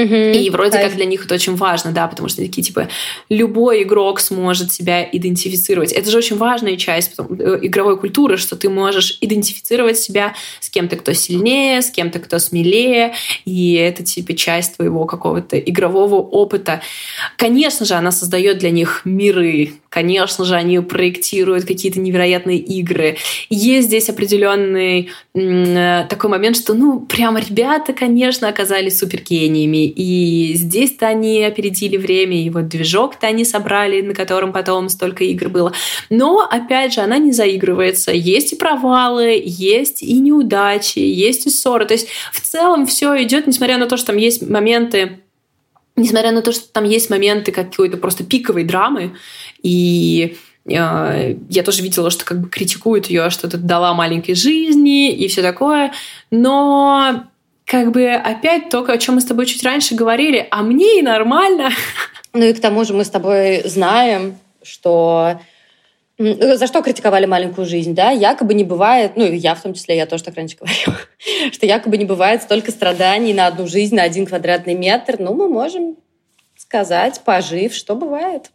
Угу, 0.05 0.15
и 0.15 0.51
вроде 0.51 0.73
кайф. 0.73 0.89
как 0.89 0.97
для 0.97 1.05
них 1.05 1.25
это 1.25 1.35
очень 1.35 1.57
важно, 1.57 1.93
да, 1.93 2.07
потому 2.07 2.29
что 2.29 2.43
такие 2.43 2.63
типа 2.63 2.89
любой 3.29 3.83
игрок 3.83 4.21
сможет 4.21 4.73
себя 4.73 5.03
идентифицировать. 5.11 5.93
Это 5.93 6.11
же 6.11 6.19
очень 6.19 6.37
важная 6.37 6.77
часть 6.77 7.15
потом, 7.15 7.39
э, 7.39 7.59
игровой 7.63 7.99
культуры, 7.99 8.37
что 8.37 8.57
ты 8.57 8.69
можешь 8.69 9.19
идентифицировать 9.21 9.99
себя 9.99 10.35
с 10.61 10.71
кем-то, 10.71 10.97
кто 10.97 11.13
сильнее, 11.13 11.83
с 11.83 11.91
кем-то, 11.91 12.19
кто 12.19 12.39
смелее, 12.39 13.15
и 13.45 13.75
это 13.75 14.03
типа 14.03 14.35
часть 14.35 14.77
твоего 14.77 15.05
какого-то 15.05 15.59
игрового 15.59 16.17
опыта. 16.17 16.81
Конечно 17.37 17.87
же, 17.87 17.95
она 17.95 18.13
создает 18.13 18.59
для 18.59 18.71
них 18.71 19.03
миры, 19.05 19.73
конечно 19.91 20.45
же, 20.45 20.55
они 20.55 20.79
проектируют 20.79 21.67
какие-то 21.67 22.01
невероятные 22.01 22.59
игры. 22.59 23.17
Есть 23.51 23.89
здесь 23.89 24.09
определенный 24.09 25.11
э, 25.35 26.07
такой 26.09 26.31
момент, 26.31 26.57
что, 26.57 26.75
ну, 26.75 27.01
прямо 27.01 27.41
ребята, 27.41 27.93
конечно, 27.93 28.49
оказались 28.49 28.99
супергениями, 28.99 29.90
и 29.95 30.55
здесь-то 30.55 31.07
они 31.07 31.43
опередили 31.45 31.97
время, 31.97 32.43
и 32.43 32.51
вот 32.51 32.69
движок-то 32.69 33.27
они 33.27 33.45
собрали, 33.45 34.01
на 34.01 34.15
котором 34.15 34.53
потом 34.53 34.89
столько 34.89 35.25
игр 35.25 35.49
было. 35.49 35.73
Но, 36.09 36.41
опять 36.41 36.95
же, 36.95 37.01
она 37.01 37.19
не 37.19 37.33
заигрывается. 37.33 38.13
Есть 38.13 38.53
и 38.53 38.57
провалы, 38.57 39.41
есть 39.45 40.03
и 40.03 40.19
неудачи, 40.19 40.99
есть 40.99 41.47
и 41.47 41.51
ссоры. 41.51 41.87
То 41.87 41.95
есть 41.95 42.09
в 42.33 42.41
целом 42.41 42.87
все 42.87 43.23
идет, 43.23 43.47
несмотря 43.47 43.79
на 43.79 43.87
то, 43.87 43.97
что 43.97 44.09
там 44.09 44.17
есть 44.17 44.49
моменты 44.49 45.21
несмотря 45.97 46.33
на 46.33 46.43
то, 46.43 46.53
что 46.53 46.67
там 46.73 46.85
есть 46.85 47.11
моменты 47.11 47.53
какой-то 47.53 47.97
просто 47.97 48.25
пиковой 48.25 48.65
драмы, 48.65 49.17
и 49.63 50.37
э, 50.65 51.37
я 51.49 51.63
тоже 51.63 51.83
видела, 51.83 52.11
что 52.11 52.25
как 52.25 52.41
бы 52.41 52.49
критикуют 52.49 53.07
ее, 53.07 53.31
что 53.31 53.49
ты 53.49 53.59
дала 53.59 53.93
маленькой 53.95 54.35
жизни 54.35 55.13
и 55.13 55.29
все 55.29 55.43
такое, 55.43 55.93
но 56.31 57.25
как 57.71 57.93
бы 57.93 58.11
опять 58.11 58.69
то, 58.69 58.83
о 58.83 58.99
чем 58.99 59.15
мы 59.15 59.21
с 59.21 59.25
тобой 59.25 59.47
чуть 59.47 59.63
раньше 59.63 59.95
говорили, 59.95 60.45
а 60.51 60.63
мне 60.63 60.99
и 60.99 61.03
нормально. 61.03 61.71
Ну 62.33 62.45
и 62.45 62.53
к 62.53 62.61
тому 62.61 62.85
же 62.85 62.95
мы 62.95 63.05
с 63.05 63.11
тобой 63.11 63.63
знаем, 63.65 64.39
что 64.63 65.41
за 66.17 66.69
что 66.69 66.81
критиковали 66.81 67.27
маленькую 67.27 67.67
жизнь, 67.67 67.93
да? 67.93 68.13
Якобы 68.13 68.55
не 68.55 68.63
бывает, 68.63 69.17
ну, 69.17 69.25
я 69.25 69.57
в 69.57 69.61
том 69.61 69.75
числе, 69.75 69.97
я 69.97 70.07
тоже 70.07 70.23
так 70.23 70.37
раньше 70.37 70.57
говорила, 70.57 70.97
что 71.53 71.67
якобы 71.67 71.97
не 71.97 72.05
бывает 72.05 72.45
столько 72.45 72.71
страданий 72.71 73.35
на 73.35 73.49
одну 73.49 73.67
жизнь, 73.67 73.97
на 73.97 74.05
один 74.05 74.27
квадратный 74.27 74.75
метр. 74.75 75.17
Ну, 75.19 75.35
мы 75.35 75.49
можем 75.49 75.97
сказать, 76.57 77.21
пожив, 77.25 77.75
что 77.75 77.97
бывает. 77.97 78.53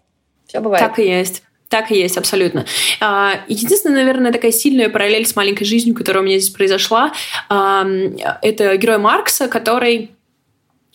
Все 0.47 0.61
бывает. 0.61 0.79
Так 0.79 0.99
и 0.99 1.03
есть. 1.05 1.43
Так 1.75 1.91
и 1.91 1.97
есть, 1.97 2.17
абсолютно. 2.17 2.65
А, 3.01 3.41
единственная, 3.49 4.05
наверное, 4.05 4.31
такая 4.31 4.53
сильная 4.53 4.87
параллель 4.87 5.25
с 5.25 5.35
маленькой 5.35 5.65
жизнью, 5.65 5.93
которая 5.93 6.23
у 6.23 6.25
меня 6.25 6.39
здесь 6.39 6.55
произошла, 6.55 7.11
это 7.49 8.77
герой 8.77 8.97
Маркса, 8.97 9.49
который 9.49 10.11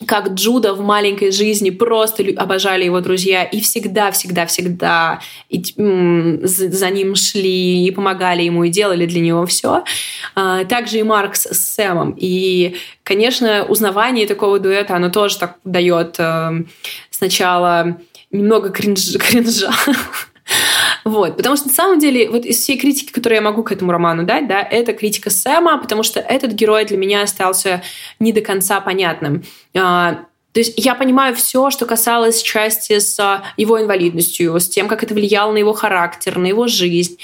как 0.07 0.29
Джуда 0.29 0.73
в 0.73 0.81
маленькой 0.81 1.31
жизни 1.31 1.69
просто 1.69 2.23
обожали 2.35 2.85
его 2.85 2.99
друзья 2.99 3.43
и 3.43 3.61
всегда, 3.61 4.09
всегда, 4.09 4.47
всегда 4.47 5.21
за 5.51 6.89
ним 6.89 7.13
шли 7.13 7.85
и 7.85 7.91
помогали 7.91 8.41
ему 8.41 8.63
и 8.63 8.69
делали 8.69 9.05
для 9.05 9.21
него 9.21 9.45
все. 9.45 9.83
А, 10.33 10.65
также 10.65 10.97
и 10.97 11.03
Маркс 11.03 11.45
с 11.45 11.75
Сэмом. 11.75 12.15
И, 12.17 12.75
конечно, 13.03 13.65
узнавание 13.65 14.25
такого 14.25 14.57
дуэта, 14.57 14.95
оно 14.95 15.11
тоже 15.11 15.37
так 15.37 15.57
дает 15.63 16.15
эм, 16.17 16.69
сначала 17.11 17.99
немного 18.31 18.69
кринж, 18.69 19.15
кринжа, 19.19 19.71
вот, 21.03 21.37
потому 21.37 21.55
что 21.55 21.67
на 21.67 21.73
самом 21.73 21.99
деле 21.99 22.29
вот 22.29 22.45
из 22.45 22.57
всей 22.57 22.77
критики, 22.77 23.11
которую 23.11 23.37
я 23.37 23.41
могу 23.41 23.63
к 23.63 23.71
этому 23.71 23.91
роману 23.91 24.23
дать, 24.23 24.47
да, 24.47 24.61
это 24.61 24.93
критика 24.93 25.29
Сэма, 25.29 25.77
потому 25.77 26.03
что 26.03 26.19
этот 26.19 26.51
герой 26.51 26.85
для 26.85 26.97
меня 26.97 27.23
остался 27.23 27.81
не 28.19 28.33
до 28.33 28.41
конца 28.41 28.79
понятным. 28.81 29.43
А, 29.75 30.25
то 30.53 30.59
есть 30.59 30.73
я 30.77 30.95
понимаю 30.95 31.35
все, 31.35 31.69
что 31.69 31.85
касалось 31.85 32.41
части 32.41 32.99
с 32.99 33.19
а, 33.19 33.43
его 33.57 33.81
инвалидностью, 33.81 34.59
с 34.59 34.67
тем, 34.67 34.87
как 34.87 35.03
это 35.03 35.13
влияло 35.13 35.51
на 35.51 35.57
его 35.57 35.73
характер, 35.73 36.37
на 36.37 36.47
его 36.47 36.67
жизнь, 36.67 37.17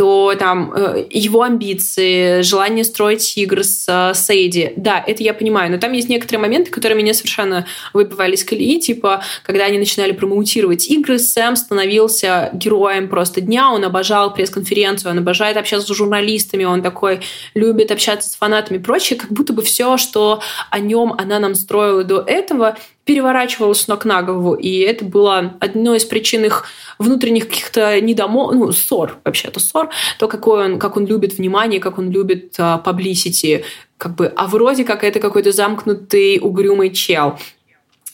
что 0.00 0.34
там 0.38 0.72
э, 0.74 1.04
его 1.10 1.42
амбиции, 1.42 2.40
желание 2.40 2.84
строить 2.84 3.36
игры 3.36 3.62
с 3.62 3.84
э, 3.86 4.14
Сейди. 4.14 4.72
Да, 4.76 5.04
это 5.06 5.22
я 5.22 5.34
понимаю, 5.34 5.70
но 5.70 5.76
там 5.76 5.92
есть 5.92 6.08
некоторые 6.08 6.40
моменты, 6.40 6.70
которые 6.70 6.96
меня 6.96 7.12
совершенно 7.12 7.66
выбивали 7.92 8.34
из 8.34 8.42
колеи, 8.42 8.80
типа, 8.80 9.22
когда 9.42 9.66
они 9.66 9.78
начинали 9.78 10.12
промоутировать 10.12 10.88
игры, 10.88 11.18
Сэм 11.18 11.54
становился 11.54 12.48
героем 12.54 13.10
просто 13.10 13.42
дня, 13.42 13.70
он 13.70 13.84
обожал 13.84 14.32
пресс-конференцию, 14.32 15.10
он 15.10 15.18
обожает 15.18 15.58
общаться 15.58 15.92
с 15.92 15.96
журналистами, 15.96 16.64
он 16.64 16.80
такой 16.80 17.20
любит 17.52 17.90
общаться 17.90 18.30
с 18.30 18.36
фанатами 18.36 18.78
и 18.78 18.80
прочее, 18.80 19.18
как 19.18 19.30
будто 19.30 19.52
бы 19.52 19.60
все, 19.60 19.98
что 19.98 20.40
о 20.70 20.78
нем 20.78 21.14
она 21.18 21.38
нам 21.38 21.54
строила 21.54 22.04
до 22.04 22.20
этого, 22.26 22.78
переворачивалось 23.10 23.80
с 23.80 23.88
ног 23.88 24.04
на 24.04 24.22
голову, 24.22 24.54
и 24.54 24.78
это 24.78 25.04
было 25.04 25.54
одной 25.58 25.96
из 25.96 26.04
причин 26.04 26.44
их 26.44 26.66
внутренних 27.00 27.48
каких-то 27.48 28.00
недомо... 28.00 28.52
ну, 28.52 28.70
ссор, 28.70 29.18
вообще-то 29.24 29.58
ссор, 29.58 29.90
то, 30.20 30.28
какой 30.28 30.66
он, 30.66 30.78
как 30.78 30.96
он 30.96 31.06
любит 31.06 31.36
внимание, 31.36 31.80
как 31.80 31.98
он 31.98 32.12
любит 32.12 32.56
publicity, 32.56 33.64
как 33.98 34.14
бы, 34.14 34.32
а 34.36 34.46
вроде 34.46 34.84
как 34.84 35.02
это 35.02 35.18
какой-то 35.18 35.50
замкнутый, 35.50 36.38
угрюмый 36.40 36.90
чел. 36.90 37.36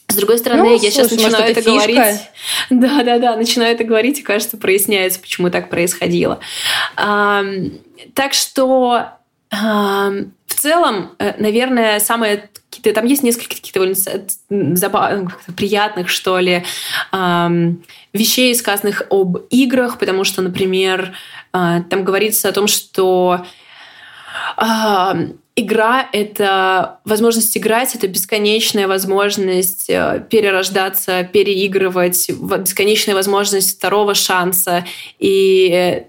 С 0.09 0.15
другой 0.15 0.39
стороны, 0.39 0.63
ну, 0.63 0.73
я 0.73 0.79
слушай, 0.79 0.93
сейчас 0.93 1.11
начинаю 1.11 1.43
может, 1.43 1.51
это, 1.51 1.61
это 1.61 1.71
говорить. 1.71 2.21
Да, 2.71 3.03
да, 3.03 3.19
да, 3.19 3.37
начинаю 3.37 3.75
это 3.75 3.85
говорить, 3.85 4.21
и 4.21 4.23
кажется, 4.23 4.57
проясняется, 4.57 5.21
почему 5.21 5.51
так 5.51 5.69
происходило. 5.69 6.39
А, 6.97 7.45
так 8.15 8.33
что 8.33 9.09
а, 9.51 10.11
в 10.47 10.55
целом, 10.55 11.11
э, 11.19 11.35
наверное, 11.39 12.01
самое 12.01 12.49
какие-то 12.77 13.01
там 13.01 13.09
есть 13.09 13.23
несколько 13.23 13.57
таких 13.57 13.73
довольно 13.75 13.97
забавных, 14.77 15.41
приятных, 15.57 16.09
что 16.09 16.39
ли, 16.39 16.65
эм, 17.13 17.83
вещей, 18.13 18.55
сказанных 18.55 19.03
об 19.11 19.39
играх, 19.51 19.99
потому 19.99 20.25
что, 20.25 20.43
например, 20.43 21.13
э, 21.53 21.83
там 21.89 22.05
говорится 22.05 22.49
о 22.49 22.53
том, 22.53 22.67
что 22.67 23.45
э, 24.57 25.29
игра— 25.57 26.09
это 26.13 27.01
возможность 27.05 27.57
играть, 27.57 27.95
это 27.95 28.07
бесконечная 28.09 28.87
возможность 28.87 29.89
э, 29.89 30.25
перерождаться, 30.31 31.25
переигрывать, 31.25 32.31
бесконечная 32.31 33.15
возможность 33.15 33.79
второго 33.79 34.15
шанса. 34.15 34.85
И 35.19 36.05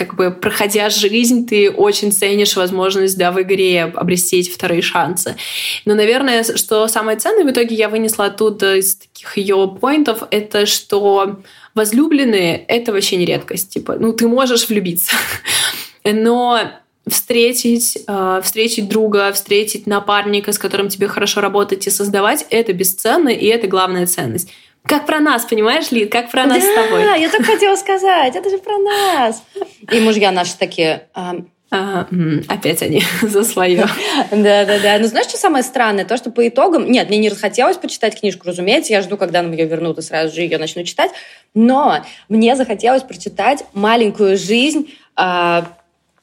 как 0.00 0.14
бы 0.14 0.30
проходя 0.30 0.88
жизнь, 0.88 1.46
ты 1.46 1.70
очень 1.70 2.10
ценишь 2.10 2.56
возможность, 2.56 3.18
да, 3.18 3.30
в 3.32 3.42
игре 3.42 3.82
обрести 3.84 4.38
эти 4.38 4.48
вторые 4.48 4.80
шансы. 4.80 5.36
Но, 5.84 5.94
наверное, 5.94 6.42
что 6.42 6.88
самое 6.88 7.18
ценное 7.18 7.44
в 7.44 7.50
итоге 7.50 7.74
я 7.74 7.90
вынесла 7.90 8.24
оттуда 8.24 8.76
из 8.76 8.96
таких 8.96 9.36
ее 9.36 9.76
поинтов, 9.78 10.22
это 10.30 10.64
что 10.64 11.40
возлюбленные— 11.74 12.64
это 12.68 12.92
вообще 12.92 13.16
не 13.16 13.26
редкость. 13.26 13.74
Типа, 13.74 13.96
ну, 14.00 14.14
ты 14.14 14.26
можешь 14.26 14.70
влюбиться. 14.70 15.12
Но 16.04 16.60
встретить, 17.06 17.98
э, 18.06 18.40
встретить 18.42 18.88
друга, 18.88 19.30
встретить 19.32 19.86
напарника, 19.86 20.52
с 20.52 20.58
которым 20.58 20.88
тебе 20.88 21.08
хорошо 21.08 21.42
работать 21.42 21.86
и 21.86 21.90
создавать, 21.90 22.46
это 22.48 22.72
бесценно, 22.72 23.28
и 23.28 23.44
это 23.44 23.66
главная 23.66 24.06
ценность. 24.06 24.48
Как 24.84 25.06
про 25.06 25.20
нас, 25.20 25.44
понимаешь, 25.44 25.90
Лид? 25.90 26.10
Как 26.10 26.30
про 26.30 26.46
нас 26.46 26.62
да, 26.62 26.70
с 26.70 26.74
тобой. 26.74 27.02
Да, 27.02 27.14
я 27.14 27.28
так 27.28 27.42
хотела 27.44 27.76
сказать. 27.76 28.34
Это 28.34 28.50
же 28.50 28.58
про 28.58 28.78
нас. 28.78 29.42
И 29.90 30.00
мужья 30.00 30.32
наши 30.32 30.56
такие... 30.56 31.08
А, 31.14 32.08
опять 32.48 32.82
они 32.82 33.02
за 33.22 33.44
свое. 33.44 33.86
Да, 34.30 34.64
да, 34.64 34.78
да. 34.80 34.98
Но 34.98 35.06
знаешь, 35.06 35.28
что 35.28 35.38
самое 35.38 35.62
странное? 35.62 36.04
То, 36.04 36.16
что 36.16 36.30
по 36.30 36.46
итогам... 36.48 36.90
Нет, 36.90 37.08
мне 37.08 37.18
не 37.18 37.30
захотелось 37.30 37.76
почитать 37.76 38.18
книжку, 38.18 38.48
разумеется. 38.48 38.92
Я 38.92 39.02
жду, 39.02 39.16
когда 39.16 39.42
нам 39.42 39.52
ее 39.52 39.66
вернут, 39.66 39.98
и 39.98 40.02
сразу 40.02 40.34
же 40.34 40.40
ее 40.40 40.58
начну 40.58 40.82
читать. 40.82 41.12
Но 41.54 42.04
мне 42.28 42.56
захотелось 42.56 43.02
прочитать 43.02 43.64
«Маленькую 43.72 44.36
жизнь» 44.36 44.92
а, 45.14 45.66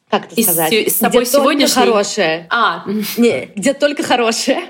как 0.10 0.32
это 0.32 0.42
сказать? 0.42 0.74
С, 0.74 0.96
с 0.96 1.00
тобой 1.00 1.24
где 1.24 1.32
сегодняшний... 1.32 1.76
только 1.76 1.92
хорошее. 1.92 2.48
А. 2.50 2.86
Не, 3.18 3.50
где 3.56 3.74
только 3.74 4.04
хорошее. 4.04 4.64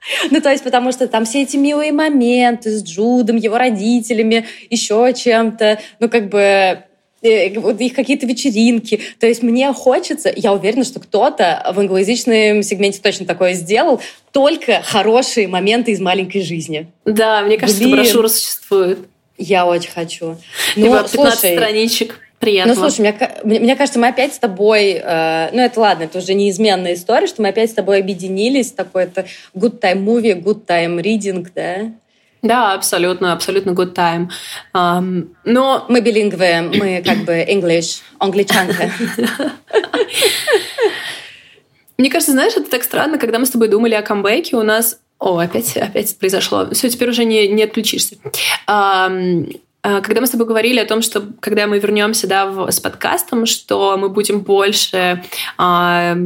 Ну, 0.30 0.40
то 0.40 0.50
есть, 0.50 0.64
потому 0.64 0.92
что 0.92 1.08
там 1.08 1.24
все 1.24 1.42
эти 1.42 1.56
милые 1.56 1.92
моменты 1.92 2.70
с 2.70 2.82
Джудом, 2.82 3.36
его 3.36 3.58
родителями, 3.58 4.46
еще 4.70 5.12
чем-то. 5.14 5.80
Ну, 6.00 6.08
как 6.08 6.28
бы 6.28 6.84
э, 7.22 7.48
их 7.48 7.94
какие-то 7.94 8.26
вечеринки. 8.26 9.00
То 9.18 9.26
есть 9.26 9.42
мне 9.42 9.72
хочется, 9.72 10.32
я 10.34 10.52
уверена, 10.52 10.84
что 10.84 11.00
кто-то 11.00 11.72
в 11.74 11.78
англоязычном 11.80 12.62
сегменте 12.62 13.00
точно 13.02 13.26
такое 13.26 13.54
сделал, 13.54 14.00
только 14.32 14.82
хорошие 14.82 15.48
моменты 15.48 15.92
из 15.92 16.00
маленькой 16.00 16.42
жизни. 16.42 16.88
Да, 17.04 17.42
мне 17.42 17.58
кажется, 17.58 17.82
Блин. 17.82 17.96
брошюра 17.96 18.28
существует. 18.28 18.98
Я 19.36 19.66
очень 19.66 19.90
хочу. 19.90 20.36
Ну, 20.74 20.84
Либо 20.84 21.02
15 21.02 21.14
слушай, 21.14 21.56
страничек. 21.56 22.20
Приятно. 22.38 22.74
Ну, 22.74 22.80
слушай, 22.80 23.00
мне, 23.00 23.58
мне 23.60 23.76
кажется, 23.76 23.98
мы 23.98 24.08
опять 24.08 24.34
с 24.34 24.38
тобой... 24.38 25.00
Э, 25.02 25.50
ну, 25.52 25.60
это 25.60 25.80
ладно, 25.80 26.04
это 26.04 26.18
уже 26.18 26.34
неизменная 26.34 26.94
история, 26.94 27.26
что 27.26 27.42
мы 27.42 27.48
опять 27.48 27.70
с 27.70 27.74
тобой 27.74 27.98
объединились. 27.98 28.72
Такой-то 28.72 29.26
good 29.54 29.80
time 29.80 30.04
movie, 30.04 30.40
good 30.40 30.64
time 30.64 31.02
reading, 31.02 31.46
да? 31.54 31.92
Да, 32.42 32.74
абсолютно, 32.74 33.32
абсолютно 33.32 33.70
good 33.70 33.94
time. 33.94 34.28
Um, 34.72 35.30
но... 35.44 35.84
Мы 35.88 36.00
билингвы, 36.00 36.62
мы 36.62 37.02
как 37.04 37.24
бы 37.24 37.32
English, 37.32 38.02
англичанка. 38.18 38.90
Мне 41.98 42.10
кажется, 42.10 42.30
знаешь, 42.30 42.52
это 42.56 42.70
так 42.70 42.84
странно, 42.84 43.18
когда 43.18 43.40
мы 43.40 43.46
с 43.46 43.50
тобой 43.50 43.66
думали 43.66 43.94
о 43.94 44.02
камбэке, 44.02 44.54
у 44.54 44.62
нас 44.62 45.00
о, 45.18 45.38
опять, 45.38 45.76
опять 45.76 46.16
произошло. 46.16 46.68
Все, 46.70 46.88
теперь 46.88 47.10
уже 47.10 47.24
не, 47.24 47.48
не 47.48 47.64
отключишься. 47.64 48.16
Когда 50.02 50.20
мы 50.20 50.26
с 50.26 50.30
тобой 50.30 50.46
говорили 50.46 50.78
о 50.78 50.86
том, 50.86 51.02
что 51.02 51.22
когда 51.40 51.66
мы 51.66 51.78
вернемся 51.78 52.26
да, 52.26 52.46
в, 52.46 52.70
с 52.70 52.80
подкастом, 52.80 53.46
что 53.46 53.96
мы 53.96 54.08
будем 54.08 54.40
больше 54.40 55.22
а, 55.56 56.16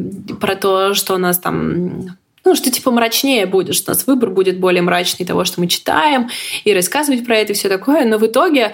про 0.41 0.57
то, 0.57 0.95
что 0.95 1.15
у 1.15 1.19
нас 1.19 1.39
там 1.39 2.17
ну, 2.45 2.55
что 2.55 2.70
типа 2.70 2.90
мрачнее 2.90 3.47
будет, 3.47 3.74
что 3.74 3.93
у 3.93 3.95
нас 3.95 4.07
выбор 4.07 4.30
будет 4.30 4.59
более 4.59 4.82
мрачный 4.82 5.24
того, 5.24 5.45
что 5.45 5.61
мы 5.61 5.68
читаем, 5.68 6.28
и 6.64 6.74
рассказывать 6.74 7.24
про 7.24 7.36
это 7.36 7.53
и 7.53 7.55
все 7.55 7.68
такое. 7.68 8.05
Но 8.05 8.18
в 8.18 8.26
итоге, 8.26 8.72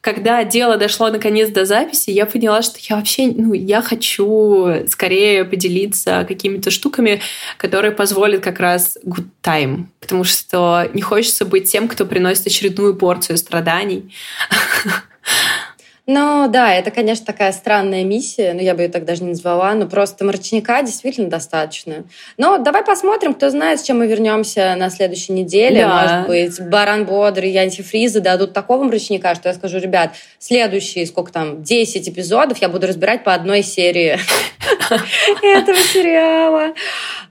когда 0.00 0.44
дело 0.44 0.76
дошло 0.76 1.10
наконец 1.10 1.50
до 1.50 1.64
записи, 1.64 2.10
я 2.10 2.26
поняла, 2.26 2.62
что 2.62 2.78
я 2.80 2.96
вообще, 2.96 3.26
ну, 3.26 3.52
я 3.52 3.82
хочу 3.82 4.86
скорее 4.88 5.44
поделиться 5.44 6.24
какими-то 6.26 6.70
штуками, 6.70 7.20
которые 7.56 7.92
позволят 7.92 8.42
как 8.42 8.60
раз 8.60 8.98
good 9.04 9.26
time, 9.42 9.86
потому 10.00 10.24
что 10.24 10.88
не 10.94 11.02
хочется 11.02 11.44
быть 11.44 11.70
тем, 11.70 11.88
кто 11.88 12.06
приносит 12.06 12.46
очередную 12.46 12.94
порцию 12.96 13.38
страданий. 13.38 14.14
Ну 16.06 16.48
да, 16.50 16.74
это, 16.74 16.90
конечно, 16.90 17.24
такая 17.24 17.50
странная 17.52 18.04
миссия, 18.04 18.52
но 18.52 18.60
я 18.60 18.74
бы 18.74 18.82
ее 18.82 18.88
так 18.90 19.06
даже 19.06 19.22
не 19.22 19.30
назвала, 19.30 19.72
но 19.72 19.86
просто 19.86 20.22
мрачника 20.24 20.82
действительно 20.82 21.30
достаточно. 21.30 22.04
Но 22.36 22.58
давай 22.58 22.84
посмотрим, 22.84 23.32
кто 23.32 23.48
знает, 23.48 23.80
с 23.80 23.84
чем 23.84 24.00
мы 24.00 24.06
вернемся 24.06 24.74
на 24.76 24.90
следующей 24.90 25.32
неделе. 25.32 25.80
Да. 25.80 26.02
Может 26.02 26.26
быть, 26.26 26.68
Баран 26.68 27.06
Бодрый 27.06 27.50
и 27.50 27.56
Антифризы 27.56 28.20
дадут 28.20 28.52
такого 28.52 28.84
мрачника, 28.84 29.34
что 29.34 29.48
я 29.48 29.54
скажу, 29.54 29.78
ребят, 29.78 30.10
следующие, 30.38 31.06
сколько 31.06 31.32
там, 31.32 31.62
10 31.62 32.06
эпизодов 32.10 32.58
я 32.58 32.68
буду 32.68 32.86
разбирать 32.86 33.24
по 33.24 33.32
одной 33.32 33.62
серии 33.62 34.18
этого 35.42 35.78
сериала. 35.78 36.74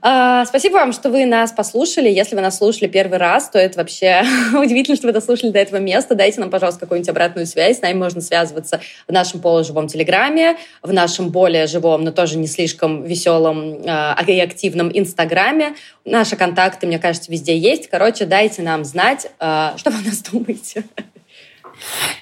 А, 0.06 0.44
спасибо 0.44 0.74
вам, 0.74 0.92
что 0.92 1.08
вы 1.08 1.24
нас 1.24 1.50
послушали. 1.50 2.10
Если 2.10 2.36
вы 2.36 2.42
нас 2.42 2.58
слушали 2.58 2.88
первый 2.88 3.16
раз, 3.16 3.48
то 3.48 3.58
это 3.58 3.78
вообще 3.78 4.22
удивительно, 4.52 4.98
что 4.98 5.06
вы 5.06 5.14
дослушали 5.14 5.50
до 5.50 5.58
этого 5.58 5.78
места. 5.78 6.14
Дайте 6.14 6.40
нам, 6.40 6.50
пожалуйста, 6.50 6.80
какую-нибудь 6.80 7.08
обратную 7.08 7.46
связь. 7.46 7.78
С 7.78 7.80
нами 7.80 7.96
можно 7.96 8.20
связываться 8.20 8.82
в 9.08 9.12
нашем 9.12 9.40
полуживом 9.40 9.88
Телеграме, 9.88 10.58
в 10.82 10.92
нашем 10.92 11.30
более 11.30 11.66
живом, 11.66 12.04
но 12.04 12.12
тоже 12.12 12.36
не 12.36 12.48
слишком 12.48 13.02
веселом 13.04 13.80
э, 13.82 14.14
и 14.26 14.40
активном 14.40 14.90
Инстаграме. 14.92 15.74
Наши 16.04 16.36
контакты, 16.36 16.86
мне 16.86 16.98
кажется, 16.98 17.32
везде 17.32 17.56
есть. 17.56 17.88
Короче, 17.88 18.26
дайте 18.26 18.60
нам 18.60 18.84
знать, 18.84 19.30
э, 19.40 19.70
что 19.78 19.90
вы 19.90 20.00
о 20.00 20.02
нас 20.02 20.20
думаете. 20.20 20.84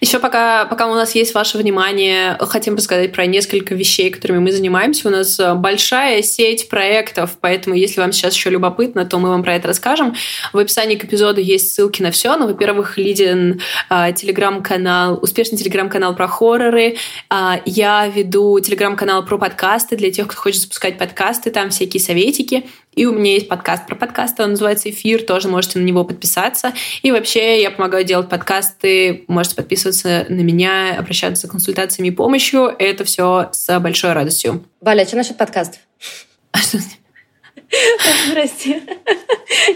Еще 0.01 0.19
пока, 0.19 0.65
пока 0.65 0.87
у 0.89 0.95
нас 0.95 1.15
есть 1.15 1.35
ваше 1.35 1.59
внимание, 1.59 2.37
хотим 2.41 2.75
рассказать 2.77 3.13
про 3.13 3.27
несколько 3.27 3.75
вещей, 3.75 4.11
которыми 4.11 4.39
мы 4.39 4.53
занимаемся. 4.53 5.09
У 5.09 5.11
нас 5.11 5.39
э, 5.39 5.55
большая 5.55 6.23
сеть 6.23 6.69
проектов, 6.69 7.37
поэтому 7.41 7.75
если 7.77 8.01
вам 8.01 8.13
сейчас 8.13 8.35
еще 8.35 8.51
любопытно, 8.51 9.05
то 9.05 9.19
мы 9.19 9.31
вам 9.31 9.43
про 9.43 9.55
это 9.55 9.69
расскажем. 9.69 10.15
В 10.53 10.59
описании 10.59 10.97
к 10.97 11.05
эпизоду 11.05 11.41
есть 11.41 11.75
ссылки 11.75 12.03
на 12.03 12.11
все. 12.11 12.37
Ну, 12.37 12.47
во-первых, 12.47 12.99
Лидин 12.99 13.61
э, 13.91 14.13
телеграм-канал, 14.15 15.19
успешный 15.23 15.59
телеграм-канал 15.59 16.15
про 16.15 16.27
хорроры. 16.27 16.97
Э, 17.31 17.61
я 17.65 18.07
веду 18.09 18.59
телеграм-канал 18.61 19.25
про 19.25 19.39
подкасты 19.39 19.97
для 19.97 20.11
тех, 20.11 20.27
кто 20.27 20.41
хочет 20.41 20.63
запускать 20.63 20.99
подкасты, 20.99 21.51
там 21.51 21.71
всякие 21.71 22.01
советики. 22.01 22.65
И 22.95 23.07
у 23.07 23.13
меня 23.13 23.33
есть 23.33 23.49
подкаст 23.49 23.87
про 23.87 23.97
подкасты, 23.97 24.43
он 24.43 24.51
называется 24.51 24.91
«Эфир», 24.91 25.23
тоже 25.23 25.49
можете 25.49 25.79
на 25.79 25.85
него 25.85 26.05
подписаться. 26.05 26.75
И 27.03 27.11
вообще 27.11 27.63
я 27.63 27.71
помогаю 27.71 28.05
делать 28.05 28.29
подкасты, 28.29 29.25
можете 29.29 29.57
подписываться 29.57 30.27
на 30.29 30.41
меня, 30.41 30.97
обращаться 30.99 31.47
за 31.47 31.53
консультациями 31.53 32.09
и 32.09 32.11
помощью. 32.11 32.75
Это 32.79 33.05
все 33.05 33.49
с 33.53 33.81
большой 33.81 34.13
радостью. 34.13 34.65
Валя, 34.81 35.03
а 35.03 35.07
что 35.07 35.17
насчет 35.17 35.39
подкастов? 35.39 35.81
А 36.53 36.59
что 36.59 36.79
Прости. 38.33 38.83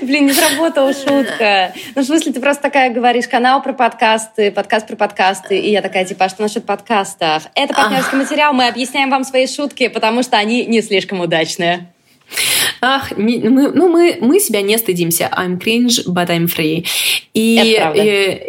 Блин, 0.02 0.26
не 0.26 0.32
сработала 0.32 0.92
шутка. 0.92 1.72
Ну, 1.94 2.02
в 2.02 2.04
смысле, 2.04 2.32
ты 2.34 2.40
просто 2.40 2.62
такая 2.62 2.92
говоришь, 2.92 3.26
канал 3.26 3.62
про 3.62 3.72
подкасты, 3.72 4.50
подкаст 4.50 4.86
про 4.86 4.96
подкасты. 4.96 5.58
И 5.58 5.70
я 5.70 5.80
такая, 5.80 6.04
типа, 6.04 6.26
а 6.26 6.28
что 6.28 6.42
насчет 6.42 6.66
подкастов? 6.66 7.44
Это 7.54 7.72
партнерский 7.72 8.16
материал, 8.16 8.52
мы 8.52 8.68
объясняем 8.68 9.08
вам 9.08 9.24
свои 9.24 9.46
шутки, 9.46 9.88
потому 9.88 10.22
что 10.22 10.36
они 10.36 10.66
не 10.66 10.82
слишком 10.82 11.20
удачные. 11.20 11.90
Ах, 12.80 13.16
не, 13.16 13.38
мы, 13.48 13.70
ну 13.70 13.88
мы, 13.88 14.18
мы 14.20 14.40
себя 14.40 14.62
не 14.62 14.76
стыдимся. 14.78 15.30
I'm 15.36 15.58
cringe, 15.58 16.06
but 16.06 16.28
I'm 16.28 16.46
free. 16.46 16.86
И, 17.34 17.78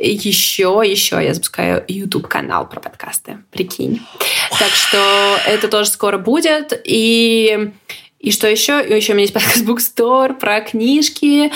и 0.03 0.13
еще, 0.13 0.81
еще 0.85 1.23
я 1.23 1.33
запускаю 1.33 1.83
YouTube 1.87 2.27
канал 2.27 2.67
про 2.67 2.79
подкасты. 2.79 3.39
Прикинь. 3.51 4.01
Так 4.59 4.71
что 4.71 5.37
это 5.45 5.67
тоже 5.67 5.89
скоро 5.89 6.17
будет. 6.17 6.79
И 6.83 7.71
и 8.19 8.31
что 8.31 8.47
еще? 8.47 8.73
Еще 8.73 9.13
у 9.13 9.15
меня 9.15 9.23
есть 9.23 9.33
подкаст 9.33 9.63
Bookstore 9.63 10.33
про 10.33 10.61
книжки. 10.61 11.51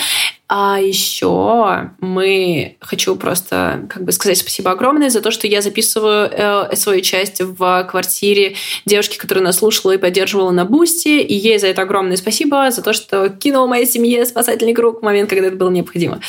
А 0.54 0.78
еще 0.78 1.92
мы 2.00 2.76
хочу 2.78 3.16
просто 3.16 3.86
как 3.88 4.04
бы 4.04 4.12
сказать 4.12 4.36
спасибо 4.36 4.72
огромное 4.72 5.08
за 5.08 5.22
то, 5.22 5.30
что 5.30 5.46
я 5.46 5.62
записываю 5.62 6.30
э, 6.30 6.76
свою 6.76 7.00
часть 7.00 7.40
в 7.40 7.84
квартире 7.90 8.56
девушки, 8.84 9.16
которая 9.16 9.42
нас 9.42 9.56
слушала 9.56 9.92
и 9.92 9.96
поддерживала 9.96 10.50
на 10.50 10.66
Boosty. 10.66 11.22
И 11.22 11.32
ей 11.32 11.58
за 11.58 11.68
это 11.68 11.80
огромное 11.80 12.18
спасибо, 12.18 12.70
за 12.70 12.82
то, 12.82 12.92
что 12.92 13.30
кинул 13.30 13.66
моей 13.66 13.86
семье 13.86 14.26
спасательный 14.26 14.74
круг 14.74 15.00
в 15.00 15.02
момент, 15.02 15.30
когда 15.30 15.46
это 15.46 15.56
было 15.56 15.70
необходимо. 15.70 16.20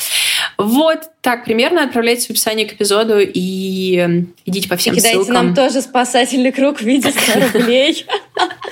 Вот 0.56 1.00
так 1.20 1.44
примерно 1.44 1.82
отправляйтесь 1.84 2.26
в 2.26 2.30
описание 2.30 2.66
к 2.66 2.72
эпизоду 2.72 3.18
и 3.18 4.26
идите 4.46 4.68
по 4.68 4.76
всем 4.76 4.94
и 4.94 4.98
кидайте 4.98 5.16
ссылкам. 5.16 5.34
нам 5.34 5.54
тоже 5.54 5.82
спасательный 5.82 6.52
круг 6.52 6.78
в 6.78 6.82
виде 6.82 7.10
100 7.10 7.58
рублей 7.58 8.06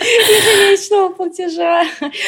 ежемесячного 0.01 1.09
платежа. 1.11 1.83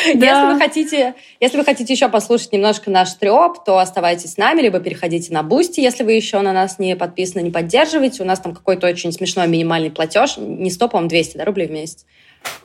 Если 0.06 0.52
вы 0.52 0.58
хотите, 0.58 1.14
если 1.40 1.56
вы 1.58 1.64
хотите 1.64 1.92
еще 1.92 2.08
послушать 2.08 2.52
немножко 2.52 2.90
наш 2.90 3.13
треп, 3.14 3.64
то 3.64 3.78
оставайтесь 3.78 4.32
с 4.32 4.36
нами, 4.36 4.60
либо 4.60 4.80
переходите 4.80 5.32
на 5.32 5.42
Boosty, 5.42 5.80
если 5.80 6.04
вы 6.04 6.12
еще 6.12 6.40
на 6.40 6.52
нас 6.52 6.78
не 6.78 6.96
подписаны, 6.96 7.42
не 7.42 7.50
поддерживаете. 7.50 8.22
У 8.22 8.26
нас 8.26 8.40
там 8.40 8.54
какой-то 8.54 8.86
очень 8.86 9.12
смешной 9.12 9.48
минимальный 9.48 9.90
платеж. 9.90 10.36
Не 10.36 10.70
100, 10.70 10.88
по-моему, 10.88 11.08
200 11.08 11.36
да, 11.36 11.44
рублей 11.44 11.66
в 11.66 11.70
месяц. 11.70 12.06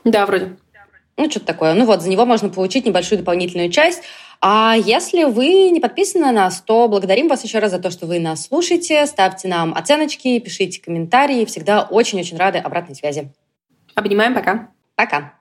Да, 0.03 0.25
вроде. 0.25 0.57
Ну, 1.17 1.29
что-то 1.29 1.47
такое. 1.47 1.73
Ну 1.73 1.85
вот, 1.85 2.01
за 2.01 2.09
него 2.09 2.25
можно 2.25 2.49
получить 2.49 2.85
небольшую 2.85 3.19
дополнительную 3.19 3.69
часть. 3.69 4.03
А 4.41 4.75
если 4.77 5.25
вы 5.25 5.69
не 5.69 5.81
подписаны 5.81 6.27
на 6.27 6.31
нас, 6.31 6.61
то 6.61 6.87
благодарим 6.87 7.27
вас 7.27 7.43
еще 7.43 7.59
раз 7.59 7.71
за 7.71 7.79
то, 7.79 7.91
что 7.91 8.05
вы 8.05 8.19
нас 8.19 8.45
слушаете. 8.45 9.05
Ставьте 9.05 9.49
нам 9.49 9.73
оценочки, 9.73 10.39
пишите 10.39 10.81
комментарии. 10.81 11.43
Всегда 11.43 11.81
очень-очень 11.81 12.37
рады 12.37 12.59
обратной 12.59 12.95
связи. 12.95 13.33
Обнимаем, 13.95 14.33
пока. 14.33 14.69
Пока. 14.95 15.38